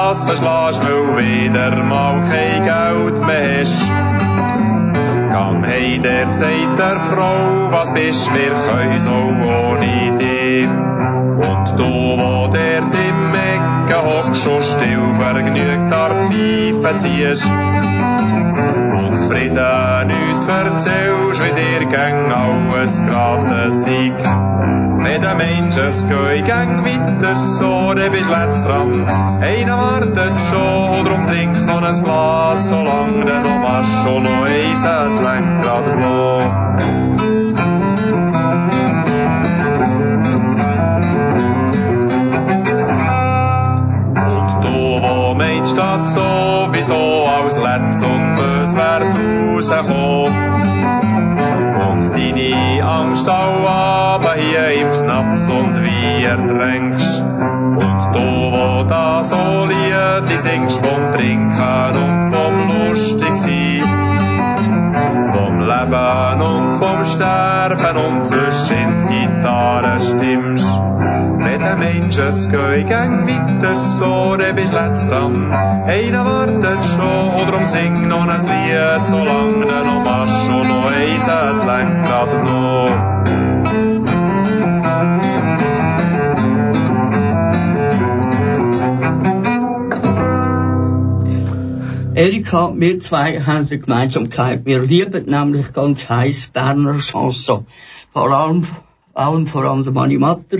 Glas 0.07 0.23
verschlägst, 0.23 0.83
weil 0.85 1.17
wieder 1.19 1.83
mal 1.83 2.21
kein 2.31 2.63
Geld 2.63 3.27
mehr 3.27 3.61
hast. 3.61 3.91
Gang 5.33 5.65
hey, 5.67 5.99
der 5.99 6.33
sagt 6.33 6.79
der 6.79 7.01
Frau, 7.07 7.73
was 7.73 7.93
bist, 7.93 8.31
wir 8.33 8.53
können 8.69 9.01
so 9.01 9.11
ohne 9.11 10.17
dich. 10.17 10.69
Und 10.69 11.79
du, 11.79 11.89
wo 12.21 12.47
der 12.53 12.79
im 12.79 13.35
Ecken 13.35 14.07
hockst 14.07 14.47
und 14.47 14.65
still 14.65 15.13
vergnügt 15.19 15.93
an 15.93 16.29
Pfeife 16.29 16.99
ziehst. 16.99 17.51
Und 18.97 19.19
Frieden 19.19 20.13
uns 20.29 20.47
erzählst, 20.47 21.43
wie 21.43 21.61
dir 21.61 21.87
gang 21.91 22.33
alles 22.33 23.03
gratis 23.05 23.83
sei. 23.83 24.86
Wenn 25.07 25.23
der 25.23 25.37
Mensch 25.37 25.77
es 25.77 26.05
geht, 26.09 26.47
gang 26.47 26.85
weiter 26.85 27.39
so, 27.39 27.95
dann 27.95 28.11
bist 28.11 28.29
letzt 28.29 28.65
dran. 28.67 29.07
Einer 29.41 29.79
wartet 29.79 30.33
schon, 30.51 31.05
drum 31.05 31.29
trink 31.29 31.65
noch 31.65 31.81
ein 31.81 32.03
Glas, 32.03 32.69
solange 32.69 33.25
der 33.25 33.41
noch 33.41 33.61
machst, 33.61 34.03
schon 34.03 34.25
noch 34.25 34.45
eins, 34.45 34.83
es. 34.83 35.21
Und 44.35 44.65
du, 44.65 45.03
wo 45.03 45.35
meinst 45.35 45.79
das 45.79 46.15
sowieso 46.15 47.29
als 47.41 47.57
Letz 47.57 48.03
und 48.03 48.35
bös 48.35 48.75
wär 48.75 49.03
rausgekommen. 49.55 50.56
Aber 53.29 54.35
hier 54.35 54.83
im 54.83 54.93
Schnaps 54.93 55.49
und 55.49 55.83
wie 55.83 56.25
ertränkst. 56.25 57.21
Und 57.21 58.15
du, 58.15 58.53
wo 58.53 58.85
da 58.85 59.23
so 59.25 59.67
Liedli 59.67 60.39
singst 60.39 60.85
vom 60.85 61.13
Trinken 61.13 61.97
und 61.97 62.35
vom 62.35 62.89
lustig 62.89 63.35
sein. 63.35 63.83
Vom 65.33 65.61
Leben 65.61 66.41
und 66.43 66.73
vom 66.79 67.05
Sterben 67.05 67.97
und 67.97 68.29
zwischen 68.29 69.09
die 69.09 69.27
Gitarre 69.27 70.01
stimmst. 70.01 70.67
Wenn 71.47 71.61
der 71.61 71.77
Mensch 71.77 72.19
es 72.19 72.49
geht, 72.49 72.89
gang 72.89 73.25
weiter 73.29 73.79
so, 73.79 74.37
dann 74.37 74.57
letzt 74.57 75.09
dran. 75.09 75.53
Einer 75.53 76.25
wartet 76.25 76.85
schon, 76.85 77.49
drum 77.49 77.67
sing 77.67 78.09
noch 78.09 78.27
ein 78.27 78.45
Lied, 78.51 79.07
solange 79.07 79.65
du 79.65 79.85
noch 79.85 80.03
machst 80.03 80.51
und 80.51 80.67
noch 80.67 80.91
eins, 80.91 81.23
es 81.23 81.65
Lenkrad 81.65 82.45
noch. 82.47 83.17
Erika, 92.17 92.73
wir 92.75 93.01
zwei 93.01 93.41
haben 93.41 93.69
eine 93.71 93.79
Gemeinsamkeit. 93.79 94.65
Wir 94.65 94.81
lieben 94.81 95.27
nämlich 95.27 95.73
ganz 95.73 96.09
heiß 96.09 96.49
Berner 96.49 96.99
Chanson. 96.99 97.67
Vor 98.13 98.33
allem, 98.33 98.67
allem 99.15 99.47
vor 99.47 99.63
allem 99.63 99.85
der 99.85 99.93
Mani 99.93 100.19
Matter. 100.19 100.59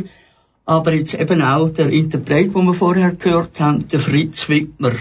Aber 0.67 0.93
jetzt 0.93 1.15
eben 1.15 1.41
auch 1.43 1.69
der 1.71 1.91
Interpret, 1.91 2.55
den 2.55 2.67
wir 2.67 2.75
vorher 2.75 3.13
gehört 3.13 3.59
haben, 3.61 3.89
der 3.89 4.01
Fritz 4.01 4.49
Wittmer. 4.49 4.93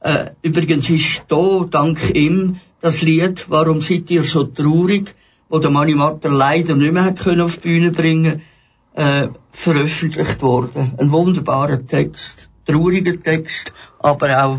Äh, 0.00 0.30
übrigens 0.42 0.90
ist 0.90 1.24
da, 1.28 1.66
dank 1.70 2.14
ihm, 2.14 2.56
das 2.80 3.02
Lied 3.02 3.46
«Warum 3.48 3.80
seid 3.80 4.10
ihr 4.10 4.24
so 4.24 4.44
traurig», 4.44 5.14
wo 5.48 5.58
der 5.58 5.70
Mani 5.70 5.94
Matter 5.94 6.28
leider 6.28 6.74
nicht 6.74 6.92
mehr 6.92 7.04
hat 7.04 7.20
können 7.20 7.40
auf 7.40 7.56
die 7.58 7.68
Bühne 7.68 7.92
bringen, 7.92 8.42
äh, 8.94 9.28
veröffentlicht 9.52 10.42
worden. 10.42 10.94
Ein 10.98 11.12
wunderbarer 11.12 11.86
Text, 11.86 12.48
trauriger 12.66 13.20
Text, 13.22 13.72
aber 14.00 14.44
auch 14.44 14.58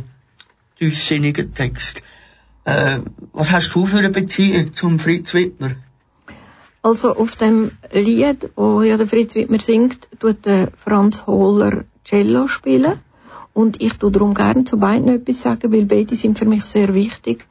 tiefsinniger 0.79 1.51
Text. 1.53 2.01
Äh, 2.63 2.99
was 3.33 3.51
hast 3.51 3.73
du 3.75 3.86
für 3.86 3.97
eine 3.97 4.10
Beziehung 4.10 4.73
zum 4.73 4.99
Fritz 4.99 5.33
Wittmer? 5.33 5.71
Also 6.82 7.16
auf 7.16 7.36
dem 7.36 7.72
Lied, 7.92 8.50
wo 8.56 8.82
ja 8.82 8.98
der 8.98 9.08
Fritz 9.08 9.36
Wittmer 9.36 9.60
singt, 9.60 10.08
tut 10.20 10.46
der 10.46 10.72
Franz 10.78 11.26
Hohler 11.28 11.84
Cello 12.04 12.48
spielen. 12.48 13.00
Und 13.54 13.82
ich 13.82 13.96
tue 13.96 14.12
darum 14.12 14.34
gerne 14.34 14.66
zu 14.66 14.78
beiden 14.78 15.10
etwas 15.10 15.42
sagen, 15.42 15.72
weil 15.74 15.86
beide 15.86 16.16
sind 16.16 16.38
für 16.38 16.46
mich 16.46 16.66
sehr 16.66 16.94
wichtig. 16.94 17.48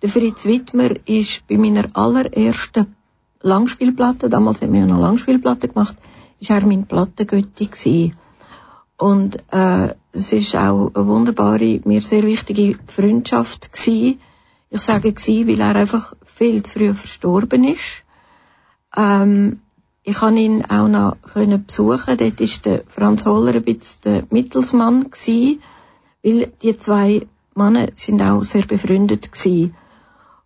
Der 0.00 0.08
Fritz 0.08 0.46
Wittmer 0.46 0.90
ist 1.06 1.46
bei 1.48 1.58
meiner 1.58 1.86
allerersten 1.94 2.94
Langspielplatte, 3.42 4.28
damals 4.28 4.62
haben 4.62 4.72
wir 4.72 4.80
ja 4.80 4.86
noch 4.86 5.00
Langspielplatte 5.00 5.68
gemacht, 5.68 5.96
ist 6.38 6.50
er 6.50 6.64
mein 6.64 6.86
Plattengötti 6.86 7.66
gewesen. 7.66 8.14
Und 8.96 9.38
äh, 9.50 9.94
es 10.12 10.32
ist 10.32 10.54
auch 10.56 10.92
eine 10.94 11.06
wunderbare, 11.06 11.80
mir 11.84 12.02
sehr 12.02 12.22
wichtige 12.22 12.78
Freundschaft 12.86 13.72
gewesen. 13.72 14.20
Ich 14.70 14.80
sage 14.82 15.12
gewesen, 15.12 15.48
weil 15.48 15.60
er 15.60 15.76
einfach 15.76 16.14
viel 16.24 16.62
zu 16.62 16.72
früh 16.72 16.92
verstorben 16.92 17.64
ist. 17.64 18.04
Ähm, 18.96 19.60
ich 20.02 20.16
kann 20.16 20.36
ihn 20.36 20.64
auch 20.64 20.88
noch 20.88 21.16
besuchen. 21.66 22.16
Dort 22.16 22.40
ist 22.40 22.64
der 22.64 22.82
Franz 22.88 23.24
Holler 23.26 23.54
ein 23.54 23.62
bisschen 23.62 24.00
der 24.04 24.22
Mittelsmann 24.30 25.10
gewesen, 25.10 25.62
weil 26.22 26.52
die 26.62 26.76
zwei 26.76 27.26
Männer 27.54 27.88
sind 27.94 28.22
auch 28.22 28.42
sehr 28.42 28.66
befreundet 28.66 29.30
gewesen. 29.30 29.74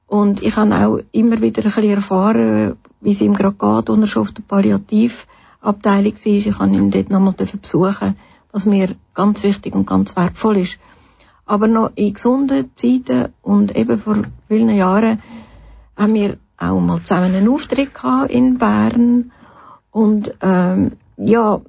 Und 0.06 0.42
ich 0.42 0.56
habe 0.56 0.74
auch 0.74 1.00
immer 1.12 1.40
wieder 1.40 1.62
ein 1.62 1.70
bisschen 1.70 1.90
erfahren, 1.90 2.76
wie 3.00 3.12
es 3.12 3.20
ihm 3.20 3.34
gerade 3.34 3.56
geht, 3.56 3.90
und 3.90 4.02
er 4.02 4.06
schon 4.06 4.22
auf 4.22 4.32
der 4.32 4.42
Palliativabteilung 4.42 6.14
war. 6.14 6.26
Ich 6.26 6.58
kann 6.58 6.74
ihn 6.74 6.90
dort 6.90 7.10
nochmal 7.10 7.32
besuchen, 7.32 8.16
was 8.52 8.66
mir 8.66 8.94
ganz 9.14 9.42
wichtig 9.42 9.74
und 9.74 9.86
ganz 9.86 10.14
wertvoll 10.16 10.58
ist. 10.58 10.78
Aber 11.46 11.68
noch 11.68 11.90
in 11.94 12.14
gesunden 12.14 12.70
Zeiten 12.76 13.32
und 13.42 13.76
eben 13.76 13.98
vor 13.98 14.16
vielen 14.48 14.70
Jahren 14.70 15.20
haben 15.96 16.14
wir 16.14 16.38
auch 16.58 16.80
mal 16.80 17.02
zusammen 17.02 17.34
einen 17.34 17.48
Auftritt 17.48 17.94
gehabt 17.94 18.30
in 18.30 18.58
Bern. 18.58 19.32
Und 19.90 20.34
ähm, 20.40 20.92
ja, 21.16 21.60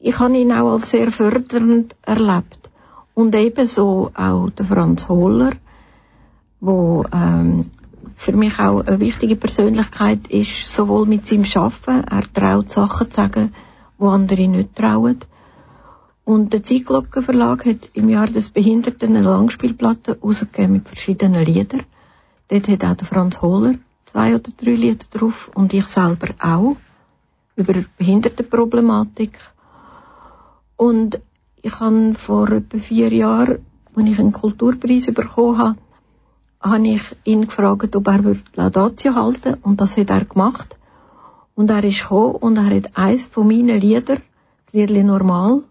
ich 0.00 0.18
habe 0.18 0.36
ihn 0.36 0.52
auch 0.52 0.72
als 0.72 0.90
sehr 0.90 1.10
fördernd 1.12 1.94
erlebt. 2.02 2.70
Und 3.14 3.34
ebenso 3.34 4.10
auch 4.14 4.50
der 4.50 4.64
Franz 4.66 5.08
Hohler, 5.08 5.52
wo 6.60 7.04
ähm, 7.12 7.66
für 8.16 8.32
mich 8.32 8.58
auch 8.58 8.86
eine 8.86 9.00
wichtige 9.00 9.36
Persönlichkeit 9.36 10.28
ist, 10.28 10.68
sowohl 10.68 11.06
mit 11.06 11.26
seinem 11.26 11.44
Schaffen, 11.44 12.04
er 12.04 12.32
traut 12.32 12.70
Sachen 12.70 13.10
zu 13.10 13.16
sagen, 13.16 13.52
wo 13.98 14.08
andere 14.08 14.48
nicht 14.48 14.74
trauen. 14.74 15.18
Und 16.24 16.52
der 16.52 16.62
Zeitglockenverlag 16.62 17.66
hat 17.66 17.90
im 17.94 18.08
Jahr 18.08 18.28
des 18.28 18.48
Behinderten 18.48 19.16
eine 19.16 19.22
Langspielplatte 19.22 20.18
rausgegeben 20.20 20.74
mit 20.74 20.88
verschiedenen 20.88 21.44
Liedern. 21.44 21.82
Dort 22.48 22.68
hat 22.68 22.84
auch 22.84 22.94
der 22.94 23.06
Franz 23.06 23.42
Hohler 23.42 23.74
zwei 24.06 24.34
oder 24.34 24.50
drei 24.56 24.74
Lieder 24.74 25.06
drauf 25.10 25.50
und 25.54 25.72
ich 25.72 25.86
selber 25.86 26.34
auch 26.40 26.76
über 27.56 27.74
Behindertenproblematik. 27.98 29.38
Und 30.76 31.20
ich 31.62 31.78
habe 31.80 32.14
vor 32.14 32.50
etwa 32.50 32.78
vier 32.78 33.12
Jahren, 33.12 33.64
als 33.94 34.08
ich 34.08 34.18
einen 34.18 34.32
Kulturpreis 34.32 35.06
bekommen 35.06 35.58
habe, 35.58 35.78
habe 36.60 36.88
ich 36.88 37.16
ihn 37.24 37.46
gefragt, 37.46 37.94
ob 37.96 38.06
er 38.08 38.36
Laudatio 38.54 39.14
halten 39.14 39.54
und 39.62 39.80
das 39.80 39.96
hat 39.96 40.10
er 40.10 40.24
gemacht. 40.24 40.76
Und 41.54 41.70
er 41.70 41.84
ist 41.84 42.02
gekommen 42.02 42.36
und 42.36 42.56
er 42.56 42.74
hat 42.74 42.96
eins 42.96 43.26
von 43.26 43.46
meinen 43.46 43.80
Liedern, 43.80 44.22
das 44.66 44.72
Liedli 44.72 45.04
Normal, 45.04 45.62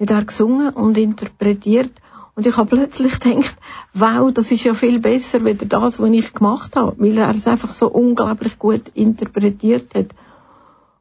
hat 0.00 0.10
er 0.10 0.24
gesungen 0.24 0.70
und 0.70 0.96
interpretiert. 0.96 1.92
Und 2.38 2.46
ich 2.46 2.56
habe 2.56 2.68
plötzlich 2.68 3.18
gedacht, 3.18 3.56
wow, 3.94 4.30
das 4.32 4.52
ist 4.52 4.62
ja 4.62 4.72
viel 4.72 5.00
besser 5.00 5.44
als 5.44 5.58
das, 5.66 5.98
was 5.98 6.10
ich 6.10 6.34
gemacht 6.34 6.76
habe, 6.76 6.94
weil 6.98 7.18
er 7.18 7.30
es 7.30 7.48
einfach 7.48 7.72
so 7.72 7.88
unglaublich 7.88 8.60
gut 8.60 8.92
interpretiert 8.94 9.92
hat. 9.96 10.14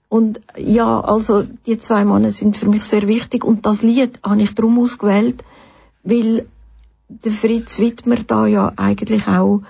Und 0.10 0.42
ja, 0.58 1.00
also 1.00 1.44
die 1.44 1.78
zwei 1.78 2.06
Männer 2.06 2.32
sind 2.32 2.58
für 2.58 2.68
mich 2.68 2.86
sehr 2.86 3.06
wichtig 3.06 3.44
und 3.44 3.68
das 3.68 3.84
Lied 3.84 4.20
habe 4.24 4.42
ich 4.42 4.56
darum 4.56 4.80
ausgewählt, 4.80 5.44
weil 6.02 6.48
der 7.08 7.32
Fritz 7.32 7.78
Wittmer 7.78 8.16
da 8.26 8.48
ja 8.48 8.74
eigentlich 8.76 9.28
auch 9.28 9.62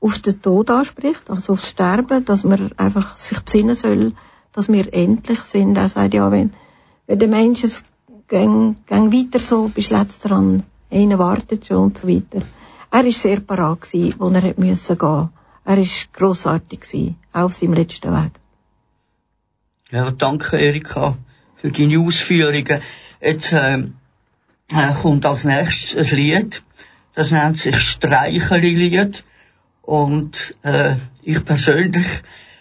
auf 0.00 0.18
den 0.18 0.42
Tod 0.42 0.70
anspricht, 0.70 1.30
also 1.30 1.52
aufs 1.52 1.68
Sterben, 1.68 2.24
dass 2.24 2.42
man 2.42 2.72
einfach 2.78 3.16
sich 3.16 3.38
besinnen 3.38 3.76
soll, 3.76 4.10
dass 4.52 4.66
wir 4.66 4.92
endlich 4.92 5.38
sind. 5.42 5.76
Er 5.76 5.88
sagt 5.88 6.14
ja, 6.14 6.32
wenn, 6.32 6.52
wenn 7.06 7.20
der 7.20 7.28
Mensch 7.28 7.62
es 7.62 7.84
gang, 8.26 8.74
gang 8.88 9.12
weiter 9.12 9.38
so, 9.38 9.70
bis 9.72 9.90
letzt 9.90 10.28
dran, 10.28 10.64
einer 10.92 11.18
wartet 11.18 11.66
schon 11.66 11.78
und 11.78 11.98
so 11.98 12.08
weiter. 12.08 12.42
Er 12.90 13.04
ist 13.04 13.22
sehr 13.22 13.40
parat 13.40 13.92
wo 14.18 14.28
er 14.28 14.54
müssen 14.56 14.98
gehen. 14.98 15.28
Er 15.64 15.78
ist 15.78 16.12
grossartig 16.12 17.14
auch 17.32 17.42
auf 17.44 17.54
seinem 17.54 17.74
letzten 17.74 18.12
Weg. 18.12 18.32
Ja, 19.90 20.10
danke 20.10 20.58
Erika 20.58 21.16
für 21.56 21.70
deine 21.70 22.00
Ausführungen. 22.00 22.82
Jetzt 23.20 23.52
äh, 23.52 23.84
kommt 25.00 25.24
als 25.26 25.44
nächstes 25.44 26.12
ein 26.12 26.18
Lied, 26.18 26.62
das 27.14 27.30
nennt 27.30 27.58
sich 27.58 27.76
Streicheli-Lied. 27.76 29.24
Und 29.82 30.56
äh, 30.62 30.96
ich 31.22 31.44
persönlich 31.44 32.06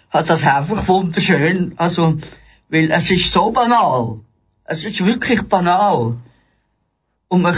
habe 0.10 0.28
das 0.28 0.46
einfach 0.46 0.88
wunderschön, 0.88 1.74
also, 1.78 2.18
weil 2.70 2.92
es 2.92 3.10
ist 3.12 3.32
so 3.32 3.52
banal. 3.52 4.20
Es 4.66 4.86
ist 4.86 5.06
wirklich 5.06 5.42
banal. 5.44 6.18
Und 7.32 7.44
man 7.44 7.56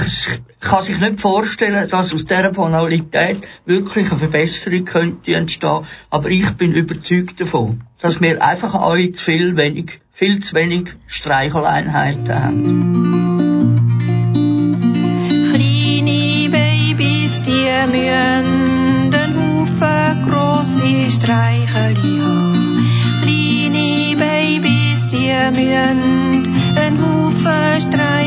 kann 0.60 0.84
sich 0.84 1.00
nicht 1.00 1.20
vorstellen, 1.20 1.90
dass 1.90 2.14
aus 2.14 2.26
dieser 2.26 2.52
Banalität 2.52 3.40
wirklich 3.66 4.12
eine 4.12 4.20
Verbesserung 4.20 4.86
könnte 4.86 5.34
entstehen. 5.34 5.80
Aber 6.12 6.30
ich 6.30 6.48
bin 6.52 6.74
überzeugt 6.74 7.42
davon, 7.42 7.82
dass 8.00 8.22
wir 8.22 8.40
einfach 8.46 8.76
alle 8.76 9.12
zu 9.14 9.24
viel, 9.24 9.58
wenig, 9.58 10.00
viel 10.12 10.44
zu 10.44 10.54
wenig 10.54 10.90
Streicheleinheiten 11.08 12.36
haben. 12.36 12.94
Kleine 15.50 16.50
Babys, 16.52 17.42
die 17.42 17.66
müssen 17.92 19.10
den 19.10 19.34
Haufen 19.40 20.30
grosse 20.30 21.10
Streicheli 21.10 22.22
haben. 22.22 22.86
Kleine 23.24 24.16
Babys, 24.18 25.08
die 25.08 25.34
müssen 25.52 26.44
den 26.76 27.02
Haufen 27.02 27.82
Streicheli. 27.82 28.23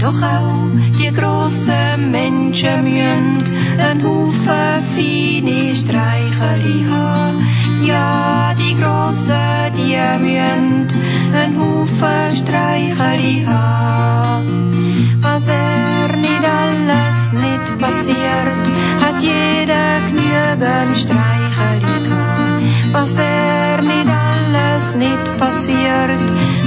Doch 0.00 0.22
auch 0.22 0.70
die 0.98 1.12
grossen 1.12 2.10
Menschen 2.10 2.84
müssen 2.84 3.44
einen 3.78 4.02
Haufen 4.02 4.82
feine 4.94 5.76
Streicheli 5.76 6.86
haben. 6.90 7.84
Ja, 7.84 8.54
die 8.58 8.80
Grossen, 8.80 9.74
die 9.76 9.98
müssen 10.24 10.88
einen 11.34 11.60
Haufen 11.60 12.32
Streicheli 12.34 13.44
haben. 13.46 15.18
Was 15.20 15.46
wär 15.46 16.16
nicht 16.16 16.44
alles 16.48 17.32
nicht 17.32 17.78
passiert, 17.78 18.64
hat 19.02 19.22
jeder 19.22 20.00
genügend 20.08 20.96
Streicheli 20.96 22.08
gehabt. 22.08 22.92
Was 22.92 23.16
wär 23.18 23.82
nicht 23.82 24.08
alles 24.08 24.94
nicht 24.96 25.36
passiert, 25.36 26.20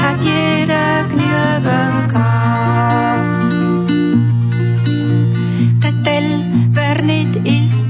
hat 0.03 0.21
jeder 0.21 1.07
genügend 1.09 2.09
gehabt. 2.09 2.62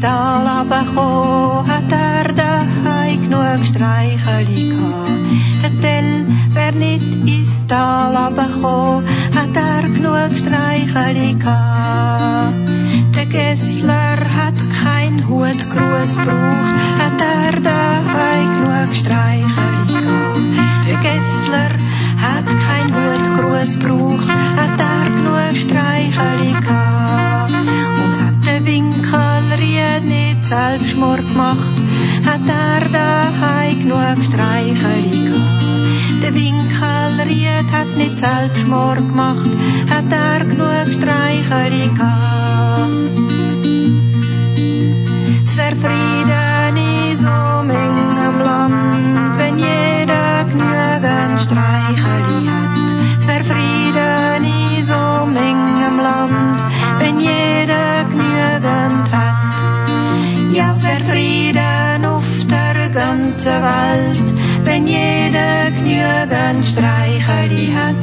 Tal 0.03 0.45
runtergekommen, 0.45 1.65
hat 1.65 1.91
er 1.91 2.33
daheim 2.33 3.21
genug 3.23 3.65
Streicheli 3.65 4.71
gehabt. 4.71 5.63
Der 5.63 5.81
Tell 5.81 6.25
wär 6.53 6.71
nicht 6.73 7.25
ins 7.25 7.65
Tal 7.67 8.13
runtergekommen, 8.13 9.07
hat 9.33 9.55
er 9.55 9.83
genug 9.87 10.31
Streicheli 10.37 11.35
gehabt. 11.35 12.53
Der 13.15 13.27
Gessler 13.27 14.19
hat 14.39 14.59
kein 14.83 15.25
Hutgruß 15.25 16.15
braucht, 16.17 16.73
hat 16.99 17.21
er 17.21 17.61
daheim 17.61 18.49
genug 18.59 18.93
Streicheli 18.93 19.87
gehabt. 19.87 20.85
Der 20.85 20.97
Gessler 20.97 21.73
hat 22.25 22.47
kein 22.67 22.87
Hutgruß 22.93 23.77
braucht, 23.77 24.29
hat 24.59 24.81
er 24.81 25.05
genug 25.15 25.55
Streicheli 25.55 26.51
gehabt. 26.59 27.53
Und 28.03 28.21
hat 28.21 28.45
der 28.45 28.59
Winkelried 29.93 30.05
nicht 30.05 30.45
selbst 30.45 30.97
Mord 30.97 31.19
gemacht, 31.19 31.73
hat 32.25 32.41
er 32.47 32.89
daheim 32.89 33.81
genug 33.83 34.25
Streicheli 34.25 35.25
gehabt. 35.25 36.23
Der 36.23 36.33
Winkelried 36.33 37.71
hat 37.71 37.95
nicht 37.97 38.17
selbst 38.17 38.67
Mord 38.67 38.97
gemacht, 38.97 39.49
hat 39.89 40.11
er 40.11 40.45
genug 40.45 40.93
Streicheli 40.93 41.89
gehabt. 41.89 42.91
Es 45.43 45.57
wär 45.57 45.75
Frieden 45.75 46.77
in 46.77 47.17
so 47.17 47.63
Mengem 47.63 48.39
Land, 48.43 49.37
wenn 49.37 49.59
jeder 49.59 50.45
genügend 50.45 51.41
Streicheli 51.41 52.47
hat. 52.47 53.17
Es 53.17 53.27
wär 53.27 53.43
Frieden 53.43 54.43
in 54.43 54.83
so 54.83 55.25
Mengem 55.27 55.97
Land, 55.97 56.63
wenn 56.99 57.19
jeder 57.19 58.05
genügend. 58.09 59.02
Ja, 60.53 60.75
wär 60.83 61.03
Frieden 61.03 62.05
auf 62.05 62.45
der 62.45 62.89
ganzen 62.89 63.61
Welt, 63.63 64.33
wenn 64.63 64.85
jeder 64.85 65.71
genügend 65.71 66.67
Streicheli 66.67 67.73
hat. 67.73 67.95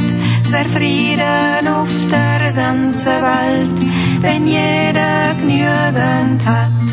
Es 0.42 0.50
wär 0.50 0.64
Frieden 0.64 1.68
auf 1.68 1.92
der 2.10 2.52
ganzen 2.52 3.22
Welt, 3.22 3.80
wenn 4.22 4.48
jeder 4.48 5.34
genügend 5.38 6.44
hat. 6.44 6.86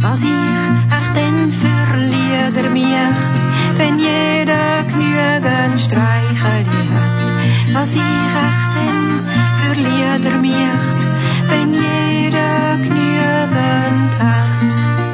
Was 0.00 0.22
ich 0.22 0.62
echt 0.96 1.14
denn 1.14 1.52
für 1.52 1.98
Lieder 1.98 2.70
möcht, 2.70 3.34
wenn 3.76 3.98
jeder 3.98 4.82
genügend 4.88 5.78
Streicheli 5.78 6.82
hat. 6.94 7.74
Was 7.74 7.94
ich 7.96 8.00
echt 8.00 8.72
denn 8.78 9.26
für 9.58 9.74
Lieder 9.74 10.38
möcht, 10.38 11.06
wenn 11.50 11.74
jeder 11.74 11.91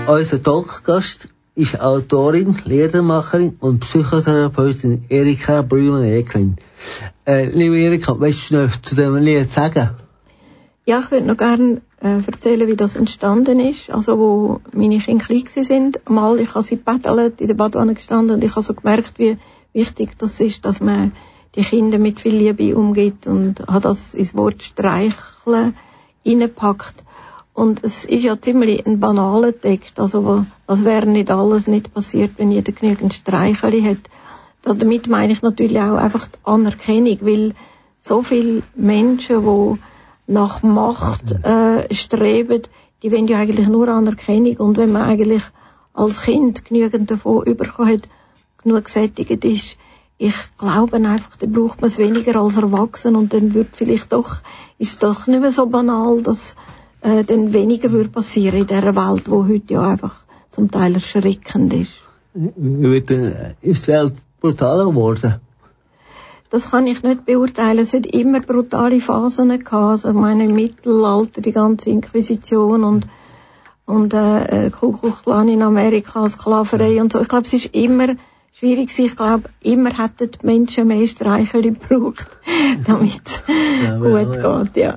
Unser 0.09 0.43
Talkgast 0.43 1.29
ist 1.55 1.79
Autorin, 1.83 2.57
Liedermacherin 2.65 3.59
und 3.61 3.81
Psychotherapeutin 3.81 5.05
Erika 5.11 5.61
Brüman-Eklin. 5.61 6.57
Äh, 7.27 7.51
liebe 7.51 7.79
Erika, 7.79 8.19
weißt 8.19 8.51
du 8.51 8.57
noch 8.57 8.77
zu 8.81 8.95
dem 8.95 9.17
Lied 9.17 9.53
sagen? 9.53 9.91
Ja, 10.87 11.01
ich 11.01 11.11
würde 11.11 11.27
noch 11.27 11.37
gerne 11.37 11.83
äh, 12.01 12.23
erzählen, 12.27 12.67
wie 12.67 12.77
das 12.77 12.97
entstanden 12.97 13.61
ist. 13.61 13.91
Also, 13.91 14.19
wo 14.19 14.61
meine 14.73 14.97
Kinder 14.97 15.27
klein 15.27 15.45
sind. 15.63 16.01
Mal, 16.09 16.41
ich 16.41 16.55
habe 16.55 16.63
sie 16.63 16.77
bettelt, 16.77 17.43
in 17.43 17.49
der 17.49 17.55
Badwanne 17.55 17.93
gestanden 17.93 18.37
und 18.37 18.45
ich 18.45 18.53
habe 18.53 18.63
so 18.63 18.73
gemerkt, 18.73 19.19
wie 19.19 19.37
wichtig 19.75 20.17
das 20.17 20.41
ist, 20.41 20.65
dass 20.65 20.81
man 20.81 21.13
die 21.55 21.61
Kinder 21.61 21.99
mit 21.99 22.19
viel 22.19 22.35
Liebe 22.35 22.75
umgeht 22.75 23.27
und 23.27 23.61
hat 23.67 23.85
das 23.85 24.15
ins 24.15 24.35
Wort 24.35 24.63
streicheln 24.63 25.75
reinpackt. 26.25 27.05
Und 27.59 27.83
es 27.83 28.05
ist 28.05 28.23
ja 28.23 28.41
ziemlich 28.41 28.87
ein 28.87 29.01
banaler 29.01 29.53
Text. 29.61 29.99
Also, 29.99 30.47
was 30.69 30.85
wäre 30.85 31.07
nicht 31.07 31.29
alles 31.29 31.67
nicht 31.67 31.93
passiert, 31.93 32.35
wenn 32.37 32.53
jeder 32.53 32.71
genügend 32.71 33.13
Streicheli 33.13 33.83
hat. 33.83 34.79
Damit 34.79 35.09
meine 35.09 35.33
ich 35.33 35.43
natürlich 35.43 35.81
auch 35.81 35.97
einfach 35.97 36.29
die 36.29 36.39
Anerkennung, 36.45 37.19
weil 37.23 37.55
so 37.97 38.23
viele 38.23 38.63
Menschen, 38.77 39.45
die 39.45 40.33
nach 40.33 40.63
Macht 40.63 41.33
äh, 41.45 41.93
streben, 41.93 42.63
die 43.03 43.11
wollen 43.11 43.27
ja 43.27 43.39
eigentlich 43.39 43.67
nur 43.67 43.89
Anerkennung. 43.89 44.57
Und 44.59 44.77
wenn 44.77 44.93
man 44.93 45.03
eigentlich 45.03 45.43
als 45.95 46.23
Kind 46.23 46.65
genügend 46.65 47.11
davon 47.11 47.43
bekommen 47.57 47.89
hat, 47.89 48.09
genug 48.63 48.85
gesättigt 48.85 49.45
ist, 49.45 49.77
ich 50.17 50.37
glaube 50.59 50.95
einfach, 50.95 51.35
dann 51.41 51.51
braucht 51.51 51.81
man 51.81 51.89
es 51.89 51.99
weniger 51.99 52.41
als 52.41 52.57
erwachsen 52.57 53.17
und 53.17 53.35
dann 53.35 53.53
wird 53.53 53.71
vielleicht 53.73 54.13
doch, 54.13 54.37
ist 54.79 55.03
doch 55.03 55.27
nicht 55.27 55.41
mehr 55.41 55.51
so 55.51 55.67
banal, 55.67 56.23
dass 56.23 56.55
äh, 57.01 57.25
dann 57.25 57.53
weniger 57.53 57.91
würde 57.91 58.09
passieren 58.09 58.61
in 58.61 58.67
dieser 58.67 58.97
Welt, 58.97 59.31
wo 59.31 59.47
heute 59.47 59.75
ja 59.75 59.89
einfach 59.89 60.21
zum 60.51 60.71
Teil 60.71 60.95
erschreckend 60.95 61.73
ist. 61.75 62.01
Wird, 62.35 63.11
äh, 63.11 63.55
ist 63.63 63.87
die 63.87 63.93
Welt 63.93 64.15
brutaler 64.41 64.87
geworden? 64.87 65.41
Das 66.51 66.71
kann 66.71 66.87
ich 66.87 67.03
nicht 67.03 67.27
beurteilen. 67.27 67.79
Es 67.79 67.93
hat 67.93 68.07
immer 68.07 68.41
brutale 68.41 69.01
Phasen 69.01 69.51
gehabt. 69.51 69.73
Also, 69.73 70.09
ich 70.09 70.15
meine, 70.15 70.45
im 70.45 70.55
Mittelalter, 70.55 71.43
die 71.43 71.53
ganze 71.53 71.91
Inquisition 71.91 72.85
und, 72.85 73.07
und, 73.85 74.15
äh, 74.15 74.71
Ku 74.71 74.93
Klux 74.93 75.23
Klan 75.25 75.49
in 75.49 75.63
Amerika, 75.63 76.27
Sklaverei 76.27 77.01
und 77.03 77.13
so. 77.13 77.21
Ich 77.21 77.29
glaube, 77.29 77.45
es 77.45 77.53
ist 77.53 77.75
immer 77.75 78.15
schwierig 78.53 78.89
gewesen. 78.89 79.07
Ich 79.07 79.17
glaube, 79.17 79.51
immer 79.61 79.91
hätten 79.91 80.31
die 80.31 80.47
Menschen 80.47 80.89
mehr 80.89 81.07
Streichel 81.07 81.63
gebraucht, 81.63 82.29
damit 82.87 83.21
es 83.27 83.43
Ja, 83.85 83.99
gut 83.99 84.37
ja. 84.37 84.63
geht, 84.63 84.77
ja. 84.77 84.97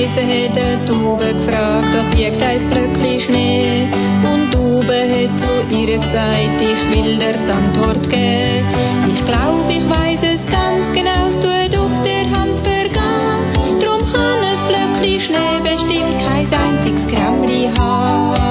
Meise 0.00 0.22
hat 0.22 0.56
eine 0.58 0.84
Taube 0.86 1.34
gefragt, 1.34 1.94
das 1.94 2.16
wiegt 2.16 2.42
ein 2.42 2.70
Blöckli 2.70 3.20
Schnee. 3.20 3.88
Und 4.24 4.50
die 4.50 4.56
Taube 4.56 4.92
hat 4.92 5.38
zu 5.38 5.46
ihr 5.70 5.98
gesagt, 5.98 6.60
ich 6.60 6.96
will 6.96 7.18
die 7.18 7.52
Antwort 7.52 8.10
geben. 8.10 8.66
Ich 9.14 9.24
glaub, 9.24 9.68
ich 9.68 9.88
weiß 9.88 10.22
es 10.22 10.44
ganz 10.50 10.92
genau, 10.92 11.26
es 11.28 11.34
tut 11.34 11.78
auf 11.78 12.02
der 12.02 12.24
Hand 12.30 12.56
vergehen. 12.64 13.80
Drum 13.80 14.02
kann 14.12 14.42
ein 14.42 14.58
Blöckli 14.68 15.20
Schnee 15.20 15.60
bestimmt 15.62 16.18
kein 16.18 16.46
einziges 16.52 17.06
Grammli 17.06 17.70
haben. 17.78 18.49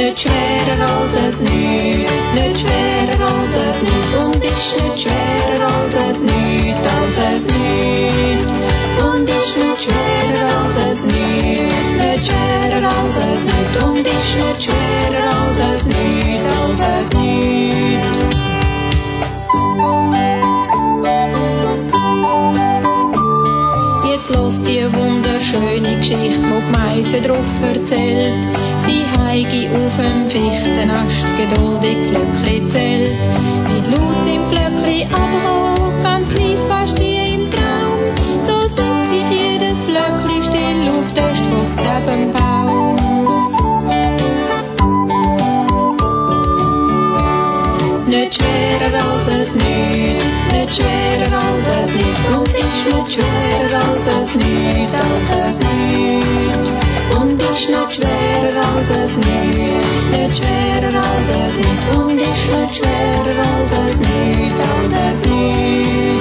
Nicht 0.00 0.20
schwerer 0.20 0.96
als 0.98 1.14
es 1.14 1.40
nicht, 1.40 2.10
nicht 2.34 2.60
schwerer 2.60 3.20
als 3.20 3.54
es 3.68 3.82
nicht 3.82 4.16
und 4.16 4.42
ist 4.42 4.74
nicht 4.80 5.00
schwerer 5.02 5.66
als 5.76 5.94
es 5.94 6.22
nicht, 6.22 6.86
als 6.86 7.16
es 7.18 7.44
nicht 7.44 8.48
und 9.04 9.28
ist 9.28 9.56
nicht 9.58 9.82
schwerer 9.82 10.48
als 10.64 10.76
es 10.90 11.04
nicht, 11.04 11.64
nicht 12.00 12.26
schwerer 12.26 12.88
als 12.88 13.18
es 13.18 13.44
nicht 13.44 13.84
und 13.84 14.06
ist 14.06 14.36
nicht 14.38 14.62
schwerer 14.64 15.32
als 15.44 15.58
es 15.74 15.84
nicht, 15.84 16.44
als 16.64 16.82
es 17.02 17.12
nicht. 17.12 18.40
Los 24.32 24.62
die 24.62 24.86
wunderschöne 24.94 25.96
Geschichte, 25.96 26.40
wo 26.44 26.60
die 26.60 26.70
Meise 26.70 27.20
drauf 27.20 27.44
erzählt. 27.74 28.69
Heige 29.18 29.70
auf 29.70 29.96
dem 29.96 30.28
Fichtenast 30.28 31.24
geduldig 31.36 31.96
Flöckli 32.08 32.68
zählt. 32.68 33.18
Nicht 33.68 33.86
los 33.90 34.20
im 34.26 34.42
Flöckli, 34.50 35.06
aber 35.10 35.40
hoch, 35.46 36.02
ganz 36.02 36.26
leis, 36.32 36.66
fast 36.68 36.98
wie 37.00 37.34
im 37.34 37.50
Traum. 37.50 38.00
So 38.46 38.56
setzt 38.74 39.10
sich 39.10 39.28
jedes 39.38 39.78
Flöckli 39.82 40.42
still 40.42 40.88
auf 40.96 41.12
den 41.14 41.36
Stoss 41.36 41.72
neben 41.76 42.32
Baum. 42.32 42.96
Nicht 48.06 48.34
schwerer 48.34 49.04
als 49.12 49.26
es 49.28 49.54
nicht, 49.54 50.24
nicht 50.52 50.76
schwerer 50.76 51.36
als 51.36 51.66
es 51.84 51.94
nicht 51.94 52.22
und 52.36 52.48
ist 52.48 52.84
nicht 52.86 53.12
schwerer 53.14 53.82
als 53.88 54.06
es 54.22 54.34
nicht, 54.34 54.94
als 54.94 55.30
es 55.48 55.58
nicht 55.60 56.72
und 57.20 57.49
ist 57.60 57.68
nicht 57.68 57.92
schwerer 57.92 58.64
als 58.74 58.90
es 58.90 59.16
nicht, 59.16 59.28
nicht 60.10 60.36
schwerer 60.38 60.96
als 60.96 61.28
es 61.46 61.56
nicht 61.58 61.84
und 61.94 62.20
ist 62.20 62.48
nicht 62.48 62.76
schwerer 62.76 63.38
als 63.54 63.72
es 63.90 64.00
nicht, 64.00 64.56
als 64.78 64.94
es 65.12 65.30
nicht. 65.30 66.20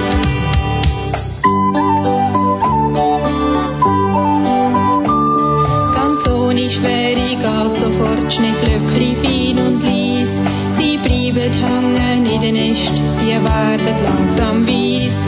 Ganz 5.96 6.28
ohne 6.28 6.70
Schwere 6.70 7.30
geht 7.44 7.80
sofort 7.80 8.34
Schneeflöckli 8.34 9.16
fein 9.16 9.66
und 9.66 9.84
lies. 9.84 10.42
Sie 10.78 10.98
bleiben 10.98 11.54
hängen 11.54 12.26
in 12.26 12.42
den 12.42 12.54
Nest, 12.56 12.92
die 13.22 13.32
werden 13.32 14.04
langsam 14.04 14.68
weiss. 14.68 15.24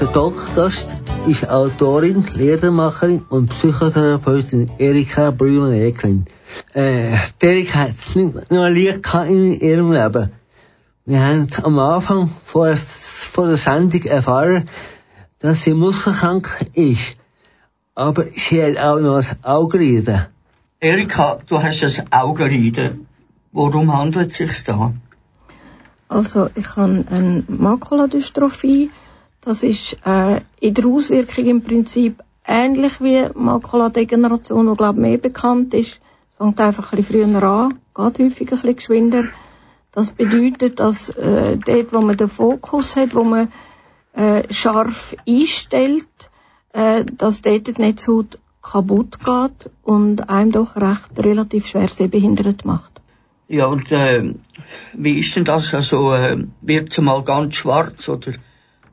Unser 0.00 0.12
Talkgast 0.14 0.88
ist 1.26 1.46
Autorin, 1.50 2.24
Liedermacherin 2.34 3.22
und 3.28 3.50
Psychotherapeutin 3.50 4.70
Erika 4.78 5.30
Brüman-Eklin. 5.30 6.24
Äh, 6.74 7.18
Erika 7.38 7.80
hat 7.80 7.90
es 7.90 8.16
nicht 8.16 8.50
nur 8.50 8.70
leicht 8.70 9.14
in 9.28 9.52
ihrem 9.52 9.92
Leben. 9.92 10.32
Wir 11.04 11.20
haben 11.20 11.48
am 11.62 11.78
Anfang 11.78 12.30
vor, 12.42 12.74
vor 12.78 13.48
der 13.48 13.58
Sendung 13.58 14.02
erfahren, 14.04 14.70
dass 15.38 15.64
sie 15.64 15.74
muskelkrank 15.74 16.48
ist. 16.72 17.16
Aber 17.94 18.24
sie 18.24 18.62
hat 18.64 18.78
auch 18.78 19.00
noch 19.00 19.18
ein 19.18 19.44
Augenliden. 19.44 20.28
Erika, 20.80 21.40
du 21.46 21.62
hast 21.62 21.82
ein 21.82 22.10
Augenleiden. 22.10 23.06
Worum 23.52 23.94
handelt 23.94 24.30
es 24.30 24.38
sich 24.38 24.64
da? 24.64 24.94
Also 26.08 26.48
ich 26.54 26.74
habe 26.76 27.04
eine 27.10 27.44
Makuladystrophie. 27.48 28.90
Das 29.40 29.62
ist 29.62 29.96
äh, 30.04 30.40
in 30.60 30.74
der 30.74 30.86
Auswirkung 30.86 31.46
im 31.46 31.62
Prinzip 31.62 32.22
ähnlich 32.46 33.00
wie 33.00 33.26
Makuladegeneration, 33.34 34.70
die 34.70 34.76
glaube 34.76 35.00
mehr 35.00 35.18
bekannt 35.18 35.72
ist. 35.72 36.00
Es 36.30 36.36
fängt 36.36 36.60
einfach 36.60 36.92
ein 36.92 36.96
bisschen 37.02 37.32
früher 37.32 37.42
an, 37.42 37.78
geht 37.94 38.18
häufig 38.18 38.40
ein 38.40 38.50
bisschen 38.50 38.76
geschwinder. 38.76 39.24
Das 39.92 40.12
bedeutet, 40.12 40.78
dass 40.78 41.08
äh, 41.10 41.56
dort, 41.56 41.92
wo 41.92 42.00
man 42.00 42.16
den 42.16 42.28
Fokus 42.28 42.96
hat, 42.96 43.14
wo 43.14 43.24
man 43.24 43.50
äh, 44.12 44.42
scharf 44.52 45.16
einstellt, 45.26 46.30
äh, 46.72 47.04
dass 47.04 47.42
dort 47.42 47.66
die 47.66 47.80
Netzhaut 47.80 48.38
kaputt 48.62 49.18
geht 49.20 49.70
und 49.82 50.28
einem 50.28 50.52
doch 50.52 50.76
recht 50.76 51.10
relativ 51.18 51.66
schwer 51.66 51.88
sehbehindert 51.88 52.64
macht. 52.64 53.00
Ja, 53.48 53.66
und 53.66 53.90
äh, 53.90 54.34
wie 54.92 55.18
ist 55.18 55.34
denn 55.34 55.44
das? 55.44 55.74
Also, 55.74 56.12
äh, 56.12 56.44
wird 56.60 56.90
es 56.90 56.98
mal 56.98 57.24
ganz 57.24 57.56
schwarz 57.56 58.08
oder 58.08 58.34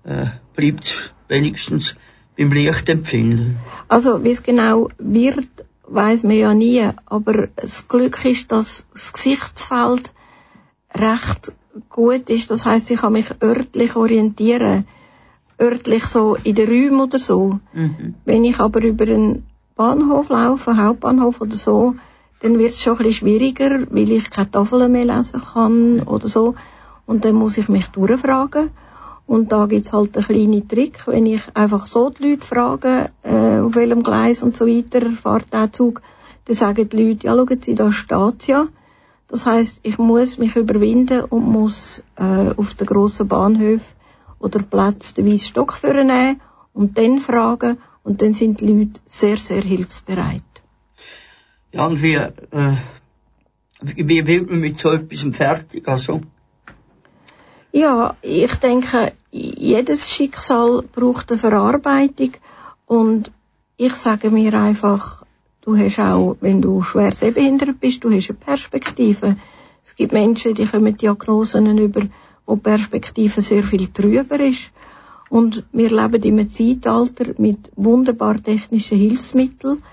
äh, 0.08 0.28
bleibt 0.56 1.14
wenigstens 1.28 1.96
beim 2.38 2.52
Lichtempfinden? 2.52 3.58
Also, 3.88 4.24
wie 4.24 4.32
es 4.32 4.42
genau 4.42 4.90
wird, 4.98 5.48
weiß 5.88 6.24
man 6.24 6.38
ja 6.38 6.54
nie. 6.54 6.90
Aber 7.06 7.48
das 7.56 7.88
Glück 7.88 8.24
ist, 8.26 8.52
dass 8.52 8.88
das 8.94 9.14
Gesichtsfeld 9.14 10.12
recht 10.96 11.54
gut 11.90 12.30
ist. 12.30 12.50
Das 12.52 12.66
heißt, 12.66 12.90
ich 12.92 13.00
kann 13.00 13.14
mich 13.14 13.30
örtlich 13.42 13.96
orientieren. 13.96 14.88
Örtlich 15.60 16.06
so 16.06 16.36
in 16.44 16.56
den 16.56 16.68
Räumen 16.70 17.02
oder 17.02 17.20
so. 17.20 17.60
Mhm. 17.74 18.16
Wenn 18.26 18.44
ich 18.44 18.60
aber 18.60 18.84
über 18.84 19.06
einen 19.06 19.46
Bahnhof 19.76 20.30
laufe, 20.30 20.72
einen 20.72 20.84
Hauptbahnhof 20.84 21.42
oder 21.42 21.56
so, 21.56 21.96
dann 22.42 22.60
wird 22.60 22.72
es 22.72 22.82
schon 22.82 22.94
ein 22.94 22.98
bisschen 23.04 23.14
schwieriger, 23.14 23.88
weil 23.90 24.12
ich 24.12 24.30
keine 24.30 24.52
Tafeln 24.52 24.92
mehr 24.92 25.06
lesen 25.06 25.42
kann 25.42 26.02
oder 26.04 26.28
so. 26.28 26.56
Und 27.08 27.26
dann 27.26 27.36
muss 27.36 27.58
ich 27.58 27.70
mich 27.70 27.88
durchfragen. 27.88 28.70
Und 29.28 29.52
da 29.52 29.66
gibt's 29.66 29.92
halt 29.92 30.16
einen 30.16 30.26
kleinen 30.26 30.68
Trick, 30.68 31.06
wenn 31.06 31.26
ich 31.26 31.42
einfach 31.54 31.86
so 31.86 32.10
die 32.10 32.30
Leute 32.30 32.48
frage, 32.48 33.12
äh, 33.24 33.60
auf 33.60 33.76
welchem 33.76 34.02
Gleis 34.02 34.42
und 34.42 34.56
so 34.56 34.66
weiter 34.66 35.02
fährt 35.12 35.54
der 35.54 35.72
Zug, 35.74 36.02
dann 36.46 36.56
sagen 36.56 36.88
die 36.88 36.98
Leute, 36.98 37.28
ja, 37.28 37.36
schauen 37.36 37.62
Sie, 37.62 37.76
da 37.76 37.92
steht's 37.92 38.48
ja. 38.48 38.68
Das 39.28 39.46
heißt, 39.46 39.82
ich 39.84 39.98
muss 39.98 40.38
mich 40.38 40.56
überwinden 40.56 41.26
und 41.26 41.44
muss 41.44 42.02
äh, 42.16 42.54
auf 42.56 42.74
den 42.76 42.88
grossen 42.88 43.28
Bahnhof 43.28 43.82
oder 44.40 44.60
Platz 44.60 45.14
den 45.14 45.26
weißen 45.26 45.50
Stock 45.50 45.74
vornehmen 45.74 46.40
und 46.74 46.98
dann 46.98 47.20
fragen 47.20 47.78
und 48.04 48.22
dann 48.22 48.34
sind 48.34 48.62
die 48.62 48.68
Leute 48.68 49.02
sehr, 49.06 49.38
sehr 49.38 49.62
hilfsbereit. 49.62 50.44
Ja, 51.74 51.86
und 51.88 52.02
wie, 52.02 52.14
äh, 52.14 52.78
wird 53.82 54.50
man 54.50 54.62
mit 54.62 54.78
so 54.78 54.92
etwas 54.92 55.26
fertig? 55.36 55.86
Also, 55.86 56.22
Ja, 57.72 58.16
ich 58.22 58.56
denke, 58.56 59.14
jedes 59.32 60.10
Schicksal 60.10 60.84
braucht 60.94 61.32
eine 61.32 61.38
Verarbeitung 61.38 62.32
und 62.86 63.32
ich 63.76 63.94
sage 63.94 64.32
mir 64.32 64.54
einfach, 64.54 65.24
du 65.62 65.78
hast 65.78 66.00
auch, 66.00 66.38
wenn 66.40 66.62
du 66.62 66.82
schwer 66.82 67.14
sehbehindert 67.14 67.80
bist, 67.80 68.04
du 68.04 68.12
hast 68.12 68.30
eine 68.30 68.40
Perspektive. 68.40 69.36
Es 69.84 69.96
gibt 69.96 70.14
Menschen, 70.14 70.56
die 70.56 70.66
kommen 70.66 70.98
Diagnosen 70.98 71.78
über, 71.78 72.02
wo 72.46 72.56
die 72.56 72.62
Perspektive 72.62 73.42
sehr 73.42 73.64
viel 73.64 73.88
trüber 73.88 74.40
ist. 74.40 74.72
Und 75.30 75.66
wir 75.74 75.90
leben 75.90 76.24
in 76.24 76.40
einem 76.40 76.50
Zeitalter 76.50 77.34
mit 77.38 77.70
wunderbar 77.76 78.42
technischen 78.42 78.98
Hilfsmitteln. 78.98 79.84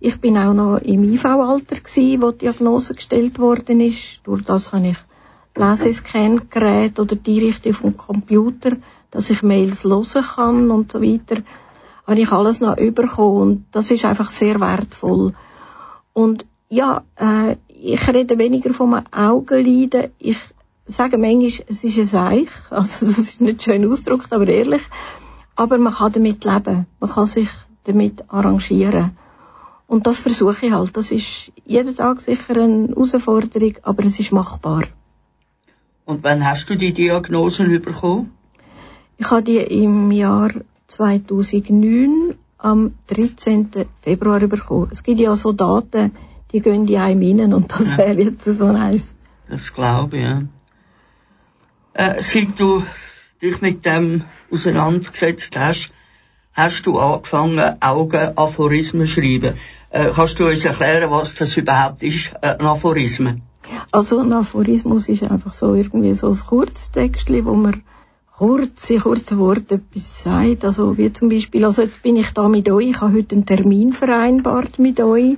Ich 0.00 0.20
bin 0.20 0.36
auch 0.36 0.52
noch 0.52 0.78
im 0.78 1.04
IV-Alter 1.04 1.76
wo 2.20 2.30
die 2.32 2.38
Diagnose 2.38 2.94
gestellt 2.94 3.38
worden 3.38 3.80
ist. 3.80 4.20
Durch 4.24 4.42
das 4.42 4.72
habe 4.72 4.88
ich 4.88 4.98
Lesescan-Gerät 5.60 6.98
oder 6.98 7.16
die 7.16 7.44
Richtung 7.44 7.74
vom 7.74 7.96
Computer, 7.96 8.76
dass 9.10 9.30
ich 9.30 9.42
Mails 9.42 9.84
hören 9.84 10.24
kann 10.34 10.70
und 10.70 10.92
so 10.92 11.02
weiter, 11.02 11.42
habe 12.06 12.20
ich 12.20 12.32
alles 12.32 12.60
noch 12.60 12.76
bekommen 12.76 13.40
und 13.40 13.64
das 13.72 13.90
ist 13.90 14.04
einfach 14.04 14.30
sehr 14.30 14.60
wertvoll. 14.60 15.34
Und 16.12 16.46
ja, 16.68 17.02
äh, 17.16 17.56
ich 17.68 18.06
rede 18.08 18.38
weniger 18.38 18.72
vom 18.74 19.00
Augenleiden. 19.10 20.10
Ich 20.18 20.38
sage 20.86 21.18
manchmal, 21.18 21.66
es 21.68 21.84
ist 21.84 21.98
ein 21.98 22.06
Seich. 22.06 22.48
Also, 22.70 23.06
das 23.06 23.18
ist 23.18 23.40
nicht 23.40 23.62
schön 23.62 23.90
ausgedrückt, 23.90 24.32
aber 24.32 24.48
ehrlich. 24.48 24.82
Aber 25.56 25.78
man 25.78 25.94
kann 25.94 26.12
damit 26.12 26.44
leben. 26.44 26.86
Man 27.00 27.10
kann 27.10 27.26
sich 27.26 27.48
damit 27.84 28.24
arrangieren. 28.28 29.16
Und 29.86 30.06
das 30.06 30.20
versuche 30.20 30.66
ich 30.66 30.72
halt. 30.72 30.96
Das 30.96 31.10
ist 31.10 31.50
jeden 31.64 31.96
Tag 31.96 32.20
sicher 32.20 32.56
eine 32.56 32.88
Herausforderung, 32.88 33.74
aber 33.82 34.04
es 34.04 34.20
ist 34.20 34.32
machbar. 34.32 34.84
Und 36.10 36.24
wann 36.24 36.44
hast 36.44 36.68
du 36.68 36.74
die 36.76 36.92
Diagnosen 36.92 37.80
bekommen? 37.80 38.32
Ich 39.16 39.30
habe 39.30 39.42
die 39.42 39.58
im 39.58 40.10
Jahr 40.10 40.50
2009 40.88 42.34
am 42.58 42.94
13. 43.06 43.70
Februar 44.02 44.40
bekommen. 44.40 44.88
Es 44.90 45.02
gibt 45.02 45.20
ja 45.20 45.34
so 45.36 45.52
Daten, 45.52 46.12
die 46.52 46.60
gehen 46.60 46.86
in 46.88 46.96
einem 46.96 47.22
rein 47.40 47.54
und 47.54 47.70
das 47.72 47.92
Ja. 47.92 47.98
wäre 47.98 48.22
jetzt 48.22 48.44
so 48.44 48.66
eins. 48.66 49.14
Das 49.48 49.72
glaube 49.72 50.16
ich, 50.16 50.22
ja. 50.24 50.42
Äh, 51.94 52.22
seit 52.22 52.58
du 52.58 52.82
dich 53.42 53.60
mit 53.60 53.84
dem 53.84 54.24
auseinandergesetzt 54.50 55.58
hast, 55.58 55.90
hast 56.52 56.86
du 56.86 56.98
angefangen, 56.98 57.76
Augenaphorismen 57.80 59.06
zu 59.06 59.12
schreiben. 59.12 59.54
Äh, 59.90 60.10
kannst 60.14 60.38
du 60.38 60.44
uns 60.44 60.64
erklären, 60.64 61.10
was 61.10 61.34
das 61.34 61.56
überhaupt 61.56 62.02
ist, 62.02 62.32
äh, 62.42 62.56
ein 62.58 62.66
Aphorismen? 62.66 63.42
Also 63.92 64.20
ein 64.20 64.32
Aphorismus 64.32 65.08
ist 65.08 65.22
einfach 65.22 65.52
so 65.52 65.74
irgendwie 65.74 66.14
so 66.14 66.28
ein 66.28 66.38
Kurztextli, 66.38 67.44
wo 67.44 67.54
man 67.54 67.82
kurz 68.36 68.88
in 68.88 69.00
kurzen 69.00 69.38
Worten 69.38 69.74
etwas 69.74 70.22
sagt. 70.22 70.64
Also 70.64 70.96
wie 70.96 71.12
zum 71.12 71.28
Beispiel, 71.28 71.64
also 71.64 71.82
jetzt 71.82 72.02
bin 72.02 72.16
ich 72.16 72.30
da 72.30 72.48
mit 72.48 72.70
euch, 72.70 72.90
ich 72.90 73.00
habe 73.00 73.12
heute 73.12 73.36
einen 73.36 73.46
Termin 73.46 73.92
vereinbart 73.92 74.78
mit 74.78 75.00
euch 75.00 75.36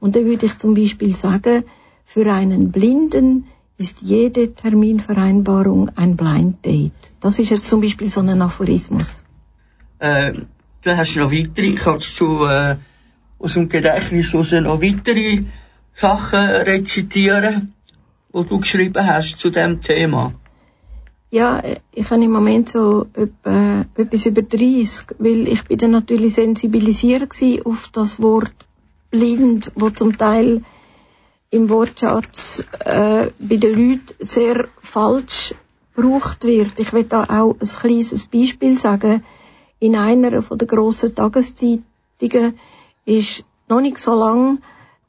und 0.00 0.16
dann 0.16 0.26
würde 0.26 0.46
ich 0.46 0.58
zum 0.58 0.74
Beispiel 0.74 1.12
sagen, 1.12 1.64
für 2.04 2.30
einen 2.30 2.72
Blinden 2.72 3.46
ist 3.78 4.02
jede 4.02 4.54
Terminvereinbarung 4.54 5.90
ein 5.96 6.16
Blind 6.16 6.64
Date. 6.64 6.92
Das 7.20 7.38
ist 7.38 7.50
jetzt 7.50 7.68
zum 7.68 7.80
Beispiel 7.80 8.08
so 8.08 8.20
ein 8.20 8.42
Aphorismus. 8.42 9.24
Äh, 9.98 10.34
du 10.82 10.96
hast 10.96 11.16
noch 11.16 11.32
weitere, 11.32 11.74
kannst 11.74 12.20
du 12.20 12.44
äh, 12.44 12.76
aus 13.38 13.54
dem 13.54 13.68
Gedächtnis 13.68 14.34
noch 14.34 14.82
weitere 14.82 15.44
Sachen 15.94 16.38
rezitieren, 16.38 17.74
die 18.34 18.44
du 18.44 18.60
geschrieben 18.60 19.06
hast 19.06 19.38
zu 19.38 19.50
dem 19.50 19.80
Thema? 19.80 20.32
Ja, 21.30 21.62
ich 21.92 22.10
habe 22.10 22.22
im 22.22 22.30
Moment 22.30 22.68
so 22.68 23.06
etwa, 23.14 23.86
etwas 23.96 24.26
über 24.26 24.42
30, 24.42 25.16
weil 25.18 25.48
ich 25.48 25.64
bin 25.64 25.78
dann 25.78 25.92
natürlich 25.92 26.34
sensibilisiert 26.34 27.30
auf 27.64 27.88
das 27.90 28.20
Wort 28.20 28.66
blind, 29.10 29.72
wo 29.74 29.88
zum 29.90 30.18
Teil 30.18 30.62
im 31.48 31.70
Wortschatz 31.70 32.64
äh, 32.80 33.28
bei 33.38 33.56
den 33.56 33.74
Leuten 33.74 34.14
sehr 34.18 34.68
falsch 34.80 35.54
gebraucht 35.94 36.44
wird. 36.44 36.78
Ich 36.78 36.92
will 36.92 37.04
da 37.04 37.24
auch 37.24 37.56
ein 37.60 37.68
kleines 37.68 38.26
Beispiel 38.26 38.74
sagen. 38.74 39.22
In 39.78 39.96
einer 39.96 40.42
von 40.42 40.58
der 40.58 40.68
grossen 40.68 41.14
Tageszeitungen 41.14 42.58
ist 43.04 43.44
noch 43.68 43.80
nicht 43.80 43.98
so 43.98 44.14
lang 44.14 44.58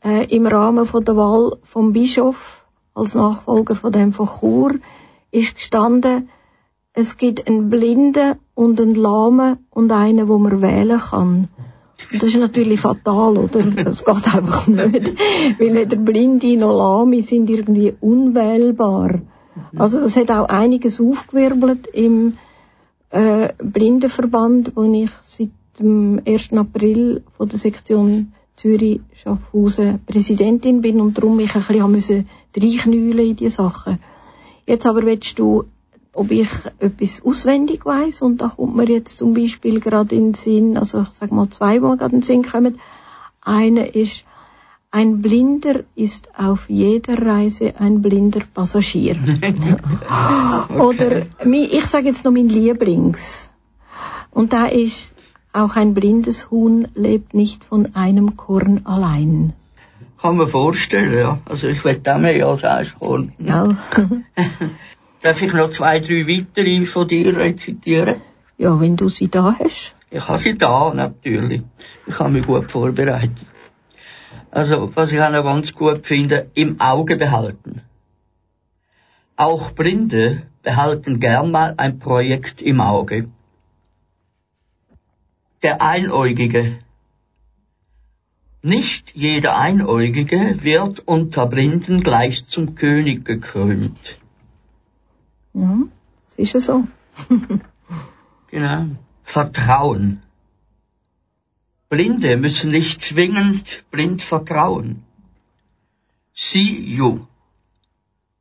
äh, 0.04 0.26
im 0.26 0.46
Rahmen 0.46 0.86
von 0.86 1.06
der 1.06 1.16
Wahl 1.16 1.58
vom 1.64 1.94
Bischof 1.94 2.66
als 2.94 3.16
Nachfolger 3.16 3.76
von 3.76 3.92
dem 3.92 4.14
von 4.14 4.28
Chur 4.28 4.76
ist 5.32 5.56
gestanden, 5.56 6.30
es 6.94 7.18
gibt 7.18 7.48
einen 7.48 7.70
Blinden 7.70 8.36
und 8.54 8.80
einen 8.80 8.94
Lahmen 8.94 9.58
und 9.72 9.92
einen, 9.92 10.28
wo 10.28 10.38
man 10.38 10.62
wählen 10.62 11.00
kann. 11.00 11.48
Und 12.12 12.22
das 12.22 12.30
ist 12.30 12.38
natürlich 12.38 12.82
fatal, 12.82 13.38
oder? 13.38 13.64
Das 13.64 14.06
geht 14.06 14.36
einfach 14.36 14.68
nicht. 14.68 15.14
Weil 15.60 15.74
weder 15.74 15.98
Blinde 15.98 16.58
noch 16.58 16.78
Lahme 16.78 17.22
sind 17.24 17.50
irgendwie 17.50 17.96
unwählbar. 18.00 19.22
Also 19.76 20.00
das 20.00 20.16
hat 20.18 20.30
auch 20.30 20.50
einiges 20.50 21.02
aufgewirbelt 21.02 21.88
im 21.88 22.38
äh, 23.10 23.50
Blindenverband, 23.58 24.74
wo 24.76 24.84
ich 24.84 25.10
seit 25.24 25.50
dem 25.80 26.22
1. 26.28 26.54
April 26.54 27.24
von 27.36 27.50
der 27.50 27.58
Sektion 27.58 28.34
Zürich 28.56 29.02
Schaffhausen 29.16 30.00
Präsidentin 30.06 30.82
bin 30.82 31.02
und 31.02 31.18
darum 31.18 31.38
mich 31.38 31.56
ein 31.56 31.62
bisschen 31.64 31.92
müssen 31.92 32.30
reinknüllen 32.56 33.28
in 33.30 33.36
die 33.36 33.50
Sachen. 33.50 34.00
Jetzt 34.66 34.86
aber 34.86 35.04
willst 35.04 35.40
du, 35.40 35.66
ob 36.14 36.30
ich 36.32 36.50
etwas 36.80 37.24
auswendig 37.26 37.86
weiß 37.86 38.22
und 38.22 38.38
da 38.42 38.50
kommt 38.50 38.76
mir 38.76 38.88
jetzt 38.88 39.18
zum 39.18 39.34
Beispiel 39.34 39.80
gerade 39.80 40.16
in 40.16 40.26
den 40.28 40.34
Sinn, 40.36 40.78
also 40.78 41.02
ich 41.02 41.10
sag 41.10 41.32
mal 41.32 41.50
zwei, 41.50 41.76
die 41.76 41.80
mir 41.82 41.98
gerade 41.98 42.14
in 42.16 42.22
den 42.22 42.26
Sinn 42.26 42.44
kommen. 42.44 42.78
Eine 43.42 43.88
ist, 43.88 44.24
ein 44.92 45.24
Blinder 45.24 45.80
ist 45.96 46.30
auf 46.38 46.70
jeder 46.70 47.20
Reise 47.26 47.74
ein 47.80 48.02
blinder 48.04 48.42
Passagier. 48.54 49.16
Oder 50.80 51.24
mi- 51.44 51.68
ich 51.72 51.86
sage 51.86 52.08
jetzt 52.08 52.24
noch 52.26 52.32
mein 52.32 52.48
Lieblings. 52.50 53.50
Und 54.32 54.54
da 54.54 54.68
ist, 54.68 55.12
auch 55.54 55.76
ein 55.76 55.94
blindes 55.94 56.52
Huhn 56.52 56.88
lebt 56.96 57.34
nicht 57.34 57.64
von 57.64 57.96
einem 57.96 58.36
Korn 58.36 58.82
allein. 58.86 59.54
Kann 60.22 60.38
man 60.38 60.48
vorstellen, 60.48 61.18
ja. 61.18 61.40
Also 61.46 61.68
ich 61.68 61.84
will 61.84 62.02
auch 62.06 62.18
mehr 62.18 62.46
als 62.48 62.64
Eichhorn. 62.64 63.34
Ja, 63.40 63.78
Darf 65.22 65.42
ich 65.42 65.54
noch 65.54 65.70
zwei, 65.70 66.00
drei 66.00 66.28
weitere 66.28 66.86
von 66.86 67.08
dir 67.08 67.38
rezitieren? 67.38 68.16
ja 68.58 68.80
wenn 68.80 68.96
du 68.96 69.10
sie 69.10 69.30
da 69.30 69.56
hast. 69.60 69.96
Ich 70.10 70.28
habe 70.28 70.38
sie 70.38 70.58
da, 70.58 70.94
natürlich. 70.94 71.64
Ich 72.06 72.20
habe 72.20 72.32
mich 72.32 72.46
gut 72.46 72.72
vorbereitet. 72.72 73.48
Also, 74.52 74.92
was 74.96 75.12
ich 75.12 75.20
auch 75.20 75.32
noch 75.32 75.44
ganz 75.44 75.74
gut 75.74 76.06
finde, 76.06 76.50
im 76.54 76.80
Auge 76.80 77.18
behalten. 77.18 77.82
Auch 79.36 79.72
Blinde 79.72 80.44
behalten 80.62 81.20
gern 81.20 81.52
mal 81.52 81.74
ein 81.78 81.98
Projekt 81.98 82.62
im 82.62 82.80
Auge. 82.80 83.30
Der 85.64 85.82
Einäugige. 85.82 86.80
Nicht 88.62 89.16
jeder 89.16 89.58
Einäugige 89.58 90.62
wird 90.62 91.00
unter 91.00 91.48
Blinden 91.48 92.02
gleich 92.02 92.46
zum 92.46 92.76
König 92.76 93.26
gekrönt. 93.26 94.20
Ja, 95.54 95.80
das 96.26 96.38
ist 96.38 96.54
ja 96.54 96.60
so. 96.60 96.88
Genau. 98.52 98.86
Vertrauen. 99.24 100.22
Blinde 101.90 102.38
müssen 102.38 102.70
nicht 102.70 103.02
zwingend 103.02 103.84
blind 103.90 104.22
vertrauen. 104.22 105.04
See 106.36 106.70
you. 106.98 107.26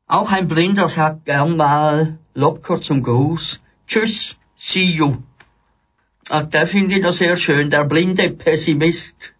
Auch 0.05 0.31
ein 0.31 0.47
Blinder 0.47 0.87
sagt 0.87 1.25
gern 1.25 1.57
mal 1.57 2.19
locker 2.35 2.79
zum 2.79 3.01
Gruß. 3.01 3.61
Tschüss, 3.87 4.37
see 4.55 4.83
you. 4.83 5.17
Ach, 6.29 6.43
der 6.43 6.67
finde 6.67 6.95
ich 6.95 7.01
noch 7.03 7.11
sehr 7.11 7.37
schön, 7.37 7.69
der 7.69 7.85
blinde 7.85 8.29
Pessimist. 8.31 9.33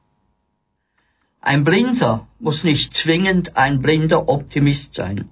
Ein 1.41 1.63
Blinder 1.63 2.27
muss 2.39 2.63
nicht 2.63 2.93
zwingend 2.93 3.57
ein 3.57 3.81
blinder 3.81 4.29
Optimist 4.29 4.93
sein. 4.93 5.29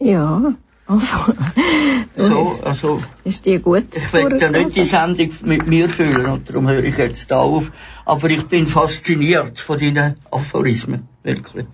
Ja, 0.00 0.54
also. 0.86 1.16
So, 2.16 2.60
also, 2.62 3.00
Ist 3.24 3.46
die 3.46 3.58
gut? 3.58 3.86
ich 3.94 4.12
will 4.12 4.38
ja 4.40 4.50
nicht 4.50 4.76
die 4.76 4.82
Sendung 4.82 5.30
mit 5.44 5.66
mir 5.66 5.88
füllen 5.88 6.26
und 6.26 6.48
darum 6.48 6.68
höre 6.68 6.84
ich 6.84 6.98
jetzt 6.98 7.30
da 7.30 7.38
auf. 7.38 7.72
Aber 8.04 8.28
ich 8.28 8.46
bin 8.48 8.66
fasziniert 8.66 9.58
von 9.58 9.78
deinen 9.78 10.16
Aphorismen, 10.30 11.08
wirklich. 11.22 11.66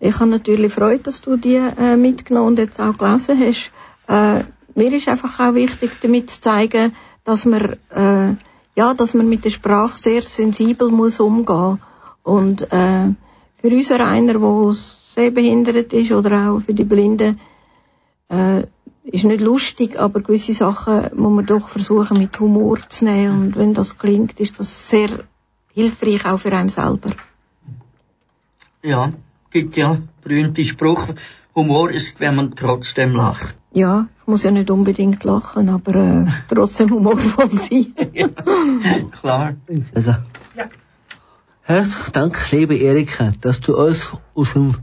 Ich 0.00 0.14
habe 0.18 0.30
natürlich 0.30 0.72
Freude, 0.72 1.02
dass 1.04 1.20
du 1.20 1.36
die 1.36 1.56
äh, 1.56 1.96
mitgenommen 1.96 2.48
und 2.48 2.58
jetzt 2.58 2.80
auch 2.80 2.96
gelesen 2.96 3.38
hast. 3.40 3.72
Äh, 4.08 4.44
mir 4.74 4.92
ist 4.92 5.08
einfach 5.08 5.40
auch 5.40 5.54
wichtig, 5.54 5.92
damit 6.00 6.30
zu 6.30 6.40
zeigen, 6.40 6.94
dass 7.24 7.44
man, 7.44 7.76
äh, 7.90 8.34
ja, 8.76 8.94
dass 8.94 9.14
man 9.14 9.28
mit 9.28 9.44
der 9.44 9.50
Sprache 9.50 9.96
sehr 9.96 10.22
sensibel 10.22 10.90
muss 10.90 11.20
umgehen. 11.20 11.80
Und 12.22 12.62
äh, 12.72 13.14
für 13.60 13.68
unsere 13.68 14.06
einer, 14.06 14.34
der 14.34 14.72
sehbehindert 14.72 15.92
ist 15.92 16.12
oder 16.12 16.50
auch 16.50 16.60
für 16.60 16.74
die 16.74 16.84
Blinden, 16.84 17.40
äh, 18.28 18.64
ist 19.04 19.24
nicht 19.24 19.40
lustig, 19.40 19.98
aber 19.98 20.20
gewisse 20.20 20.52
Sachen 20.52 21.10
muss 21.14 21.32
man 21.32 21.46
doch 21.46 21.68
versuchen 21.68 22.18
mit 22.18 22.38
Humor 22.40 22.78
zu 22.88 23.04
nehmen. 23.04 23.42
Und 23.42 23.56
wenn 23.56 23.72
das 23.72 23.98
klingt, 23.98 24.40
ist 24.40 24.58
das 24.58 24.90
sehr 24.90 25.08
hilfreich 25.72 26.26
auch 26.26 26.38
für 26.38 26.52
einen 26.52 26.68
selber. 26.68 27.10
Ja, 28.82 29.12
gibt 29.50 29.76
ja 29.76 30.00
berühmte 30.22 30.64
Spruch. 30.64 31.06
Humor 31.54 31.90
ist, 31.90 32.20
wenn 32.20 32.36
man 32.36 32.54
trotzdem 32.54 33.12
lacht. 33.12 33.55
Ja, 33.72 34.08
ich 34.20 34.26
muss 34.26 34.42
ja 34.42 34.50
nicht 34.50 34.70
unbedingt 34.70 35.22
lachen, 35.24 35.68
aber 35.68 35.94
äh, 35.94 36.26
trotzdem 36.48 36.90
humorvoll 36.90 37.48
sein. 37.48 37.94
ja, 38.12 38.28
klar. 39.10 39.54
Ja. 40.54 40.70
Herzlichen 41.62 42.12
Dank, 42.12 42.52
liebe 42.52 42.76
Erika, 42.76 43.32
dass 43.40 43.60
du 43.60 43.76
uns 43.76 44.12
aus 44.34 44.52
dem, 44.52 44.76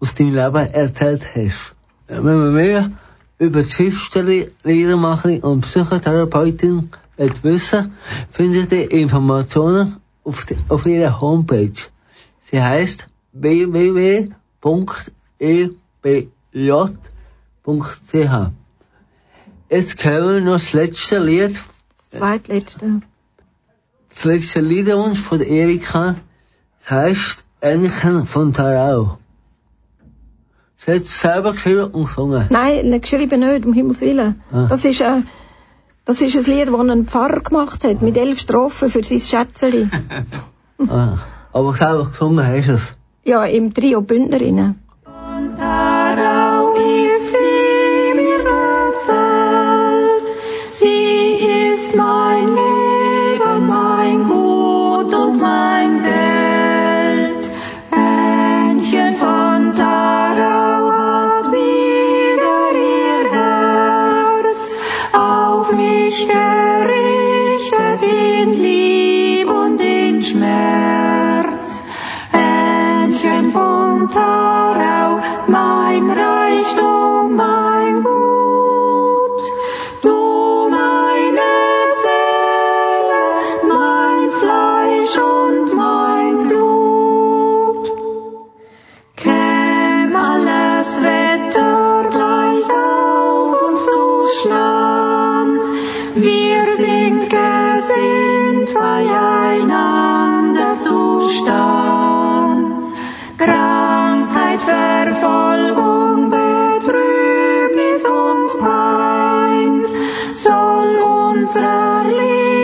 aus 0.00 0.14
dem 0.14 0.34
Leben 0.34 0.66
erzählt 0.66 1.22
hast. 1.34 1.72
Wenn 2.08 2.24
man 2.24 2.54
mehr 2.54 2.90
über 3.38 3.62
die 3.62 3.70
Schriftstellerin, 3.70 4.50
Liedermacherin 4.62 5.40
und 5.40 5.62
Psychotherapeutin 5.62 6.90
will 7.16 7.32
wissen, 7.42 7.94
findet 8.30 8.72
ihr 8.72 8.90
Informationen 8.90 9.96
auf, 10.24 10.44
die, 10.44 10.56
auf 10.68 10.86
ihrer 10.86 11.20
Homepage. 11.20 11.72
Sie 12.50 12.62
heißt 12.62 13.08
www.ebj.ch. 17.66 18.50
Jetzt 19.68 19.96
wir 20.34 20.40
noch 20.40 20.54
das 20.54 20.72
letzte 20.72 21.18
Lied, 21.18 21.60
Das 21.98 22.18
zweitletzte. 22.20 23.00
das 24.10 24.24
letzte 24.24 24.60
Liederwunsch 24.60 25.18
von 25.18 25.38
der 25.38 25.48
Erika. 25.48 26.14
Das 26.80 26.90
heißt 26.90 27.44
Ännchen 27.60 28.26
von 28.26 28.52
Tarau. 28.54 29.18
Sie 30.78 30.92
hat 30.92 31.02
es 31.02 31.18
selber 31.20 31.52
geschrieben 31.54 31.90
und 31.90 32.06
gesungen. 32.06 32.46
Nein, 32.50 32.88
ne, 32.90 33.00
geschrieben 33.00 33.40
nicht, 33.40 33.66
um 33.66 33.72
Himmels 33.72 34.00
Willen. 34.02 34.40
Ah. 34.52 34.66
Das 34.68 34.84
ist, 34.84 35.00
äh, 35.00 35.22
das 36.04 36.20
ist 36.20 36.36
ein 36.36 36.44
Lied, 36.44 36.68
das 36.68 36.78
ein 36.88 37.06
Pfarrer 37.06 37.40
gemacht 37.40 37.82
hat, 37.82 38.02
mit 38.02 38.16
elf 38.16 38.38
Strophen 38.38 38.88
für 38.88 39.02
sein 39.02 39.18
Schätzeli. 39.20 39.88
Ah, 40.78 41.16
aber 41.54 41.74
selber 41.74 42.04
gesungen 42.04 42.46
hast 42.46 42.68
du 42.68 42.74
es. 42.74 42.82
Ja, 43.24 43.44
im 43.46 43.72
Trio 43.72 44.02
Bündnerinnen. 44.02 44.78
Von 74.16 74.22
Tarau, 74.22 75.20
mein 75.46 75.65
Verfolgung, 104.66 106.28
Betrübnis 106.28 108.04
und 108.04 108.58
Pein 108.58 109.86
soll 110.32 110.96
unser 110.98 112.02
Leben 112.04 112.55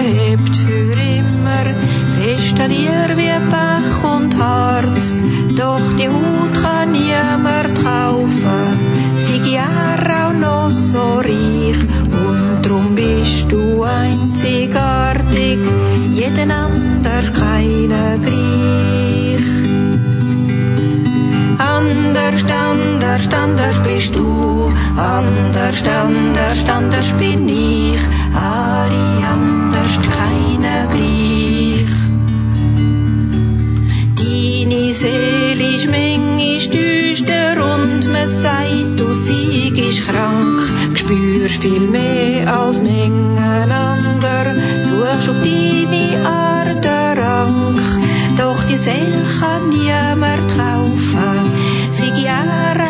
hebt 0.00 0.56
für 0.56 0.92
immer 0.92 1.64
fest 2.16 2.58
an 2.60 2.70
dir 2.70 3.16
wie 3.16 3.36
Pech 3.52 4.04
und 4.14 4.36
Harz. 4.38 5.12
Doch 5.56 5.86
die 5.98 6.08
Haut 6.08 6.54
kann 6.62 6.92
niemand 6.92 7.74
kaufen, 7.82 8.62
sie 9.18 9.54
ja 9.54 9.68
auch 10.20 10.32
noch 10.32 10.70
so 10.70 11.18
reich. 11.18 11.80
Und 12.24 12.62
drum 12.62 12.94
bist 12.94 13.50
du 13.52 13.82
einzigartig, 13.82 15.58
jeden 16.12 16.50
ander 16.50 17.22
keiner 17.34 18.18
gleich. 18.18 19.48
Anders, 21.58 22.44
anders, 22.44 23.28
anders 23.32 23.82
bist 23.82 24.14
du 24.14 24.50
Anders, 25.00 25.82
anders, 25.86 26.68
anders 26.68 27.12
bin 27.18 27.48
ich, 27.48 27.89
als 42.50 42.82
Mengen 42.82 43.38
ander, 43.38 44.54
suchst 44.82 45.28
auf 45.28 45.36
deine 45.42 46.26
Art 46.26 46.84
Rang. 47.18 47.78
Doch 48.36 48.62
die 48.64 48.76
Seele 48.76 49.22
kann 49.38 49.68
niemand 49.68 50.42
kaufen, 50.56 51.38
sie 51.90 52.12
ja 52.24 52.40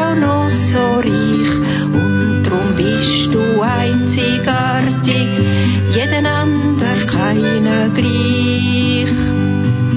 auch 0.00 0.16
noch 0.16 0.48
so 0.48 0.84
reich. 0.98 1.54
Und 1.92 2.42
drum 2.44 2.68
bist 2.76 3.34
du 3.34 3.60
einzigartig, 3.60 5.28
jeden 5.94 6.26
ander 6.26 6.96
keiner 7.06 7.88
gleich. 7.94 9.12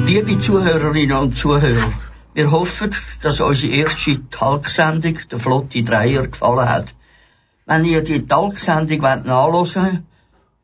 Liebe 0.06 0.40
Zuhörerinnen 0.40 1.18
und 1.18 1.36
Zuhörer, 1.36 1.94
wir 2.34 2.52
hoffen, 2.52 2.92
dass 3.22 3.40
unsere 3.40 3.74
erste 3.74 4.30
Talksendung, 4.30 5.20
der 5.32 5.40
Flotte 5.40 5.84
Dreier, 5.84 6.28
gefallen 6.28 6.70
hat. 6.70 6.94
Wenn 7.66 7.86
ihr 7.86 8.04
die 8.04 8.28
Talksendung 8.28 9.00
nachhören 9.00 9.74
wollt, 9.74 10.04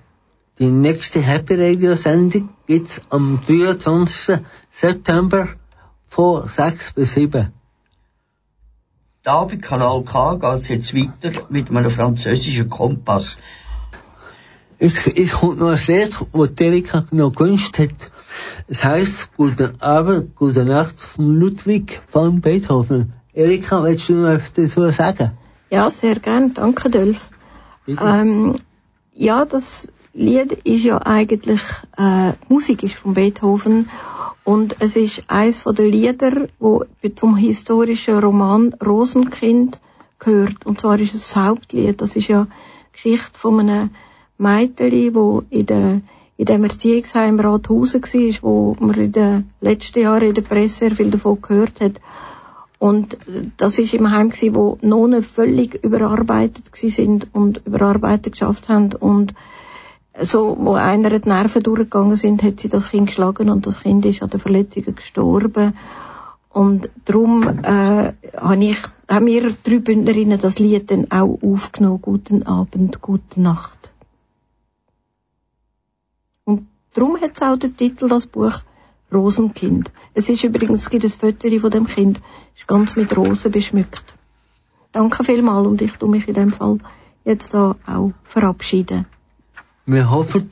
Die 0.57 0.65
nächste 0.65 1.21
Happy 1.21 1.55
Radio 1.55 1.95
Sendung 1.95 2.49
gibt's 2.65 3.01
am 3.09 3.41
23. 3.45 4.37
September 4.71 5.49
von 6.07 6.47
6 6.47 6.93
bis 6.93 7.13
7. 7.13 7.51
Da 9.23 9.43
bei 9.43 9.57
Kanal 9.57 10.03
K 10.03 10.35
geht's 10.35 10.69
jetzt 10.69 10.93
weiter 10.93 11.45
mit 11.49 11.69
einem 11.69 11.89
französischen 11.89 12.69
Kompass. 12.69 13.37
Es, 14.79 15.07
es 15.07 15.31
kommt 15.31 15.59
noch 15.59 15.71
ein 15.71 15.79
Lied, 15.87 16.15
das 16.33 16.49
Erika 16.59 17.05
noch 17.11 17.33
gewünscht 17.33 17.79
hat. 17.79 18.11
Es 18.67 18.83
heisst 18.83 19.35
Guten 19.37 19.81
Abend, 19.81 20.35
Gute 20.35 20.65
Nacht 20.65 20.99
von 20.99 21.39
Ludwig 21.39 22.01
van 22.11 22.41
Beethoven. 22.41 23.13
Erika, 23.33 23.83
willst 23.83 24.09
du 24.09 24.13
noch 24.13 24.29
etwas 24.29 24.53
dazu 24.53 24.89
sagen? 24.91 25.31
Ja, 25.69 25.89
sehr 25.89 26.15
gern. 26.15 26.53
Danke, 26.53 26.89
Dolf. 26.89 27.29
Ähm, 27.87 28.55
ja, 29.13 29.45
das 29.45 29.91
Lied 30.13 30.53
ist 30.63 30.83
ja 30.83 31.01
eigentlich, 31.05 31.61
äh, 31.97 32.33
Musik 32.47 32.83
ist 32.83 32.95
von 32.95 33.13
Beethoven 33.13 33.89
und 34.43 34.77
es 34.79 34.95
ist 34.95 35.23
eins 35.27 35.59
von 35.59 35.75
den 35.75 35.91
Lieder, 35.91 36.47
wo 36.59 36.85
zum 37.15 37.35
historischen 37.35 38.19
Roman 38.19 38.73
Rosenkind 38.75 39.79
gehört. 40.19 40.65
Und 40.65 40.79
zwar 40.79 40.99
ist 40.99 41.13
es 41.13 41.29
das 41.29 41.35
Hauptlied. 41.35 41.99
Das 41.99 42.15
ist 42.15 42.27
ja 42.27 42.47
Geschichte 42.93 43.37
von 43.37 43.59
einem 43.59 43.89
Mädchen, 44.37 45.15
wo 45.15 45.43
in 45.49 45.65
der 45.65 46.01
in 46.37 46.45
dem 46.45 46.63
Erziehungsheim 46.63 47.39
Rathausen 47.39 48.03
war, 48.03 48.41
wo 48.41 48.75
man 48.79 48.95
in 48.95 49.11
den 49.11 49.49
letzten 49.61 50.01
Jahren 50.01 50.27
in 50.27 50.33
der 50.33 50.41
Presse 50.41 50.79
sehr 50.79 50.91
viel 50.91 51.11
davon 51.11 51.41
gehört 51.41 51.79
hat. 51.81 52.01
Und 52.77 53.17
das 53.57 53.79
ist 53.79 53.93
im 53.93 54.11
Heim 54.11 54.29
gsi, 54.29 54.53
wo 54.53 54.77
Nonnen 54.81 55.23
völlig 55.23 55.81
überarbeitet 55.83 56.69
sind 56.73 57.33
und 57.33 57.61
überarbeitet 57.65 58.33
geschafft 58.33 58.67
haben 58.67 58.93
und 58.93 59.33
so, 60.19 60.57
wo 60.59 60.73
einer 60.73 61.19
die 61.19 61.27
Nerven 61.27 61.63
durchgegangen 61.63 62.15
sind, 62.15 62.43
hat 62.43 62.59
sie 62.59 62.69
das 62.69 62.91
Kind 62.91 63.07
geschlagen 63.07 63.49
und 63.49 63.65
das 63.65 63.81
Kind 63.81 64.05
ist 64.05 64.21
an 64.21 64.29
den 64.29 64.39
Verletzungen 64.39 64.95
gestorben. 64.95 65.73
Und 66.49 66.89
darum 67.03 67.43
äh, 67.63 68.13
hab 68.37 68.61
ich, 68.61 68.77
haben 69.09 69.25
wir 69.25 69.53
drei 69.63 69.79
Bündnerinnen 69.79 70.39
das 70.39 70.57
Lied 70.57 70.89
dann 70.89 71.11
auch 71.11 71.37
aufgenommen. 71.41 72.01
Guten 72.01 72.43
Abend, 72.43 73.01
gute 73.01 73.41
Nacht. 73.41 73.93
Und 76.45 76.67
darum 76.95 77.21
hat 77.21 77.31
es 77.35 77.41
auch 77.41 77.57
den 77.57 77.77
Titel, 77.77 78.07
das 78.07 78.25
Buch 78.25 78.57
Rosenkind. 79.13 79.91
Es 80.13 80.29
ist 80.29 80.43
übrigens, 80.43 80.81
es 80.81 80.89
gibt 80.89 81.03
ein 81.03 81.09
Foto 81.11 81.59
von 81.59 81.71
dem 81.71 81.87
Kind, 81.87 82.21
ist 82.55 82.67
ganz 82.67 82.95
mit 82.95 83.15
Rosen 83.15 83.51
beschmückt. 83.51 84.15
Danke 84.91 85.23
vielmals 85.23 85.67
und 85.67 85.81
ich 85.81 85.93
tu 85.93 86.07
mich 86.07 86.27
in 86.27 86.33
dem 86.33 86.53
Fall 86.53 86.79
jetzt 87.23 87.53
da 87.53 87.75
auch 87.85 88.13
verabschieden. 88.23 89.05
Wir 89.85 90.09
hoffen 90.09 90.49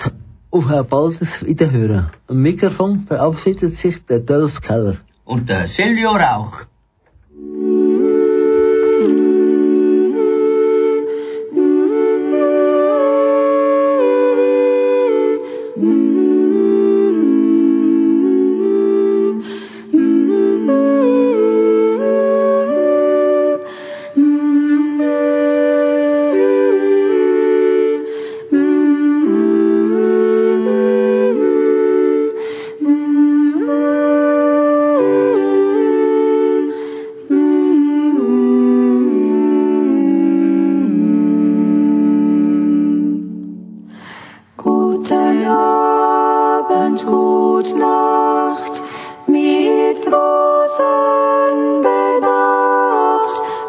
auf 0.51 0.69
ein 0.69 0.85
baldes 0.85 1.45
Wiederhören. 1.45 2.11
Am 2.27 2.41
Mikrofon 2.41 3.05
verabschiedet 3.07 3.75
sich 3.77 4.05
der 4.05 4.19
Dolph 4.19 4.61
Keller. 4.61 4.97
Und 5.25 5.49
der 5.49 5.67
Silvio 5.67 6.11
Rauch. 6.11 6.65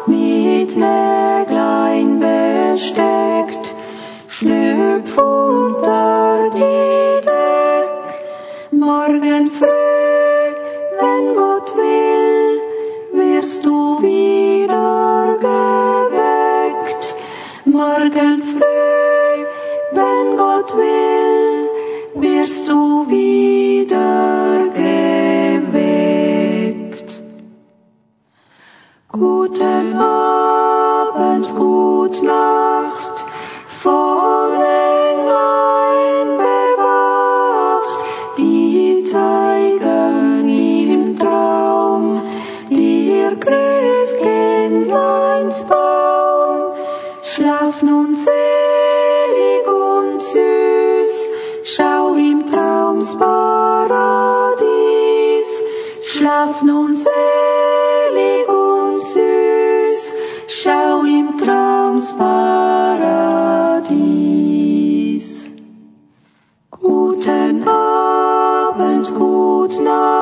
Mit 0.07 0.75
Näglein 0.75 2.19
besteckt, 2.19 3.75
schlüpf 4.27 5.17
unter 5.17 6.49
die 6.53 7.21
Deck, 7.25 7.91
morgen 8.71 9.51
früh, 9.51 10.55
wenn 10.99 11.35
Gott 11.35 11.75
will, 11.77 12.59
wirst 13.13 13.63
du 13.65 14.01
wieder 14.01 15.37
geweckt, 15.39 17.15
morgen 17.65 18.43
früh, 18.43 19.45
wenn 19.91 20.37
Gott 20.37 20.75
will, 20.75 21.69
wirst 22.15 22.67
du 22.67 23.07
wieder 23.07 24.44
Nacht, 32.21 33.25
vom 33.81 34.53
Englein 34.53 36.37
bewacht, 36.37 38.05
die 38.37 39.03
zeigen 39.05 40.47
im 40.47 41.17
Traum 41.19 42.21
dir 42.69 43.35
Christkindleins. 43.39 45.65
Schlaf 47.23 47.81
nun 47.81 48.15
selig 48.15 49.67
und 49.67 50.21
süß, 50.21 51.29
schau 51.63 52.13
im 52.15 52.45
Traums 52.49 53.17
Traums 62.05 62.13
Paradies. 62.13 63.95
Guten 66.69 67.67
Abend, 67.67 69.15
gut 69.15 69.81
Nacht, 69.81 70.14